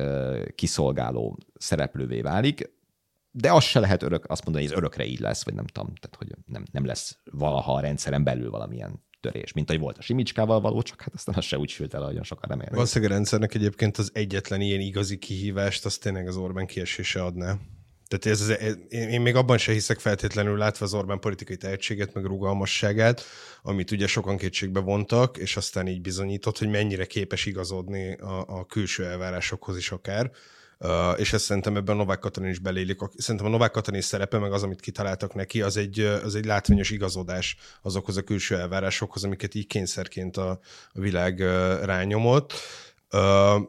kiszolgáló 0.55 1.37
szereplővé 1.53 2.21
válik, 2.21 2.73
de 3.31 3.51
az 3.51 3.63
se 3.63 3.79
lehet 3.79 4.03
örök, 4.03 4.25
azt 4.29 4.43
mondani, 4.43 4.65
hogy 4.65 4.73
ez 4.73 4.79
örökre 4.79 5.05
így 5.05 5.19
lesz, 5.19 5.45
vagy 5.45 5.53
nem 5.53 5.67
tudom, 5.67 5.93
tehát 5.95 6.15
hogy 6.17 6.35
nem, 6.45 6.63
nem 6.71 6.85
lesz 6.85 7.19
valaha 7.31 7.73
a 7.73 7.79
rendszeren 7.79 8.23
belül 8.23 8.49
valamilyen 8.49 9.03
törés, 9.31 9.53
mint 9.53 9.69
ahogy 9.69 9.81
volt 9.81 9.97
a 9.97 10.01
Simicskával 10.01 10.61
való, 10.61 10.81
csak 10.81 11.01
hát 11.01 11.13
aztán 11.13 11.35
az 11.35 11.43
se 11.43 11.57
úgy 11.57 11.69
sült 11.69 11.93
el, 11.93 12.01
ahogyan 12.01 12.23
sokan 12.23 12.49
remélnek. 12.49 12.73
Valószínűleg 12.73 13.11
a 13.11 13.15
rendszernek 13.15 13.53
egyébként 13.53 13.97
az 13.97 14.09
egyetlen 14.13 14.61
ilyen 14.61 14.79
igazi 14.79 15.17
kihívást, 15.17 15.85
az 15.85 15.97
tényleg 15.97 16.27
az 16.27 16.37
Orbán 16.37 16.65
kiesése 16.65 17.23
adná. 17.23 17.57
Tehát 18.07 18.39
ez, 18.39 18.49
ez, 18.49 18.77
én, 18.89 19.09
én 19.09 19.21
még 19.21 19.35
abban 19.35 19.57
se 19.57 19.71
hiszek 19.71 19.99
feltétlenül 19.99 20.57
látva 20.57 20.85
az 20.85 20.93
Orbán 20.93 21.19
politikai 21.19 21.57
tehetséget, 21.57 22.13
meg 22.13 22.25
rugalmasságát, 22.25 23.21
amit 23.61 23.91
ugye 23.91 24.07
sokan 24.07 24.37
kétségbe 24.37 24.79
vontak, 24.79 25.37
és 25.37 25.57
aztán 25.57 25.87
így 25.87 26.01
bizonyított, 26.01 26.57
hogy 26.57 26.69
mennyire 26.69 27.05
képes 27.05 27.45
igazodni 27.45 28.13
a, 28.13 28.45
a 28.47 28.65
külső 28.65 29.05
elvárásokhoz 29.05 29.77
is 29.77 29.91
akár. 29.91 30.31
Uh, 30.79 31.19
és 31.19 31.33
ezt 31.33 31.45
szerintem 31.45 31.75
ebben 31.75 31.95
a 31.95 31.97
Novák 31.97 32.19
Katalin 32.19 32.49
is 32.49 32.59
belélik. 32.59 32.99
Szerintem 33.17 33.45
a 33.45 33.49
Novák 33.49 33.71
Katalin 33.71 34.01
szerepe, 34.01 34.37
meg 34.37 34.51
az, 34.51 34.63
amit 34.63 34.79
kitaláltak 34.79 35.33
neki, 35.33 35.61
az 35.61 35.77
egy, 35.77 35.99
az 35.99 36.35
egy 36.35 36.45
látványos 36.45 36.89
igazodás 36.89 37.57
azokhoz 37.81 38.17
a 38.17 38.23
külső 38.23 38.57
elvárásokhoz, 38.57 39.23
amiket 39.23 39.55
így 39.55 39.67
kényszerként 39.67 40.37
a, 40.37 40.59
világ 40.93 41.39
rányomott. 41.83 42.53
Uh, 43.11 43.61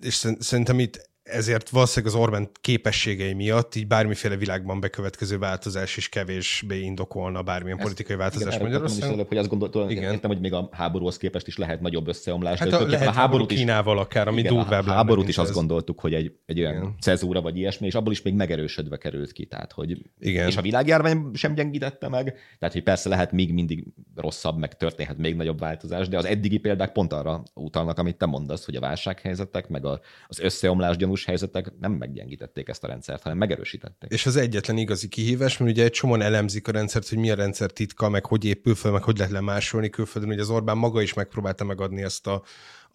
és 0.00 0.28
szerintem 0.38 0.78
itt 0.78 1.12
ezért 1.24 1.68
valószínűleg 1.68 2.14
az 2.14 2.20
Orbán 2.20 2.50
képességei 2.60 3.32
miatt 3.32 3.74
így 3.74 3.86
bármiféle 3.86 4.36
világban 4.36 4.80
bekövetkező 4.80 5.38
változás 5.38 5.96
is 5.96 6.08
kevésbé 6.08 6.80
indokolna 6.80 7.42
bármilyen 7.42 7.78
Ez, 7.78 7.84
politikai 7.84 8.16
változás 8.16 8.54
igen, 8.54 8.66
Magyarországon. 8.66 9.12
Előbb, 9.12 9.28
hogy 9.28 9.36
azt 9.36 9.48
gondoltam, 9.48 9.88
igen. 9.88 10.12
értem, 10.12 10.30
hogy 10.30 10.40
még 10.40 10.52
a 10.52 10.68
háborúhoz 10.72 11.16
képest 11.16 11.46
is 11.46 11.56
lehet 11.56 11.80
nagyobb 11.80 12.08
összeomlás. 12.08 12.58
Hát 12.58 12.72
a, 12.72 12.86
lehet 12.86 13.08
a 13.08 13.10
háborút 13.10 13.50
is, 13.50 13.58
Kínával 13.58 13.98
akár, 13.98 14.28
ami 14.28 14.38
igen, 14.38 14.54
durvább 14.54 14.86
A 14.86 14.92
háborút 14.92 15.28
is 15.28 15.38
ez. 15.38 15.44
azt 15.44 15.52
gondoltuk, 15.52 16.00
hogy 16.00 16.14
egy, 16.14 16.32
egy 16.46 16.60
olyan 16.60 16.74
igen. 16.74 16.94
cezúra 17.00 17.40
vagy 17.40 17.56
ilyesmi, 17.56 17.86
és 17.86 17.94
abból 17.94 18.12
is 18.12 18.22
még 18.22 18.34
megerősödve 18.34 18.96
került 18.96 19.32
ki. 19.32 19.46
Tehát, 19.46 19.72
hogy, 19.72 20.02
igen. 20.18 20.48
És 20.48 20.56
a 20.56 20.62
világjárvány 20.62 21.30
sem 21.34 21.54
gyengítette 21.54 22.08
meg, 22.08 22.36
tehát 22.58 22.74
hogy 22.74 22.82
persze 22.82 23.08
lehet 23.08 23.32
még 23.32 23.52
mindig 23.52 23.84
rosszabb, 24.16 24.58
meg 24.58 24.76
történhet 24.76 25.18
még 25.18 25.36
nagyobb 25.36 25.58
változás, 25.58 26.08
de 26.08 26.16
az 26.16 26.24
eddigi 26.24 26.58
példák 26.58 26.92
pont 26.92 27.12
arra 27.12 27.42
utalnak, 27.54 27.98
amit 27.98 28.16
te 28.16 28.26
mondasz, 28.26 28.64
hogy 28.64 28.76
a 28.76 28.80
válsághelyzetek, 28.80 29.68
meg 29.68 29.84
a, 29.84 30.00
az 30.28 30.38
összeomlás 30.38 30.96
gyanús 31.14 31.24
helyzetek 31.24 31.72
nem 31.80 31.92
meggyengítették 31.92 32.68
ezt 32.68 32.84
a 32.84 32.86
rendszert, 32.86 33.22
hanem 33.22 33.38
megerősítették. 33.38 34.10
És 34.10 34.26
az 34.26 34.36
egyetlen 34.36 34.76
igazi 34.76 35.08
kihívás, 35.08 35.58
mert 35.58 35.70
ugye 35.70 35.84
egy 35.84 35.90
csomóan 35.90 36.22
elemzik 36.22 36.68
a 36.68 36.72
rendszert, 36.72 37.08
hogy 37.08 37.18
mi 37.18 37.30
a 37.30 37.34
rendszer 37.34 37.70
titka, 37.70 38.08
meg 38.08 38.26
hogy 38.26 38.44
épül 38.44 38.74
fel, 38.74 38.92
meg 38.92 39.02
hogy 39.02 39.18
lehet 39.18 39.32
lemásolni 39.32 39.90
külföldön, 39.90 40.30
hogy 40.30 40.40
az 40.40 40.50
Orbán 40.50 40.76
maga 40.76 41.02
is 41.02 41.14
megpróbálta 41.14 41.64
megadni 41.64 42.02
ezt 42.02 42.26
a 42.26 42.42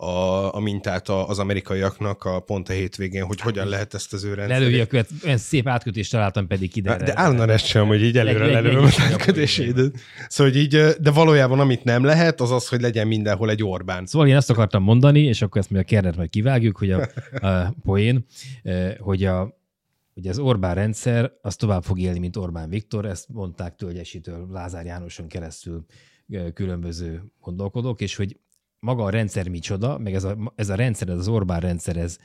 a, 0.01 0.55
a 0.55 0.59
mintát 0.59 1.09
az 1.09 1.39
amerikaiaknak 1.39 2.23
a 2.23 2.39
pont 2.39 2.69
a 2.69 2.73
hétvégén, 2.73 3.23
hogy 3.23 3.41
hogyan 3.41 3.67
lehet 3.67 3.93
ezt 3.93 4.13
az 4.13 4.23
ő 4.23 4.33
rendszert. 4.33 4.59
Lelője 4.59 4.83
a 4.83 4.85
követ, 4.85 5.09
olyan 5.25 5.38
szép 5.38 5.67
átkötést 5.67 6.12
találtam 6.12 6.47
pedig 6.47 6.75
ide. 6.75 6.97
De 6.97 7.12
állandóan 7.15 7.49
ezt 7.49 7.65
sem, 7.65 7.88
hogy 7.88 8.03
így 8.03 8.17
előre 8.17 8.45
lelőm 8.45 8.83
az 8.83 8.99
átkötésédet. 8.99 9.95
Szóval 10.27 10.53
hogy 10.53 10.62
így, 10.62 10.75
de 10.99 11.12
valójában 11.12 11.59
amit 11.59 11.83
nem 11.83 12.03
lehet, 12.03 12.41
az 12.41 12.51
az, 12.51 12.67
hogy 12.67 12.81
legyen 12.81 13.07
mindenhol 13.07 13.49
egy 13.49 13.63
Orbán. 13.63 14.05
Szóval 14.05 14.27
én 14.27 14.35
ezt 14.35 14.49
akartam 14.49 14.83
mondani, 14.83 15.19
és 15.19 15.41
akkor 15.41 15.62
ezt 15.62 15.69
mi 15.69 15.77
a 15.77 15.83
kérdet 15.83 16.15
majd 16.15 16.29
kivágjuk, 16.29 16.77
hogy 16.77 16.91
a, 16.91 17.09
a 17.47 17.73
poén, 17.83 18.25
hogy 18.99 19.23
a, 19.23 19.57
hogy 20.13 20.27
az 20.27 20.39
Orbán 20.39 20.75
rendszer 20.75 21.31
az 21.41 21.55
tovább 21.55 21.83
fog 21.83 21.99
élni, 21.99 22.19
mint 22.19 22.35
Orbán 22.35 22.69
Viktor, 22.69 23.05
ezt 23.05 23.29
mondták 23.29 23.75
Tölgyesitől, 23.75 24.47
Lázár 24.51 24.85
Jánoson 24.85 25.27
keresztül 25.27 25.85
különböző 26.53 27.23
gondolkodók, 27.39 28.01
és 28.01 28.15
hogy 28.15 28.38
maga 28.80 29.04
a 29.04 29.10
rendszer 29.10 29.48
micsoda, 29.48 29.98
meg 29.98 30.13
ez 30.13 30.24
a, 30.24 30.54
ez 30.56 30.70
a 30.70 30.76
rendszer, 30.76 31.10
ez 31.10 31.18
az 31.18 31.28
Orbán 31.28 31.60
rendszer, 31.60 31.98
ez 31.98 32.18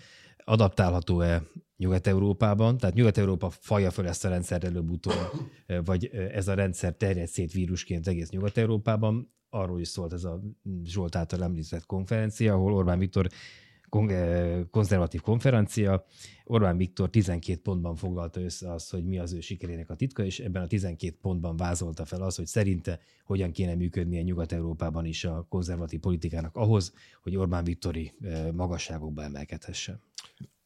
adaptálható-e 0.44 1.42
Nyugat-Európában, 1.76 2.78
tehát 2.78 2.94
Nyugat-Európa 2.94 3.50
faja 3.50 3.90
föl 3.90 4.08
ezt 4.08 4.24
a 4.24 4.28
rendszert 4.28 4.64
előbb-utóbb, 4.64 5.30
vagy 5.84 6.06
ez 6.14 6.48
a 6.48 6.54
rendszer 6.54 6.92
terjed 6.92 7.28
szét 7.28 7.52
vírusként 7.52 8.08
egész 8.08 8.30
Nyugat-Európában. 8.30 9.32
Arról 9.48 9.80
is 9.80 9.88
szólt 9.88 10.12
ez 10.12 10.24
a 10.24 10.40
Zsolt 10.84 11.16
által 11.16 11.42
említett 11.42 11.86
konferencia, 11.86 12.54
ahol 12.54 12.74
Orbán 12.74 12.98
Viktor 12.98 13.28
konzervatív 14.70 15.20
konferencia. 15.20 16.04
Orbán 16.44 16.76
Viktor 16.76 17.10
12 17.10 17.60
pontban 17.60 17.96
foglalta 17.96 18.40
össze 18.40 18.72
azt, 18.72 18.90
hogy 18.90 19.04
mi 19.04 19.18
az 19.18 19.32
ő 19.32 19.40
sikerének 19.40 19.90
a 19.90 19.94
titka, 19.94 20.24
és 20.24 20.40
ebben 20.40 20.62
a 20.62 20.66
12 20.66 21.16
pontban 21.20 21.56
vázolta 21.56 22.04
fel 22.04 22.22
az, 22.22 22.36
hogy 22.36 22.46
szerinte 22.46 23.00
hogyan 23.24 23.50
kéne 23.50 23.74
működnie 23.74 24.22
Nyugat-Európában 24.22 25.04
is 25.04 25.24
a 25.24 25.46
konzervatív 25.48 26.00
politikának 26.00 26.56
ahhoz, 26.56 26.92
hogy 27.22 27.36
Orbán 27.36 27.64
Viktori 27.64 28.12
magasságokba 28.52 29.22
emelkedhessen 29.22 30.00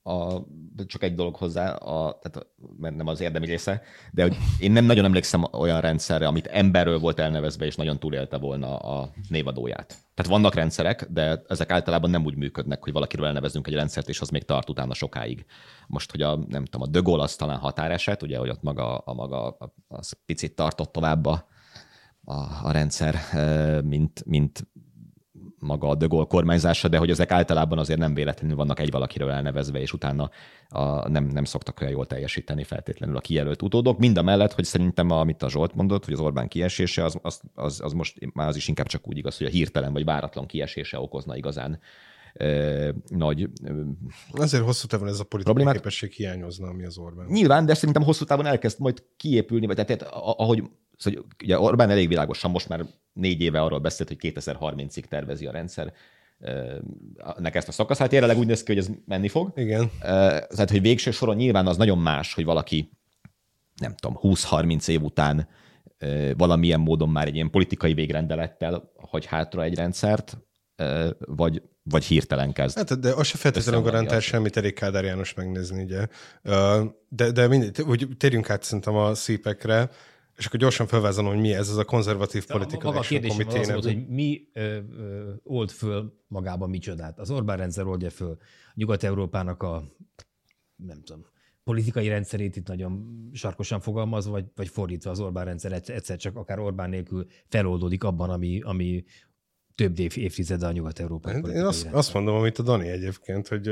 a, 0.09 0.47
csak 0.87 1.03
egy 1.03 1.15
dolog 1.15 1.37
hozzá, 1.37 1.73
a, 1.73 2.19
tehát, 2.23 2.49
mert 2.79 2.97
nem 2.97 3.07
az 3.07 3.21
érdemi 3.21 3.47
része, 3.47 3.83
de 4.13 4.23
hogy 4.23 4.37
én 4.59 4.73
nem 4.73 4.85
nagyon 4.85 5.05
emlékszem 5.05 5.45
olyan 5.53 5.81
rendszerre, 5.81 6.27
amit 6.27 6.47
emberről 6.47 6.99
volt 6.99 7.19
elnevezve, 7.19 7.67
és 7.67 7.77
nagyon 7.77 7.99
túlélte 7.99 8.37
volna 8.37 8.79
a 8.79 9.11
névadóját. 9.29 9.97
Tehát 10.15 10.31
vannak 10.31 10.55
rendszerek, 10.55 11.07
de 11.11 11.43
ezek 11.49 11.71
általában 11.71 12.11
nem 12.11 12.25
úgy 12.25 12.37
működnek, 12.37 12.83
hogy 12.83 12.93
valakiről 12.93 13.27
elnevezünk 13.27 13.67
egy 13.67 13.75
rendszert, 13.75 14.09
és 14.09 14.21
az 14.21 14.29
még 14.29 14.43
tart 14.43 14.71
utána 14.71 14.95
sokáig. 14.95 15.45
Most, 15.87 16.11
hogy 16.11 16.23
a, 16.23 16.37
nem 16.49 16.65
tudom, 16.65 16.89
a 16.93 17.01
Gaulle 17.03 17.23
az 17.23 17.37
talán 17.37 17.59
határeset, 17.59 18.23
ugye, 18.23 18.39
hogy 18.39 18.49
ott 18.49 18.63
maga, 18.63 18.99
a 18.99 19.15
maga 19.15 19.57
az 19.89 20.13
picit 20.27 20.55
tartott 20.55 20.93
tovább 20.93 21.27
a, 21.27 21.47
a, 22.25 22.35
a 22.63 22.71
rendszer, 22.71 23.17
mint, 23.85 24.25
mint 24.27 24.67
maga 25.59 25.89
a 25.89 25.95
De 25.95 26.07
Gaulle 26.07 26.27
kormányzása, 26.27 26.89
de 26.89 26.99
hogy 26.99 27.11
ezek 27.11 27.31
általában 27.31 27.79
azért 27.79 27.99
nem 27.99 28.15
véletlenül 28.15 28.57
vannak 28.57 28.81
egy 28.81 28.91
valakiről 28.91 29.31
elnevezve, 29.31 29.81
és 29.81 29.93
utána 29.93 30.31
a, 30.69 31.09
nem, 31.09 31.25
nem 31.25 31.45
szoktak 31.45 31.81
olyan 31.81 31.93
jól 31.93 32.07
teljesíteni 32.07 32.65
feltétlenül 32.65 33.17
a 33.17 33.21
kijelölt 33.21 33.63
utódok. 33.63 33.99
Mind 33.99 34.19
a 34.19 34.23
mellett, 34.23 34.53
hogy 34.53 34.65
szerintem, 34.65 35.11
amit 35.11 35.43
a 35.43 35.51
Zsolt 35.51 35.75
mondott, 35.75 36.05
hogy 36.05 36.15
az 36.15 36.21
Orbán 36.21 36.49
kiesése, 36.49 37.05
az, 37.05 37.19
az, 37.23 37.41
az, 37.55 37.81
az 37.81 37.93
most 37.93 38.35
már 38.35 38.49
az 38.49 38.57
is 38.57 38.69
inkább 38.69 38.87
csak 38.87 39.09
úgy 39.09 39.17
igaz, 39.17 39.37
hogy 39.37 39.47
a 39.47 39.51
hirtelen 39.51 39.93
vagy 39.93 40.05
váratlan 40.05 40.47
kiesése 40.47 41.01
okozna 41.01 41.37
igazán 41.37 41.79
nagy 43.09 43.49
ö, 43.65 43.81
Azért 44.31 44.63
hosszú 44.63 44.87
távon 44.87 45.09
ez 45.09 45.21
a 45.21 45.25
politikai 45.25 45.43
problémát. 45.43 45.75
képesség 45.75 46.13
hiányozna, 46.13 46.69
ami 46.69 46.85
az 46.85 46.99
Orbán. 46.99 47.27
Nyilván, 47.27 47.67
de 47.67 47.75
szerintem 47.75 48.03
hosszú 48.03 48.25
távon 48.25 48.47
elkezd 48.47 48.81
majd 48.81 49.03
kiépülni, 49.17 49.67
vagy 49.67 49.77
tehát 49.77 50.03
ahogy 50.13 50.63
Szóval 50.97 51.25
ugye 51.43 51.59
Orbán 51.59 51.91
elég 51.91 52.09
világosan 52.09 52.51
most 52.51 52.69
már 52.69 52.85
négy 53.13 53.41
éve 53.41 53.61
arról 53.61 53.79
beszélt, 53.79 54.09
hogy 54.09 54.19
2030-ig 54.21 55.05
tervezi 55.05 55.47
a 55.47 55.51
rendszer 55.51 55.93
nek 57.39 57.55
ezt 57.55 57.69
a 57.69 57.73
szakaszát. 57.73 58.13
Jelenleg 58.13 58.39
úgy 58.39 58.47
néz 58.47 58.63
ki, 58.63 58.73
hogy 58.73 58.83
ez 58.83 58.91
menni 59.05 59.29
fog. 59.29 59.53
Igen. 59.55 59.91
Tehát, 60.01 60.71
hogy 60.71 60.81
végső 60.81 61.11
soron 61.11 61.37
nyilván 61.37 61.67
az 61.67 61.77
nagyon 61.77 61.99
más, 61.99 62.35
hogy 62.35 62.45
valaki, 62.45 62.91
nem 63.75 63.95
tudom, 63.95 64.19
20-30 64.23 64.89
év 64.89 65.03
után 65.03 65.49
valamilyen 66.37 66.81
módon 66.81 67.09
már 67.09 67.27
egy 67.27 67.35
ilyen 67.35 67.51
politikai 67.51 67.95
végrendelettel 67.95 68.93
hagy 68.97 69.25
hátra 69.25 69.63
egy 69.63 69.75
rendszert, 69.75 70.39
vagy, 71.19 71.63
vagy 71.89 72.05
hirtelen 72.05 72.53
kezd. 72.53 72.77
Hát, 72.77 73.01
de 73.01 73.13
az 73.13 73.27
se 73.27 73.37
feltétlenül 73.37 73.81
garantál 73.81 74.21
semmit, 74.21 74.57
elég 74.57 74.75
Kádár 74.75 75.05
János 75.05 75.35
megnézni, 75.35 75.83
ugye. 75.83 76.07
De, 77.09 77.31
de 77.31 77.47
mindegy, 77.47 77.79
hogy 77.79 78.09
térjünk 78.17 78.51
át 78.51 78.63
szerintem 78.63 78.95
a 78.95 79.15
szépekre. 79.15 79.91
És 80.37 80.47
akkor 80.47 80.59
gyorsan 80.61 80.87
felvázolom, 80.87 81.33
hogy 81.33 81.41
mi 81.41 81.55
ez, 81.55 81.69
ez 81.69 81.77
a 81.77 81.85
konzervatív 81.85 82.47
politika. 82.47 82.85
Maga 82.85 82.99
a 82.99 83.03
kérdésem 83.03 83.47
az 83.49 83.71
volt, 83.71 83.85
hogy 83.85 84.09
mi 84.09 84.49
ö, 84.53 84.79
ö, 84.99 85.31
old 85.43 85.71
föl 85.71 86.13
magában 86.27 86.71
micsodát. 86.71 87.19
Az 87.19 87.31
Orbán 87.31 87.57
rendszer 87.57 87.87
oldja 87.87 88.11
föl 88.11 88.39
Nyugat-Európának 88.75 89.63
a, 89.63 89.85
nem 90.77 91.03
tudom, 91.03 91.27
politikai 91.65 92.09
rendszerét 92.09 92.57
itt 92.57 92.67
nagyon 92.67 93.21
sarkosan 93.33 93.81
fogalmazva, 93.81 94.31
vagy, 94.31 94.45
vagy 94.55 94.69
fordítva 94.69 95.11
az 95.11 95.21
Orbán 95.21 95.45
rendszer 95.45 95.73
egyszer 95.73 96.17
csak 96.17 96.37
akár 96.37 96.59
Orbán 96.59 96.91
nélkül 96.91 97.27
feloldódik 97.49 98.05
abban, 98.05 98.31
ami, 98.31 98.61
ami 98.61 99.05
több 99.79 99.99
év, 99.99 100.13
évtizede 100.17 100.67
a 100.67 100.73
nyugat-európai 100.73 101.33
hát 101.33 101.47
Én 101.47 101.65
azt, 101.65 101.87
azt 101.93 102.15
mondom, 102.15 102.35
amit 102.37 102.59
a 102.59 102.63
Dani 102.63 102.89
egyébként, 102.89 103.49
hogy 103.49 103.71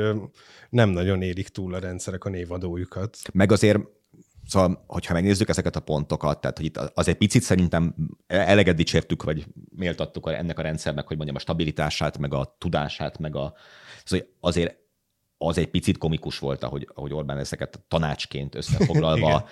nem 0.71 0.88
nagyon 0.88 1.23
érik 1.23 1.49
túl 1.49 1.75
a 1.75 1.79
rendszerek 1.79 2.25
a 2.25 2.29
névadójukat. 2.29 3.19
Meg 3.33 3.53
azért 3.53 3.79
Szóval, 4.49 4.85
hogyha 4.87 5.12
megnézzük 5.12 5.49
ezeket 5.49 5.77
a 5.77 5.81
pontokat, 5.81 6.40
tehát 6.40 6.57
hogy 6.57 6.66
itt 6.66 6.77
az 6.77 7.09
egy 7.09 7.16
picit 7.16 7.42
szerintem 7.42 7.95
eleget 8.27 8.77
dicsértük, 8.77 9.23
vagy 9.23 9.47
méltattuk 9.77 10.31
ennek 10.31 10.59
a 10.59 10.62
rendszernek, 10.62 11.07
hogy 11.07 11.16
mondjam, 11.16 11.37
a 11.37 11.40
stabilitását, 11.40 12.19
meg 12.19 12.35
a 12.35 12.57
tudását, 12.59 13.19
meg 13.19 13.37
a... 13.37 13.55
Szóval 14.05 14.27
azért 14.40 14.77
az 15.38 15.59
egy 15.59 15.66
picit 15.66 15.99
komikus 15.99 16.38
volt, 16.38 16.62
ahogy, 16.64 16.88
ahogy 16.94 17.12
Orbán 17.12 17.38
ezeket 17.38 17.81
tanácsként 17.88 18.55
összefoglalva 18.61 19.49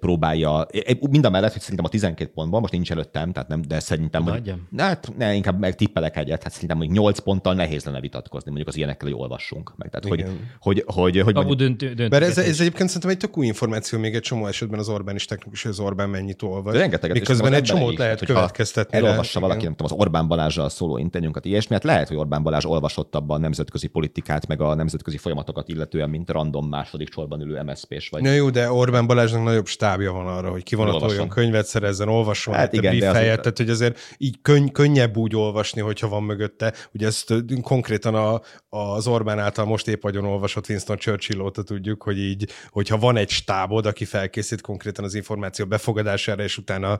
próbálja. 0.00 0.66
Mind 1.10 1.24
a 1.24 1.30
mellett, 1.30 1.52
hogy 1.52 1.60
szerintem 1.60 1.84
a 1.84 1.88
12 1.88 2.30
pontban, 2.30 2.60
most 2.60 2.72
nincs 2.72 2.90
előttem, 2.90 3.32
tehát 3.32 3.48
nem, 3.48 3.62
de 3.62 3.80
szerintem, 3.80 4.22
hogy, 4.22 4.54
hát, 4.76 5.12
ne, 5.16 5.34
inkább 5.34 5.58
meg 5.58 5.74
tippelek 5.74 6.16
egyet, 6.16 6.42
hát 6.42 6.52
szerintem 6.52 6.78
hogy 6.78 6.90
8 6.90 7.18
ponttal 7.18 7.54
nehéz 7.54 7.84
lenne 7.84 8.00
vitatkozni, 8.00 8.46
mondjuk 8.46 8.68
az 8.68 8.76
ilyenekkel, 8.76 9.08
hogy 9.08 9.20
olvassunk 9.20 9.72
meg. 9.76 9.90
Tehát, 9.90 10.08
hogy, 10.08 10.24
hogy, 10.58 10.84
hogy, 10.86 11.20
hogy, 11.20 11.44
hogy 11.44 11.56
döntő, 11.56 11.92
döntő, 11.92 12.16
ez, 12.16 12.38
ez, 12.38 12.60
egyébként 12.60 12.88
szerintem 12.88 13.10
egy 13.10 13.16
tök 13.16 13.38
új 13.38 13.46
információ 13.46 13.98
még 13.98 14.14
egy 14.14 14.22
csomó 14.22 14.46
esetben 14.46 14.78
az 14.78 14.88
Orbán 14.88 15.14
is 15.14 15.24
technikus, 15.24 15.64
az 15.64 15.80
Orbán 15.80 16.08
mennyit 16.08 16.42
olvas. 16.42 16.76
Rengeteget. 16.76 17.16
Miközben 17.16 17.52
egy 17.52 17.62
csomót 17.62 17.98
lehet 17.98 18.18
tehát, 18.18 18.34
következtetni. 18.34 18.96
Elolvassa 18.96 19.40
valaki, 19.40 19.64
nem 19.64 19.74
tudom, 19.74 19.92
az 19.92 19.98
Orbán 19.98 20.28
Balázsral 20.28 20.68
szóló 20.68 20.98
interjúnkat, 20.98 21.44
ilyesmi, 21.44 21.74
hát 21.74 21.84
lehet, 21.84 22.08
hogy 22.08 22.16
Orbán 22.16 22.42
Balázs 22.42 22.64
olvasottabb 22.64 23.30
a 23.30 23.38
nemzetközi 23.38 23.86
politikát, 23.86 24.46
meg 24.46 24.60
a 24.60 24.74
nemzetközi 24.74 25.13
folyamatokat 25.18 25.68
illetően, 25.68 26.10
mint 26.10 26.30
random 26.30 26.68
második 26.68 27.12
sorban 27.12 27.40
ülő 27.40 27.62
MSZP-s 27.62 28.08
vagy. 28.08 28.22
Na 28.22 28.30
jó, 28.30 28.50
de 28.50 28.70
Orbán 28.70 29.06
Balázsnak 29.06 29.42
nagyobb 29.42 29.66
stábja 29.66 30.12
van 30.12 30.26
arra, 30.26 30.50
hogy 30.50 30.62
kivonatoljon 30.62 31.28
könyvet 31.28 31.66
szerezzen, 31.66 32.08
olvasson 32.08 32.54
hát 32.54 32.72
igen, 32.72 32.98
de 32.98 33.08
azért... 33.08 33.40
tehát 33.40 33.58
hogy 33.58 33.70
azért 33.70 33.98
így 34.18 34.38
könny, 34.42 34.68
könnyebb 34.68 35.16
úgy 35.16 35.36
olvasni, 35.36 35.80
hogyha 35.80 36.08
van 36.08 36.22
mögötte. 36.22 36.72
Ugye 36.92 37.06
ezt 37.06 37.34
konkrétan 37.62 38.14
a, 38.14 38.40
az 38.68 39.06
Orbán 39.06 39.38
által 39.38 39.64
most 39.64 39.88
épp 39.88 40.04
agyon 40.04 40.24
olvasott 40.24 40.68
Winston 40.68 40.96
Churchill 40.96 41.40
óta 41.40 41.62
tudjuk, 41.62 42.02
hogy 42.02 42.18
így, 42.18 42.50
hogyha 42.68 42.98
van 42.98 43.16
egy 43.16 43.30
stábod, 43.30 43.86
aki 43.86 44.04
felkészít 44.04 44.60
konkrétan 44.60 45.04
az 45.04 45.14
információ 45.14 45.66
befogadására 45.66 46.42
és 46.42 46.58
utána 46.58 46.98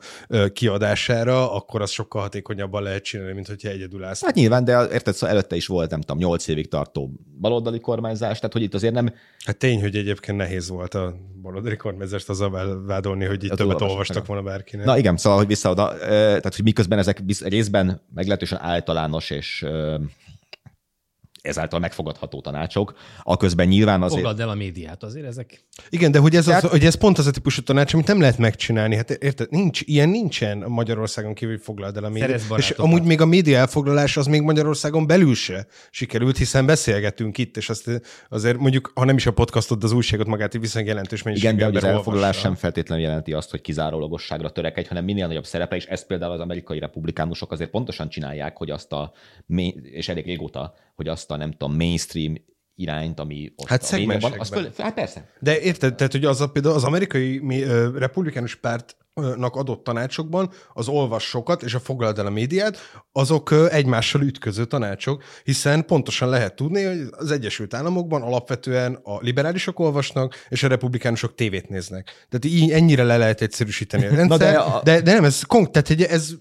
kiadására, 0.53 1.53
akkor 1.53 1.83
az 1.83 1.91
sokkal 1.91 2.23
hatékonyabban 2.23 2.83
lehet 2.83 3.05
csinálni, 3.05 3.33
mint 3.33 3.47
hogyha 3.47 3.69
egyedül 3.69 4.05
állsz. 4.05 4.25
Hát 4.25 4.35
nyilván, 4.35 4.65
de 4.65 4.89
érted, 4.93 5.15
szóval 5.15 5.37
előtte 5.37 5.57
is 5.57 5.67
volt, 5.67 5.91
nem 5.91 6.01
tudom, 6.01 6.19
8 6.19 6.49
évig 6.49 6.69
tartó 6.69 7.11
baloldali 7.41 7.81
kormányzás, 8.05 8.39
tehát 8.39 8.53
hogy 8.53 8.63
itt 8.63 8.75
azért 8.75 8.95
nem... 8.95 9.15
Hát 9.45 9.57
tény, 9.57 9.81
hogy 9.81 9.97
egyébként 9.97 10.39
nehéz 10.39 10.69
volt 10.69 10.95
a 10.95 11.15
baloldali 11.43 11.77
kormányzást 11.77 12.29
azzal 12.29 12.83
vádolni, 12.87 13.25
hogy 13.25 13.43
itt 13.45 13.49
hát 13.49 13.59
többet 13.59 13.81
olvastak 13.81 14.27
volna 14.27 14.43
bárkinek. 14.43 14.87
Na 14.87 14.99
igen, 14.99 15.17
szóval, 15.17 15.39
hogy 15.39 15.47
vissza 15.47 15.71
oda, 15.71 15.99
tehát 15.99 16.55
hogy 16.55 16.65
miközben 16.65 16.99
ezek 16.99 17.23
részben 17.41 18.01
meglehetősen 18.15 18.61
általános 18.61 19.31
és 19.31 19.67
ezáltal 21.45 21.79
megfogadható 21.79 22.41
tanácsok. 22.41 22.95
A 23.23 23.37
közben 23.37 23.67
nyilván 23.67 24.03
azért... 24.03 24.21
Foglald 24.21 24.41
el 24.41 24.49
a 24.49 24.55
médiát, 24.55 25.03
azért 25.03 25.27
ezek... 25.27 25.65
Igen, 25.89 26.11
de 26.11 26.19
hogy 26.19 26.37
ez, 26.37 26.49
az, 26.49 26.63
hogy 26.63 26.85
ez 26.85 26.95
pont 26.95 27.19
az 27.19 27.27
a 27.27 27.31
típusú 27.31 27.63
tanács, 27.63 27.95
amit 27.95 28.07
nem 28.07 28.21
lehet 28.21 28.39
megcsinálni. 28.39 28.97
Hát 28.97 29.11
érted, 29.11 29.51
nincs, 29.51 29.81
ilyen 29.85 30.09
nincsen 30.09 30.59
Magyarországon 30.59 31.35
kívül, 31.35 31.55
hogy 31.55 31.65
foglald 31.65 31.97
el 31.97 32.05
a 32.05 32.09
médiát. 32.09 32.41
És 32.57 32.71
amúgy 32.71 33.03
még 33.03 33.21
a 33.21 33.27
média 33.27 33.59
elfoglalás 33.59 34.17
az 34.17 34.27
még 34.27 34.43
Magyarországon 34.43 35.07
belül 35.07 35.35
se 35.35 35.67
sikerült, 35.91 36.37
hiszen 36.37 36.67
beszélgetünk 36.67 37.39
itt, 37.39 37.57
és 37.57 37.69
azt 37.69 38.03
azért 38.29 38.59
mondjuk, 38.59 38.93
ha 38.95 39.05
nem 39.05 39.17
is 39.17 39.27
a 39.27 39.33
podcastot, 39.33 39.79
de 39.79 39.85
az 39.85 39.93
újságot 39.93 40.27
magát 40.27 40.53
viszonylag 40.53 40.91
jelentős 40.91 41.23
mennyiségű 41.23 41.55
Igen, 41.55 41.73
de 41.73 41.79
az 41.79 41.85
elfoglalás 41.85 42.39
sem 42.39 42.55
feltétlenül 42.55 43.05
jelenti 43.05 43.33
azt, 43.33 43.51
hogy 43.51 43.61
kizárólagosságra 43.61 44.51
törekedj, 44.51 44.89
hanem 44.89 45.05
minél 45.05 45.27
nagyobb 45.27 45.47
szerepe, 45.47 45.77
és 45.77 45.85
ezt 45.85 46.07
például 46.07 46.33
az 46.33 46.41
amerikai 46.41 46.79
republikánusok 46.79 47.53
azért 47.53 47.71
pontosan 47.71 48.09
csinálják, 48.09 48.57
hogy 48.57 48.71
azt 48.71 48.93
a, 48.93 49.13
és 49.83 50.09
elég 50.09 50.25
régóta, 50.25 50.75
hogy 50.95 51.09
azt 51.09 51.31
a 51.31 51.37
nem 51.37 51.51
tudom, 51.51 51.77
mainstream 51.77 52.35
irányt, 52.75 53.21
ami 53.21 53.53
ott 53.57 53.69
hát 53.69 53.83
a 53.93 54.19
van, 54.21 54.35
az 54.39 54.49
föl, 54.49 54.71
hát 54.79 54.95
persze. 54.95 55.29
De 55.41 55.61
érted, 55.61 55.95
tehát 55.95 56.13
hogy 56.13 56.25
az 56.25 56.41
a, 56.41 56.47
például 56.51 56.75
az 56.75 56.85
amerikai 56.85 57.39
mi, 57.39 57.63
uh, 57.63 57.97
republikánus 57.97 58.55
pártnak 58.55 59.57
adott 59.57 59.85
tanácsokban 59.85 60.51
az 60.73 60.89
olvas 60.89 61.25
sokat, 61.25 61.63
és 61.63 61.75
a 61.75 61.79
foglald 61.79 62.19
el 62.19 62.27
a 62.27 62.31
médiát, 62.31 62.79
azok 63.13 63.55
egymással 63.71 64.23
ütköző 64.23 64.65
tanácsok, 64.65 65.23
hiszen 65.45 65.87
pontosan 65.87 66.29
lehet 66.29 66.55
tudni, 66.55 66.85
hogy 66.85 67.01
az 67.11 67.31
Egyesült 67.31 67.75
Államokban 67.75 68.23
alapvetően 68.23 68.99
a 69.03 69.19
liberálisok 69.21 69.79
olvasnak, 69.79 70.35
és 70.49 70.63
a 70.63 70.69
republikánusok 70.69 71.35
tévét 71.35 71.69
néznek. 71.69 72.27
Tehát 72.29 72.57
így 72.57 72.71
ennyire 72.71 73.03
le 73.03 73.17
lehet 73.17 73.41
egyszerűsíteni 73.41 74.07
a 74.07 74.15
rendszer, 74.17 74.53
de, 74.53 74.59
a... 74.59 74.83
de, 74.83 75.01
de, 75.01 75.13
nem, 75.13 75.25
ez, 75.25 75.43
tehát 75.49 75.91
ez 75.91 76.35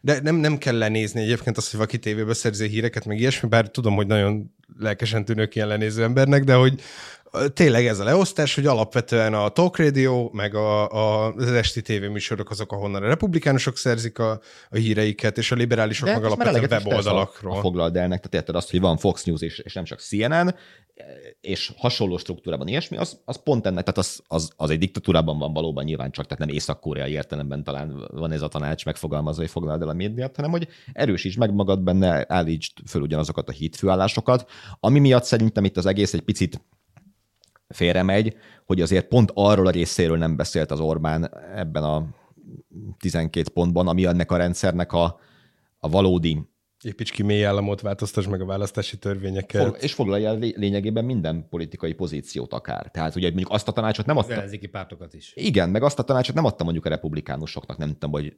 de 0.00 0.20
nem, 0.22 0.34
nem 0.34 0.58
kell 0.58 0.78
lenézni 0.78 1.20
egyébként 1.20 1.56
azt, 1.56 1.70
hogy 1.70 1.78
valaki 1.78 1.98
tévébe 1.98 2.34
szerzi 2.34 2.68
híreket, 2.68 3.04
meg 3.04 3.18
ilyesmi, 3.18 3.48
bár 3.48 3.68
tudom, 3.68 3.94
hogy 3.94 4.06
nagyon 4.06 4.54
lelkesen 4.78 5.24
tűnök 5.24 5.54
ilyen 5.54 5.68
lenéző 5.68 6.02
embernek, 6.02 6.44
de 6.44 6.54
hogy 6.54 6.80
tényleg 7.54 7.86
ez 7.86 7.98
a 7.98 8.04
leosztás, 8.04 8.54
hogy 8.54 8.66
alapvetően 8.66 9.34
a 9.34 9.48
Talk 9.48 9.76
Radio, 9.76 10.30
meg 10.32 10.54
a, 10.54 10.90
a, 10.90 11.32
az 11.32 11.52
esti 11.52 11.82
tévéműsorok 11.82 12.50
azok, 12.50 12.72
ahonnan 12.72 13.02
a 13.02 13.06
republikánusok 13.06 13.76
szerzik 13.76 14.18
a, 14.18 14.40
a 14.70 14.76
híreiket, 14.76 15.38
és 15.38 15.52
a 15.52 15.54
liberálisok 15.54 16.08
De 16.08 16.14
meg 16.14 16.24
alapvetően 16.24 16.82
weboldalakról. 16.82 17.56
A, 17.56 17.60
foglald 17.60 17.96
elnek, 17.96 18.18
tehát 18.18 18.34
érted 18.34 18.54
azt, 18.54 18.70
hogy 18.70 18.80
van 18.80 18.96
Fox 18.96 19.24
News 19.24 19.40
és, 19.40 19.58
és 19.58 19.74
nem 19.74 19.84
csak 19.84 20.00
CNN, 20.00 20.54
és 21.40 21.72
hasonló 21.76 22.18
struktúrában 22.18 22.68
ilyesmi, 22.68 22.96
az, 22.96 23.20
az 23.24 23.42
pont 23.42 23.66
ennek, 23.66 23.84
tehát 23.84 23.98
az, 23.98 24.22
az, 24.26 24.50
az 24.56 24.70
egy 24.70 24.78
diktatúrában 24.78 25.38
van 25.38 25.52
valóban 25.52 25.84
nyilván 25.84 26.10
csak, 26.10 26.24
tehát 26.26 26.38
nem 26.38 26.54
észak-koreai 26.54 27.12
értelemben 27.12 27.64
talán 27.64 28.06
van 28.12 28.32
ez 28.32 28.42
a 28.42 28.48
tanács 28.48 28.84
megfogalmazva, 28.84 29.42
hogy 29.42 29.50
foglald 29.50 29.82
el 29.82 29.88
a 29.88 29.92
médiát, 29.92 30.36
hanem 30.36 30.50
hogy 30.50 30.68
erősíts 30.92 31.36
meg 31.36 31.54
magad 31.54 31.80
benne, 31.80 32.24
állítsd 32.28 32.72
föl 32.86 33.02
ugyanazokat 33.02 33.48
a 33.48 33.52
hitfőállásokat, 33.52 34.50
ami 34.80 34.98
miatt 34.98 35.24
szerintem 35.24 35.64
itt 35.64 35.76
az 35.76 35.86
egész 35.86 36.14
egy 36.14 36.20
picit 36.20 36.60
félremegy, 37.70 38.36
hogy 38.66 38.80
azért 38.80 39.08
pont 39.08 39.30
arról 39.34 39.66
a 39.66 39.70
részéről 39.70 40.16
nem 40.16 40.36
beszélt 40.36 40.70
az 40.70 40.80
Orbán 40.80 41.30
ebben 41.54 41.82
a 41.82 42.06
12 42.98 43.50
pontban, 43.50 43.88
ami 43.88 44.06
ennek 44.06 44.30
a 44.30 44.36
rendszernek 44.36 44.92
a, 44.92 45.18
a 45.78 45.88
valódi 45.88 46.48
Építs 46.84 47.12
ki 47.12 47.22
mély 47.22 47.44
államot, 47.44 47.80
változtass 47.80 48.26
meg 48.26 48.40
a 48.40 48.44
választási 48.44 48.98
törvényeket. 48.98 49.64
Fog, 49.64 49.76
és 49.80 49.94
foglalja 49.94 50.28
el 50.28 50.38
lényegében 50.38 51.04
minden 51.04 51.48
politikai 51.48 51.92
pozíciót 51.92 52.52
akár. 52.52 52.90
Tehát 52.90 53.16
ugye 53.16 53.26
mondjuk 53.26 53.50
azt 53.50 53.68
a 53.68 53.72
tanácsot 53.72 54.06
nem 54.06 54.16
adta... 54.16 54.42
Az 54.42 54.58
pártokat 54.70 55.14
is. 55.14 55.32
Igen, 55.34 55.70
meg 55.70 55.82
azt 55.82 55.98
a 55.98 56.02
tanácsot 56.02 56.34
nem 56.34 56.44
adta 56.44 56.64
mondjuk 56.64 56.84
a 56.84 56.88
republikánusoknak, 56.88 57.76
nem 57.76 57.92
tudom, 57.92 58.10
hogy 58.10 58.36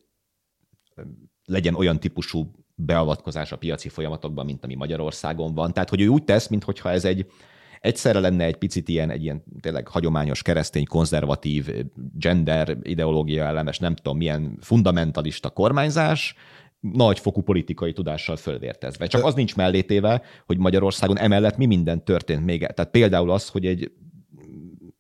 legyen 1.45 1.75
olyan 1.75 2.01
típusú 2.01 2.51
beavatkozás 2.75 3.53
a 3.53 3.59
piaci 3.59 3.89
folyamatokban, 3.89 4.45
mint 4.45 4.65
ami 4.65 4.75
Magyarországon 4.75 5.55
van. 5.55 5.73
Tehát, 5.73 5.89
hogy 5.89 6.01
ő 6.01 6.07
úgy 6.07 6.25
tesz, 6.25 6.49
mintha 6.49 6.91
ez 6.91 7.05
egy 7.05 7.27
egyszerre 7.83 8.21
lenne 8.21 8.45
egy 8.45 8.57
picit 8.57 8.89
ilyen, 8.89 9.11
egy 9.11 9.23
ilyen 9.23 9.43
tényleg 9.61 9.89
hagyományos 9.89 10.43
keresztény, 10.43 10.87
konzervatív, 10.87 11.69
gender 12.15 12.77
ideológia 12.83 13.45
ellenes, 13.45 13.79
nem 13.79 13.95
tudom 13.95 14.17
milyen 14.17 14.59
fundamentalista 14.61 15.51
kormányzás, 15.51 16.35
nagyfokú 16.81 17.43
politikai 17.43 17.93
tudással 17.93 18.37
fölvértezve. 18.37 19.07
Csak 19.07 19.25
az 19.25 19.35
nincs 19.35 19.57
mellétéve, 19.57 20.23
hogy 20.47 20.59
Magyarországon 20.59 21.19
emellett 21.19 21.57
mi 21.57 21.67
minden 21.67 22.05
történt 22.05 22.45
még. 22.45 22.61
Tehát 22.61 22.91
például 22.91 23.31
az, 23.31 23.49
hogy 23.49 23.67
egy 23.67 23.93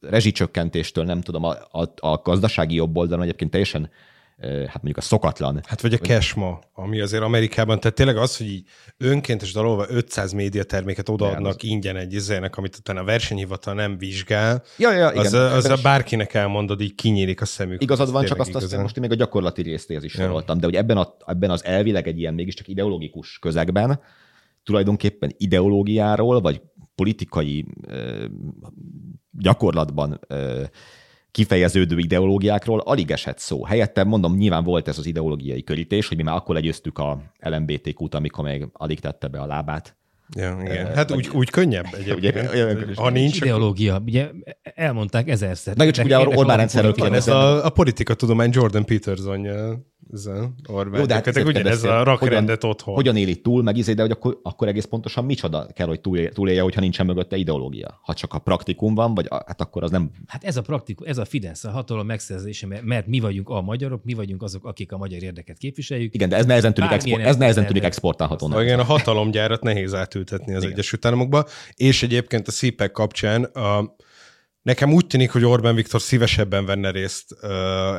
rezsicsökkentéstől, 0.01 1.05
nem 1.05 1.20
tudom, 1.20 1.45
a, 1.45 1.57
a, 1.70 1.93
a 1.97 2.20
gazdasági 2.22 2.74
jobb 2.74 2.97
oldalon 2.97 3.24
egyébként 3.24 3.51
teljesen 3.51 3.91
hát 4.43 4.74
mondjuk 4.74 4.97
a 4.97 5.01
szokatlan. 5.01 5.61
Hát 5.66 5.80
vagy 5.80 5.93
a 5.93 5.99
cashma, 5.99 6.59
ami 6.72 7.01
azért 7.01 7.22
Amerikában, 7.22 7.80
tehát 7.80 7.97
tényleg 7.97 8.16
az, 8.16 8.36
hogy 8.36 8.47
így 8.47 8.66
önkéntes 8.97 9.53
dalolva 9.53 9.86
500 9.88 10.32
médiaterméket 10.32 11.09
odaadnak 11.09 11.55
az... 11.55 11.64
ingyen 11.64 11.97
egy 11.97 12.12
izének, 12.12 12.57
amit 12.57 12.76
utána 12.76 13.01
a 13.01 13.05
versenyhivatal 13.05 13.74
nem 13.74 13.99
vizsgál, 13.99 14.62
ja, 14.78 14.93
ja, 14.93 15.11
igen. 15.11 15.24
az, 15.24 15.32
az 15.32 15.64
a 15.64 15.76
bárkinek 15.82 16.34
elmondod, 16.34 16.80
így 16.80 16.95
kinyílik 16.95 17.40
a 17.40 17.45
szemük. 17.45 17.82
Igazad 17.82 18.11
van, 18.11 18.24
csak 18.24 18.38
azt, 18.38 18.55
azt 18.55 18.76
most 18.76 19.01
még 19.01 19.11
a 19.11 19.14
gyakorlati 19.14 19.62
résztéhez 19.62 20.05
is 20.05 20.12
soroltam, 20.12 20.55
ja. 20.55 20.61
de 20.61 20.66
hogy 20.66 20.76
ebben, 20.76 20.97
a, 20.97 21.16
ebben 21.26 21.51
az 21.51 21.64
elvileg 21.64 22.09
egy 22.09 22.18
ilyen 22.18 22.34
mégiscsak 22.34 22.68
ideológikus 22.68 23.38
közegben 23.38 24.01
tulajdonképpen 24.62 25.34
ideológiáról, 25.36 26.40
vagy 26.40 26.62
politikai 26.95 27.66
ö, 27.86 28.24
gyakorlatban 29.30 30.20
ö, 30.28 30.62
kifejeződő 31.33 31.99
ideológiákról 31.99 32.80
alig 32.80 33.11
esett 33.11 33.39
szó. 33.39 33.64
Helyette 33.64 34.05
mondom, 34.05 34.37
nyilván 34.37 34.64
volt 34.64 34.89
ez 34.89 34.99
az 34.99 35.07
ideológiai 35.07 35.62
körítés, 35.62 36.09
hogy 36.09 36.16
mi 36.16 36.22
már 36.22 36.35
akkor 36.35 36.55
legyőztük 36.55 36.99
a 36.99 37.22
LMBTQ-t, 37.41 38.14
amikor 38.14 38.45
még 38.45 38.68
alig 38.72 39.01
tette 39.01 39.28
be 39.28 39.41
a 39.41 39.47
lábát 39.47 39.97
Ja, 40.37 40.59
igen. 40.64 40.95
Hát 40.95 41.11
úgy, 41.11 41.28
úgy 41.33 41.51
könnyebb 41.51 41.87
egyébként. 41.99 42.49
Ugye, 42.53 42.76
ha 42.95 43.11
nincs. 43.11 43.37
Ideológia. 43.37 44.03
Ugye 44.07 44.30
elmondták 44.62 45.28
ezerszer. 45.28 45.76
Meg 45.76 45.91
csak 45.91 46.05
ugye 46.05 46.18
Orbán 46.18 46.57
rendszerről 46.57 47.14
ez 47.14 47.28
a, 47.28 47.64
a 47.64 47.70
politikatudomány 47.70 48.51
Jordan 48.53 48.85
Petersonja 48.85 49.91
ez 50.12 50.28
Orbán. 50.68 51.00
Jó, 51.00 51.06
de 51.06 51.14
hát 51.14 51.26
ez 51.26 51.84
a 51.84 52.02
rakrendet 52.02 52.60
hogyan, 52.60 52.70
otthon. 52.70 52.94
Hogyan 52.94 53.16
éli 53.16 53.40
túl, 53.40 53.62
meg 53.62 53.76
izé, 53.76 53.92
de 53.92 54.02
hogy 54.02 54.10
akkor, 54.10 54.40
akkor 54.42 54.68
egész 54.68 54.84
pontosan 54.84 55.24
micsoda 55.24 55.66
kell, 55.74 55.86
hogy 55.86 56.00
túl, 56.00 56.28
túlélje, 56.28 56.62
hogyha 56.62 56.80
nincsen 56.80 57.06
mögötte 57.06 57.36
ideológia. 57.36 58.00
Ha 58.02 58.14
csak 58.14 58.34
a 58.34 58.38
praktikum 58.38 58.94
van, 58.94 59.14
vagy 59.14 59.26
a, 59.28 59.34
hát 59.34 59.60
akkor 59.60 59.82
az 59.82 59.90
nem... 59.90 60.10
Hát 60.26 60.44
ez 60.44 60.56
a 60.56 60.62
praktikum, 60.62 61.06
ez 61.06 61.18
a 61.18 61.24
Fidesz, 61.24 61.64
a 61.64 61.70
hatalom 61.70 62.06
megszerzése, 62.06 62.66
mert, 62.66 62.82
mert 62.82 63.06
mi 63.06 63.20
vagyunk 63.20 63.48
a 63.48 63.60
magyarok, 63.60 64.04
mi 64.04 64.14
vagyunk 64.14 64.42
azok, 64.42 64.64
akik 64.64 64.92
a 64.92 64.96
magyar 64.96 65.22
érdeket 65.22 65.58
képviseljük. 65.58 66.14
Igen, 66.14 66.28
de 66.28 66.36
ez 66.36 66.46
nehezen 66.46 66.74
tűnik, 66.74 66.90
expo- 66.90 67.20
ez 67.20 67.36
nehezen 67.36 67.66
tűnik 67.66 67.82
exportálhatónak. 67.82 68.62
Igen, 68.62 68.78
a 68.78 68.84
hatalomgyárat 68.84 69.62
nehéz 69.62 69.94
átültetni 69.94 70.54
az 70.54 70.62
Igen. 70.62 70.72
Egyesült 70.74 71.04
Államokba, 71.04 71.44
és 71.74 72.02
egyébként 72.02 72.48
a 72.48 72.50
szípek 72.50 72.90
kapcsán 72.90 73.44
a 73.44 73.94
Nekem 74.62 74.92
úgy 74.92 75.06
tűnik, 75.06 75.30
hogy 75.30 75.44
Orbán 75.44 75.74
Viktor 75.74 76.00
szívesebben 76.00 76.66
venne 76.66 76.90
részt 76.90 77.36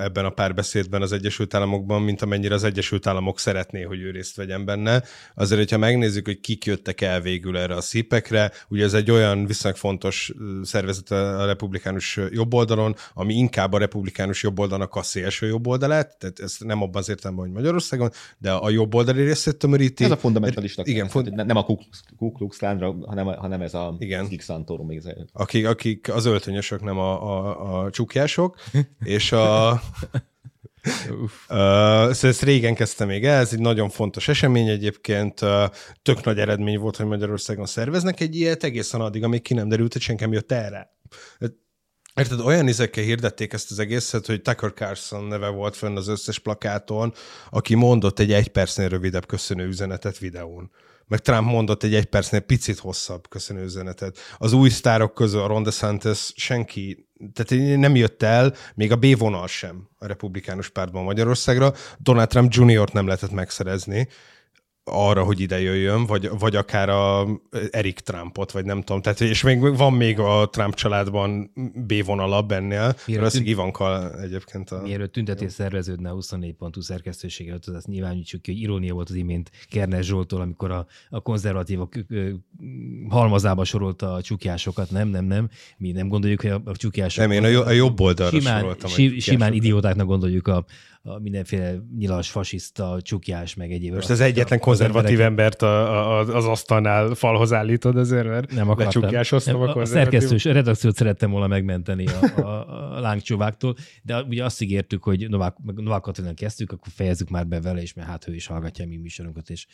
ebben 0.03 0.26
a 0.26 0.30
párbeszédben 0.30 1.01
az 1.01 1.11
Egyesült 1.11 1.53
Államokban, 1.53 2.01
mint 2.01 2.22
amennyire 2.22 2.53
az 2.53 2.64
Egyesült 2.64 3.07
Államok 3.07 3.39
szeretné, 3.39 3.82
hogy 3.82 4.01
ő 4.01 4.11
részt 4.11 4.36
vegyen 4.36 4.66
benne. 4.66 5.03
Azért, 5.36 5.59
hogyha 5.59 5.78
megnézzük, 5.78 6.26
hogy 6.26 6.39
kik 6.39 6.66
jöttek 6.66 7.01
el 7.01 7.22
végül 7.22 7.57
erre 7.57 7.76
a 7.76 7.82
szípekre, 7.82 8.51
ugye 8.70 8.84
ez 8.84 8.93
egy 8.93 9.11
olyan 9.11 9.45
viszonylag 9.45 9.80
fontos 9.80 10.34
szervezet 10.61 11.11
a 11.11 11.45
republikánus 11.45 12.20
jobboldalon, 12.30 12.95
ami 13.14 13.34
inkább 13.34 13.74
a 13.74 13.78
republikánus 13.78 14.43
jobboldalnak 14.43 14.95
a 14.95 15.01
szélső 15.01 15.47
jobboldalát, 15.47 16.18
tehát 16.18 16.39
ez 16.39 16.55
nem 16.59 16.82
abban 16.82 17.01
az 17.01 17.09
értelemben, 17.09 17.45
hogy 17.45 17.53
Magyarországon, 17.53 18.11
de 18.38 18.51
a 18.51 18.70
jobboldali 18.70 19.24
részét 19.24 19.57
tömöríti. 19.57 20.03
Ez 20.03 20.11
a 20.11 20.18
fundamentalista. 20.18 20.82
Igen, 20.86 21.07
fund... 21.07 21.34
nem 21.34 21.57
a 21.57 21.64
Ku 22.18 22.32
Klux 22.32 22.57
Klánra, 22.57 22.95
hanem, 23.05 23.26
hanem 23.26 23.61
ez 23.61 23.74
a 23.74 23.95
Igen. 23.99 24.28
Akik, 25.34 25.68
akik 25.68 26.14
az 26.14 26.26
öltöny 26.26 26.51
viszonyosok, 26.54 26.82
nem 26.82 26.97
a, 26.97 27.24
a, 27.24 27.84
a 27.84 27.89
csukjások, 27.89 28.58
és 29.04 29.32
a... 29.32 29.82
Szóval 31.47 32.12
ezt 32.22 32.41
régen 32.41 32.76
kezdtem 32.76 33.08
még 33.08 33.26
el, 33.26 33.39
ez 33.39 33.54
egy 33.54 33.60
nagyon 33.60 33.89
fontos 33.89 34.28
esemény 34.28 34.68
egyébként, 34.68 35.39
tök 36.01 36.24
nagy 36.24 36.39
eredmény 36.39 36.80
volt, 36.80 36.95
hogy 36.95 37.06
Magyarországon 37.06 37.66
szerveznek 37.66 38.20
egy 38.20 38.36
ilyet, 38.36 38.64
egészen 38.64 39.01
addig, 39.01 39.24
amíg 39.24 39.41
ki 39.41 39.54
nem 39.54 39.70
derült, 39.70 39.93
hogy 39.93 40.01
senki 40.01 40.26
jött 40.32 40.51
erre. 40.51 40.97
Érted, 42.16 42.39
olyan 42.39 42.68
izekkel 42.68 43.04
hirdették 43.04 43.54
ezt 43.54 43.72
az 43.72 43.80
egészet, 43.80 44.26
hogy 44.26 44.41
Tucker 44.41 44.74
Carlson 44.74 45.24
neve 45.24 45.47
volt 45.47 45.76
fönn 45.76 45.97
az 45.97 46.08
összes 46.08 46.39
plakáton, 46.39 47.14
aki 47.49 47.76
mondott 47.76 48.20
egy 48.20 48.32
egy 48.32 48.47
percnél 48.47 48.89
rövidebb 48.89 49.26
köszönő 49.26 49.68
üzenetet 49.68 50.18
videón 50.18 50.72
meg 51.14 51.22
Trump 51.22 51.47
mondott 51.51 51.84
egy 51.84 51.95
egy 51.95 52.05
percnél 52.05 52.39
picit 52.39 52.80
hosszabb 52.80 53.30
köszönő 53.30 53.64
üzenetet. 53.64 54.18
Az 54.38 54.53
új 54.53 54.70
sztárok 54.70 55.14
közül 55.14 55.41
a 55.41 55.47
Ron 55.47 55.64
DeSantis 55.64 56.34
senki, 56.36 57.07
tehát 57.34 57.78
nem 57.78 57.95
jött 57.95 58.24
el, 58.24 58.53
még 58.76 58.91
a 58.91 58.95
B 58.95 59.18
vonal 59.18 59.47
sem 59.47 59.89
a 59.97 60.05
republikánus 60.07 60.70
pártban 60.70 61.03
Magyarországra. 61.03 61.74
Donald 61.97 62.28
Trump 62.28 62.53
Jr. 62.53 62.93
nem 62.93 63.05
lehetett 63.05 63.32
megszerezni, 63.32 64.07
arra, 64.84 65.24
hogy 65.24 65.40
ide 65.40 65.62
jöjjön, 65.62 66.06
vagy, 66.06 66.30
vagy 66.40 66.56
akár 66.56 66.90
a 66.90 67.28
Eric 67.72 68.02
Trumpot, 68.02 68.52
vagy 68.52 68.66
nem 68.66 68.82
tudom. 68.82 69.02
Tehát, 69.02 69.22
és 69.22 69.42
még 69.42 69.78
van 69.78 69.94
még 69.94 70.20
a 70.20 70.50
Trump 70.50 70.74
családban 70.74 71.52
B 71.76 71.94
vonala 72.06 72.42
bennél, 72.42 72.96
mert 73.08 73.22
az 73.22 73.42
Ivanka 73.44 74.20
egyébként. 74.22 74.70
A... 74.70 74.82
Mielőtt 74.82 75.12
tüntetés 75.12 75.52
szerveződne 75.52 76.10
a 76.10 76.14
24 76.14 76.54
pontú 76.54 76.82
szerkesztőség 76.82 77.48
előtt, 77.48 77.66
az 77.66 77.74
azt 77.74 77.88
nyilvánítsuk 77.88 78.42
ki, 78.42 78.52
hogy 78.52 78.62
irónia 78.62 78.94
volt 78.94 79.10
az 79.10 79.16
imént 79.16 79.52
Kernes 79.70 80.06
Zsoltól, 80.06 80.42
amikor 80.42 80.72
a, 80.72 80.86
a 81.10 81.20
konzervatívok 81.20 81.94
halmazába 83.10 83.64
sorolta 83.64 84.14
a 84.14 84.22
csukjásokat. 84.22 84.92
Nem, 84.92 85.08
nem, 85.08 85.26
nem. 85.26 85.50
Mi 85.78 85.92
nem 85.92 86.08
gondoljuk, 86.08 86.42
hogy 86.42 86.50
a, 86.50 86.62
a 86.66 86.76
csukjások... 86.76 87.28
Nem, 87.28 87.44
én 87.44 87.56
a, 87.56 87.66
a 87.66 87.72
jobb 87.72 88.00
oldalra 88.00 88.40
simán, 88.40 88.60
soroltam. 88.60 88.90
Si, 88.90 89.20
simán 89.20 89.54
idiótáknak 89.54 90.08
gondoljuk 90.08 90.48
a 90.48 90.66
mindenféle 91.22 91.76
nyilas, 91.97 92.30
fasiszta, 92.30 92.97
csukjás, 93.01 93.56
meg 93.56 93.72
egyéb. 93.72 93.93
Most 93.93 94.10
az 94.10 94.20
egyetlen 94.20 94.60
konzervatív 94.60 95.22
embert 95.22 95.62
a, 95.62 96.18
a, 96.20 96.36
az 96.36 96.45
asztalnál 96.45 97.14
falhoz 97.14 97.54
állítod 97.54 97.97
azért, 97.97 98.26
mert 98.26 98.51
nem 98.51 98.70
akartam. 98.70 99.01
Nem, 99.45 99.62
a, 99.62 99.76
a 99.76 99.86
szerkesztős, 99.86 100.43
redakciót 100.43 100.95
szerettem 100.95 101.32
volna 101.32 101.47
megmenteni 101.47 102.06
a, 102.08 102.41
a, 102.41 102.95
a 102.95 102.99
lángcsóváktól, 102.99 103.76
de 104.01 104.22
ugye 104.22 104.43
azt 104.43 104.62
ígértük, 104.62 105.04
hogy 105.04 105.30
Novák, 105.30 105.56
Novák 105.76 106.01
Katalin 106.01 106.36
kezdtük, 106.36 106.72
akkor 106.72 106.91
fejezzük 106.95 107.30
már 107.30 107.47
be 107.47 107.62
vele, 107.62 107.82
és 107.82 107.93
mert 107.93 108.08
hát 108.08 108.28
ő 108.28 108.36
is 108.36 108.45
hallgatja 108.45 108.86
a 108.86 108.88
mi 108.88 108.97
műsorunkat, 108.97 109.49
és 109.49 109.66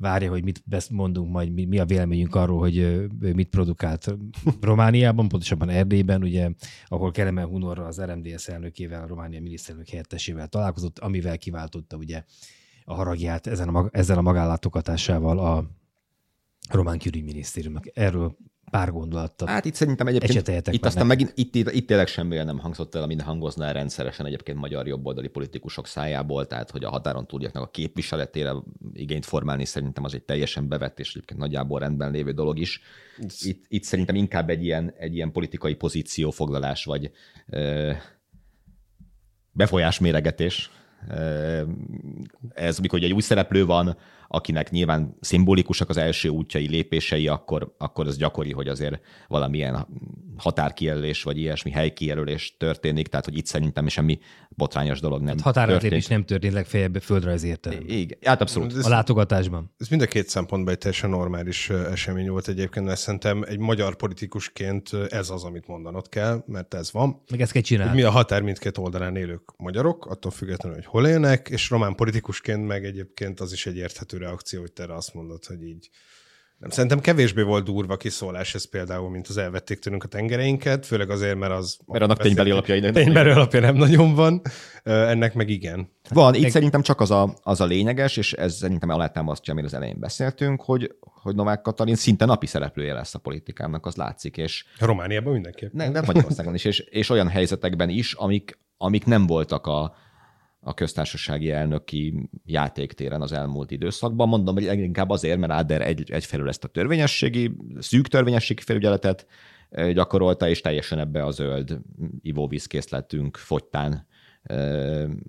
várja, 0.00 0.30
hogy 0.30 0.44
mit 0.44 0.62
mondunk 0.90 1.30
majd, 1.30 1.52
mi, 1.52 1.64
mi 1.64 1.78
a 1.78 1.84
véleményünk 1.84 2.34
arról, 2.34 2.58
hogy 2.58 3.06
mit 3.18 3.48
produkált 3.48 4.14
Romániában, 4.60 5.28
pontosabban 5.28 5.68
Erdélyben, 5.68 6.22
ugye, 6.22 6.50
ahol 6.86 7.10
Kelemen 7.10 7.46
Hunorra 7.46 7.84
az 7.84 8.00
RMDS 8.00 8.48
elnökével, 8.48 9.02
a 9.02 9.06
Románia 9.06 9.40
miniszterelnök 9.40 9.88
helyettesével 9.88 10.48
találkozott, 10.48 10.98
amivel 10.98 11.38
kiváltotta 11.38 11.96
ugye 11.96 12.24
a 12.84 12.94
haragját 12.94 13.46
ezen 13.46 13.68
a, 13.68 13.88
ezzel 13.92 14.18
a 14.18 14.22
magállátogatásával 14.22 15.38
a 15.38 15.64
román 16.70 16.98
külügyminisztériumnak. 16.98 17.84
Erről 17.92 18.36
pár 18.70 18.90
gondolattal. 18.90 19.48
Hát 19.48 19.64
itt 19.64 19.74
szerintem 19.74 20.06
egyébként, 20.06 20.68
itt 20.68 20.84
aztán 20.84 21.06
megint, 21.06 21.32
itt, 21.34 21.54
itt, 21.54 21.70
itt 21.70 21.86
tényleg 21.86 22.06
semmi 22.06 22.36
nem 22.36 22.58
hangzott 22.58 22.94
el, 22.94 23.02
amit 23.02 23.22
hangozná 23.22 23.72
rendszeresen 23.72 24.26
egyébként 24.26 24.58
magyar 24.58 24.86
jobboldali 24.86 25.28
politikusok 25.28 25.86
szájából, 25.86 26.46
tehát 26.46 26.70
hogy 26.70 26.84
a 26.84 26.90
határon 26.90 27.26
túliaknak 27.26 27.62
a 27.62 27.70
képviseletére 27.70 28.52
igényt 28.92 29.26
formálni 29.26 29.64
szerintem 29.64 30.04
az 30.04 30.14
egy 30.14 30.22
teljesen 30.22 30.68
bevett 30.68 30.98
és 30.98 31.10
egyébként 31.10 31.40
nagyjából 31.40 31.78
rendben 31.78 32.10
lévő 32.10 32.32
dolog 32.32 32.58
is. 32.58 32.80
Itt, 33.40 33.64
itt 33.68 33.84
szerintem 33.84 34.14
inkább 34.14 34.50
egy 34.50 34.64
ilyen, 34.64 34.94
egy 34.98 35.14
ilyen 35.14 35.32
politikai 35.32 35.74
pozíciófoglalás, 35.74 36.84
vagy 36.84 37.10
ö, 37.46 37.92
befolyásméregetés, 39.52 40.70
ez, 42.48 42.78
amikor 42.78 43.02
egy 43.02 43.12
új 43.12 43.20
szereplő 43.20 43.66
van, 43.66 43.96
akinek 44.32 44.70
nyilván 44.70 45.16
szimbolikusak 45.20 45.88
az 45.88 45.96
első 45.96 46.28
útjai, 46.28 46.68
lépései, 46.68 47.28
akkor, 47.28 47.74
akkor 47.78 48.06
az 48.06 48.16
gyakori, 48.16 48.52
hogy 48.52 48.68
azért 48.68 49.00
valamilyen 49.28 49.86
határkijelölés, 50.36 51.22
vagy 51.22 51.38
ilyesmi 51.38 51.70
helykijelölés 51.70 52.56
történik, 52.58 53.08
tehát 53.08 53.24
hogy 53.24 53.36
itt 53.36 53.46
szerintem 53.46 53.88
semmi 53.88 54.18
botrányos 54.48 55.00
dolog 55.00 55.22
nem 55.22 55.36
hát 55.44 55.54
történik. 55.54 56.08
nem 56.08 56.24
történt 56.24 56.52
legfeljebb 56.52 56.96
földrajz 56.96 57.42
értelem. 57.42 57.82
Igen, 57.86 58.18
hát 58.22 58.40
abszolút. 58.40 58.76
Ez, 58.76 58.86
a 58.86 58.88
látogatásban. 58.88 59.72
Ez 59.78 59.88
mind 59.88 60.02
a 60.02 60.06
két 60.06 60.28
szempontból 60.28 60.72
egy 60.72 60.78
teljesen 60.78 61.10
normális 61.10 61.70
esemény 61.70 62.28
volt 62.28 62.48
egyébként, 62.48 62.86
mert 62.86 63.00
szerintem 63.00 63.42
egy 63.48 63.58
magyar 63.58 63.96
politikusként 63.96 64.90
ez 65.08 65.30
az, 65.30 65.44
amit 65.44 65.66
mondanod 65.66 66.08
kell, 66.08 66.42
mert 66.46 66.74
ez 66.74 66.92
van. 66.92 67.22
Meg 67.30 67.40
ezt 67.40 67.52
kell 67.52 67.62
csinálni. 67.62 67.94
Mi 67.94 68.02
a 68.02 68.10
határ 68.10 68.42
mindkét 68.42 68.78
oldalán 68.78 69.16
élők 69.16 69.42
magyarok, 69.56 70.06
attól 70.06 70.30
függetlenül, 70.30 70.76
hogy 70.76 70.86
hol 70.86 71.06
élnek, 71.06 71.48
és 71.48 71.70
román 71.70 71.94
politikusként 71.94 72.66
meg 72.66 72.84
egyébként 72.84 73.40
az 73.40 73.52
is 73.52 73.66
egy 73.66 73.76
érthető 73.76 74.18
reakció, 74.20 74.60
hogy 74.60 74.72
te 74.72 74.94
azt 74.94 75.14
mondod, 75.14 75.44
hogy 75.44 75.62
így 75.62 75.90
nem, 76.60 76.70
szerintem 76.70 77.00
kevésbé 77.00 77.42
volt 77.42 77.64
durva 77.64 77.96
kiszólás 77.96 78.54
ez 78.54 78.68
például, 78.68 79.10
mint 79.10 79.28
az 79.28 79.36
elvették 79.36 79.78
tőlünk 79.78 80.04
a 80.04 80.08
tengereinket, 80.08 80.86
főleg 80.86 81.10
azért, 81.10 81.36
mert 81.38 81.52
az... 81.52 81.78
Mert 81.86 82.04
annak 82.04 82.18
ténybeli 82.18 82.50
alapja 82.50 82.80
nem. 82.80 82.92
Ténybeli 82.92 83.30
alapja 83.30 83.60
nem 83.60 83.74
nagyon 83.74 84.14
van, 84.14 84.42
ennek 84.84 85.34
meg 85.34 85.48
igen. 85.48 85.90
Van, 86.08 86.34
itt 86.34 86.50
szerintem 86.50 86.82
csak 86.82 87.00
az 87.00 87.10
a, 87.10 87.34
az 87.42 87.60
a 87.60 87.64
lényeges, 87.64 88.16
és 88.16 88.32
ez 88.32 88.54
szerintem 88.54 88.88
alátámasztja, 88.88 89.52
amiről 89.52 89.70
az 89.70 89.76
elején 89.76 89.98
beszéltünk, 90.00 90.62
hogy, 90.62 90.94
hogy 91.00 91.34
Novák 91.34 91.60
Katalin 91.60 91.94
szinte 91.94 92.24
napi 92.24 92.46
szereplője 92.46 92.92
lesz 92.92 93.14
a 93.14 93.18
politikának, 93.18 93.86
az 93.86 93.96
látszik, 93.96 94.36
és... 94.36 94.64
Romániában 94.78 95.32
mindenképp. 95.32 95.72
Nem, 95.72 95.92
de 95.92 96.00
Magyarországon 96.06 96.54
is, 96.54 96.64
és, 96.64 96.78
és 96.78 97.10
olyan 97.10 97.28
helyzetekben 97.28 97.88
is, 97.88 98.12
amik, 98.12 98.58
amik 98.76 99.04
nem 99.04 99.26
voltak 99.26 99.66
a, 99.66 99.94
a 100.60 100.74
köztársasági 100.74 101.50
elnöki 101.50 102.28
játéktéren 102.44 103.20
az 103.20 103.32
elmúlt 103.32 103.70
időszakban. 103.70 104.28
Mondom, 104.28 104.54
hogy 104.54 104.64
inkább 104.64 105.10
azért, 105.10 105.38
mert 105.38 105.52
Áder 105.52 105.80
egy, 105.80 106.10
egyfelől 106.10 106.48
ezt 106.48 106.64
a 106.64 106.68
törvényességi, 106.68 107.56
szűk 107.78 108.08
törvényességi 108.08 108.62
felügyeletet 108.62 109.26
gyakorolta, 109.92 110.48
és 110.48 110.60
teljesen 110.60 110.98
ebbe 110.98 111.24
a 111.24 111.30
zöld 111.30 111.78
ivóvízkészletünk 112.22 113.36
fogytán 113.36 114.06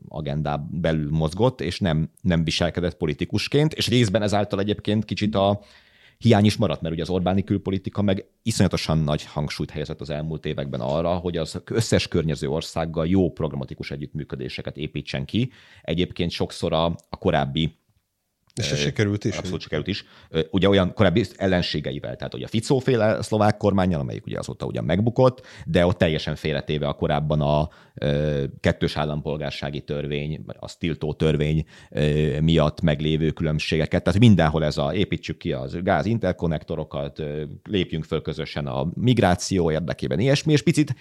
agendá 0.07 0.57
belül 0.71 1.09
mozgott, 1.11 1.61
és 1.61 1.79
nem, 1.79 2.09
nem 2.21 2.43
viselkedett 2.43 2.97
politikusként, 2.97 3.73
és 3.73 3.87
részben 3.87 4.21
ezáltal 4.21 4.59
egyébként 4.59 5.05
kicsit 5.05 5.35
a, 5.35 5.61
hiány 6.21 6.45
is 6.45 6.57
maradt, 6.57 6.81
mert 6.81 6.93
ugye 6.93 7.03
az 7.03 7.09
Orbáni 7.09 7.43
külpolitika 7.43 8.01
meg 8.01 8.25
iszonyatosan 8.43 8.97
nagy 8.97 9.23
hangsúlyt 9.25 9.69
helyezett 9.69 10.01
az 10.01 10.09
elmúlt 10.09 10.45
években 10.45 10.79
arra, 10.79 11.15
hogy 11.15 11.37
az 11.37 11.61
összes 11.65 12.07
környező 12.07 12.47
országgal 12.47 13.07
jó 13.07 13.31
programatikus 13.31 13.91
együttműködéseket 13.91 14.77
építsen 14.77 15.25
ki. 15.25 15.51
Egyébként 15.81 16.31
sokszor 16.31 16.73
a, 16.73 16.85
a 16.85 17.17
korábbi 17.17 17.79
és 18.65 18.71
ez 18.71 18.79
sikerült 18.79 19.25
is. 19.25 19.37
Abszolút 19.37 19.61
sikerült 19.61 19.87
is. 19.87 20.05
Ugye 20.49 20.69
olyan 20.69 20.93
korábbi 20.93 21.25
ellenségeivel, 21.35 22.15
tehát 22.15 22.33
ugye 22.33 22.45
a 22.45 22.47
Ficóféle 22.47 23.21
szlovák 23.21 23.57
kormányjal, 23.57 23.99
amelyik 23.99 24.25
ugye 24.25 24.39
azóta 24.39 24.65
ugyan 24.65 24.83
megbukott, 24.83 25.45
de 25.65 25.85
ott 25.85 25.97
teljesen 25.97 26.35
félretéve 26.35 26.87
a 26.87 26.93
korábban 26.93 27.41
a 27.41 27.69
kettős 28.59 28.97
állampolgársági 28.97 29.81
törvény, 29.81 30.45
a 30.59 30.75
tiltó 30.77 31.13
törvény 31.13 31.65
miatt 32.41 32.81
meglévő 32.81 33.31
különbségeket. 33.31 34.03
Tehát 34.03 34.19
mindenhol 34.19 34.63
ez 34.63 34.77
a 34.77 34.93
építsük 34.93 35.37
ki 35.37 35.51
az 35.51 35.77
gáz 35.83 36.05
interkonnektorokat, 36.05 37.21
lépjünk 37.69 38.03
föl 38.03 38.21
közösen 38.21 38.67
a 38.67 38.91
migráció 38.93 39.71
érdekében, 39.71 40.19
ilyesmi, 40.19 40.51
és 40.51 40.61
picit 40.61 40.95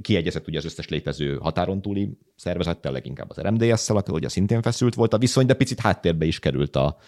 kiegyezett 0.00 0.48
ugye 0.48 0.58
az 0.58 0.64
összes 0.64 0.88
létező 0.88 1.36
határon 1.36 1.82
túli 1.82 2.18
szervezettel, 2.36 2.92
leginkább 2.92 3.30
az 3.30 3.40
RMDS-szel, 3.40 4.02
ugye 4.10 4.28
szintén 4.28 4.62
feszült 4.62 4.94
volt 4.94 5.12
a 5.12 5.18
viszony, 5.18 5.46
de 5.46 5.54
picit 5.54 5.80
háttérbe 5.80 6.24
is 6.24 6.38
került 6.38 6.76
a, 6.76 6.98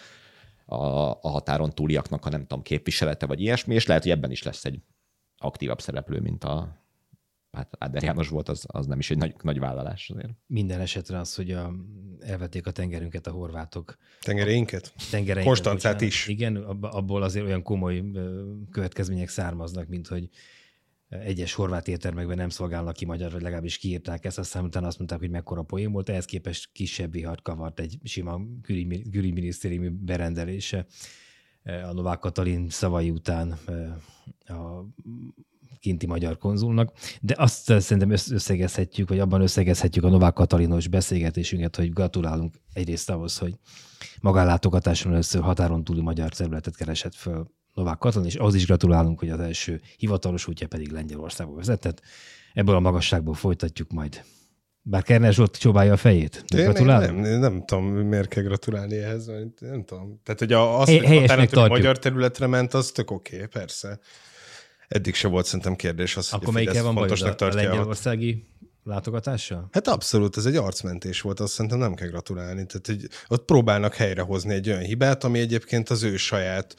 a, 0.65 1.09
a 1.09 1.29
határon 1.29 1.69
túliaknak 1.69 2.25
a 2.25 2.29
nem 2.29 2.41
tudom, 2.41 2.61
képviselete, 2.61 3.25
vagy 3.25 3.41
ilyesmi, 3.41 3.73
és 3.73 3.85
lehet, 3.85 4.03
hogy 4.03 4.11
ebben 4.11 4.31
is 4.31 4.43
lesz 4.43 4.65
egy 4.65 4.79
aktívabb 5.37 5.81
szereplő, 5.81 6.19
mint 6.19 6.43
a 6.43 6.77
hát 7.51 7.75
Áder 7.77 8.03
János 8.03 8.29
volt, 8.29 8.49
az, 8.49 8.65
az 8.67 8.85
nem 8.85 8.99
is 8.99 9.11
egy 9.11 9.17
nagy, 9.17 9.35
nagy 9.41 9.59
vállalás 9.59 10.09
azért. 10.09 10.29
Minden 10.47 10.79
esetre 10.79 11.19
az, 11.19 11.35
hogy 11.35 11.51
a, 11.51 11.73
elvették 12.19 12.67
a 12.67 12.71
tengerünket 12.71 13.27
a 13.27 13.31
horvátok. 13.31 13.97
Tengereinket? 14.21 14.93
Tengereinket. 15.09 15.45
Konstancát 15.53 16.01
is. 16.01 16.27
Igen, 16.27 16.55
abból 16.81 17.21
azért 17.23 17.45
olyan 17.45 17.63
komoly 17.63 18.03
következmények 18.71 19.29
származnak, 19.29 19.87
mint 19.87 20.07
hogy 20.07 20.29
egyes 21.09 21.53
horvát 21.53 21.87
éttermekben 21.87 22.37
nem 22.37 22.49
szolgálnak 22.49 22.93
ki 22.93 23.05
magyar, 23.05 23.31
vagy 23.31 23.41
legalábbis 23.41 23.77
kiírták 23.77 24.25
ezt, 24.25 24.37
aztán 24.37 24.63
utána 24.63 24.87
azt 24.87 24.97
mondták, 24.97 25.19
hogy 25.19 25.29
mekkora 25.29 25.61
poén 25.61 25.91
volt, 25.91 26.09
ehhez 26.09 26.25
képest 26.25 26.69
kisebb 26.71 27.11
vihart 27.11 27.41
kavart 27.41 27.79
egy 27.79 27.99
sima 28.03 28.41
külügyminisztériumi 29.11 29.89
berendelése 29.89 30.85
a 31.63 31.93
Novák 31.93 32.19
Katalin 32.19 32.69
szavai 32.69 33.09
után 33.09 33.57
a 34.45 34.85
kinti 35.79 36.05
magyar 36.05 36.37
konzulnak, 36.37 36.91
de 37.21 37.35
azt 37.37 37.79
szerintem 37.79 38.11
összegezhetjük, 38.11 39.09
vagy 39.09 39.19
abban 39.19 39.41
összegezhetjük 39.41 40.03
a 40.03 40.09
Novák 40.09 40.33
Katalinos 40.33 40.87
beszélgetésünket, 40.87 41.75
hogy 41.75 41.93
gratulálunk 41.93 42.61
egyrészt 42.73 43.09
ahhoz, 43.09 43.37
hogy 43.37 43.55
magánlátogatáson 44.21 45.11
először 45.11 45.41
határon 45.41 45.83
túli 45.83 46.01
magyar 46.01 46.29
területet 46.29 46.75
keresett 46.75 47.15
föl 47.15 47.51
Novák 47.79 47.97
Katalin, 47.97 48.27
és 48.27 48.35
ahhoz 48.35 48.55
is 48.55 48.65
gratulálunk, 48.65 49.19
hogy 49.19 49.29
az 49.29 49.39
első 49.39 49.81
hivatalos 49.97 50.47
útja 50.47 50.67
pedig 50.67 50.91
Lengyelországba 50.91 51.55
vezetett. 51.55 52.01
Ebből 52.53 52.75
a 52.75 52.79
magasságból 52.79 53.33
folytatjuk 53.33 53.91
majd. 53.91 54.23
Bár 54.81 55.03
Kerner 55.03 55.33
Zsolt 55.33 55.57
csóválja 55.57 55.93
a 55.93 55.97
fejét. 55.97 56.43
Én 56.55 56.69
nem, 56.71 57.15
nem, 57.21 57.39
nem 57.39 57.63
tudom, 57.65 57.85
miért 57.85 58.27
kell 58.27 58.43
gratulálni 58.43 58.97
ehhez. 58.97 59.25
Nem 59.59 59.83
tudom. 59.85 60.19
Tehát, 60.23 60.39
hogy 60.39 60.53
az, 60.53 60.89
hogy 60.89 61.49
a 61.51 61.67
magyar 61.67 61.99
területre 61.99 62.47
ment, 62.47 62.73
az 62.73 62.91
tök 62.91 63.11
oké, 63.11 63.35
okay, 63.35 63.47
persze. 63.47 63.99
Eddig 64.87 65.15
se 65.15 65.27
volt 65.27 65.45
szerintem 65.45 65.75
kérdés 65.75 66.17
az, 66.17 66.33
Akkor 66.33 66.53
hogy 66.53 66.67
a 66.77 66.83
van 66.83 66.93
fontosnak 66.93 67.35
tartja. 67.35 67.59
A 67.59 67.63
lengyelországi 67.63 68.47
látogatással? 68.83 69.67
Hát 69.71 69.87
abszolút, 69.87 70.37
ez 70.37 70.45
egy 70.45 70.55
arcmentés 70.55 71.21
volt, 71.21 71.39
azt 71.39 71.53
szerintem 71.53 71.79
nem 71.79 71.93
kell 71.93 72.07
gratulálni. 72.07 72.65
Tehát, 72.65 72.85
hogy 72.85 73.07
ott 73.27 73.45
próbálnak 73.45 73.93
helyrehozni 73.93 74.53
egy 74.53 74.69
olyan 74.69 74.81
hibát, 74.81 75.23
ami 75.23 75.39
egyébként 75.39 75.89
az 75.89 76.03
ő 76.03 76.17
saját 76.17 76.75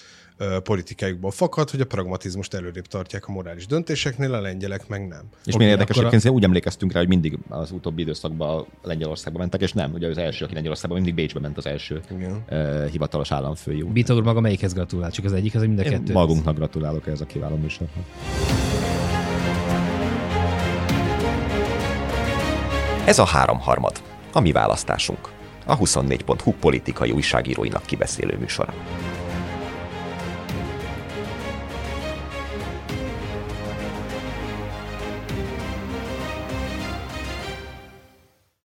politikájukból 0.62 1.30
fakad, 1.30 1.70
hogy 1.70 1.80
a 1.80 1.84
pragmatizmust 1.84 2.54
előrébb 2.54 2.86
tartják 2.86 3.28
a 3.28 3.32
morális 3.32 3.66
döntéseknél, 3.66 4.34
a 4.34 4.40
lengyelek 4.40 4.88
meg 4.88 5.08
nem. 5.08 5.22
És 5.44 5.56
milyen 5.56 5.72
érdekes, 5.72 5.96
hogy 5.96 6.26
a... 6.26 6.30
úgy 6.30 6.44
emlékeztünk 6.44 6.92
rá, 6.92 6.98
hogy 6.98 7.08
mindig 7.08 7.38
az 7.48 7.70
utóbbi 7.70 8.02
időszakban 8.02 8.66
Lengyelországba 8.82 9.38
mentek, 9.38 9.60
és 9.60 9.72
nem, 9.72 9.92
ugye 9.92 10.08
az 10.08 10.18
első, 10.18 10.44
aki 10.44 10.54
Lengyelországban 10.54 11.00
mindig 11.00 11.14
Bécsbe 11.14 11.40
ment 11.40 11.56
az 11.56 11.66
első 11.66 12.00
Igen. 12.10 12.44
uh, 12.50 12.84
hivatalos 12.86 13.32
államfői. 13.32 13.82
Bita 13.82 14.14
úr 14.14 14.22
maga 14.22 14.40
melyikhez 14.40 14.72
gratulál? 14.72 15.10
Csak 15.10 15.24
az 15.24 15.32
egyik, 15.32 15.54
az 15.54 15.62
mind 15.62 15.78
a 15.78 15.82
kettő. 15.82 16.12
Magunknak 16.12 16.56
gratulálok 16.56 17.06
ez 17.06 17.20
a 17.20 17.26
kiváló 17.26 17.56
műsornak. 17.56 18.04
Ez 23.04 23.18
a 23.18 23.24
háromharmad, 23.24 24.02
a 24.32 24.40
mi 24.40 24.52
választásunk. 24.52 25.28
A 25.66 25.78
24.hu 25.78 26.52
politikai 26.52 27.10
újságíróinak 27.10 27.86
kibeszélő 27.86 28.36
műsora. 28.38 28.74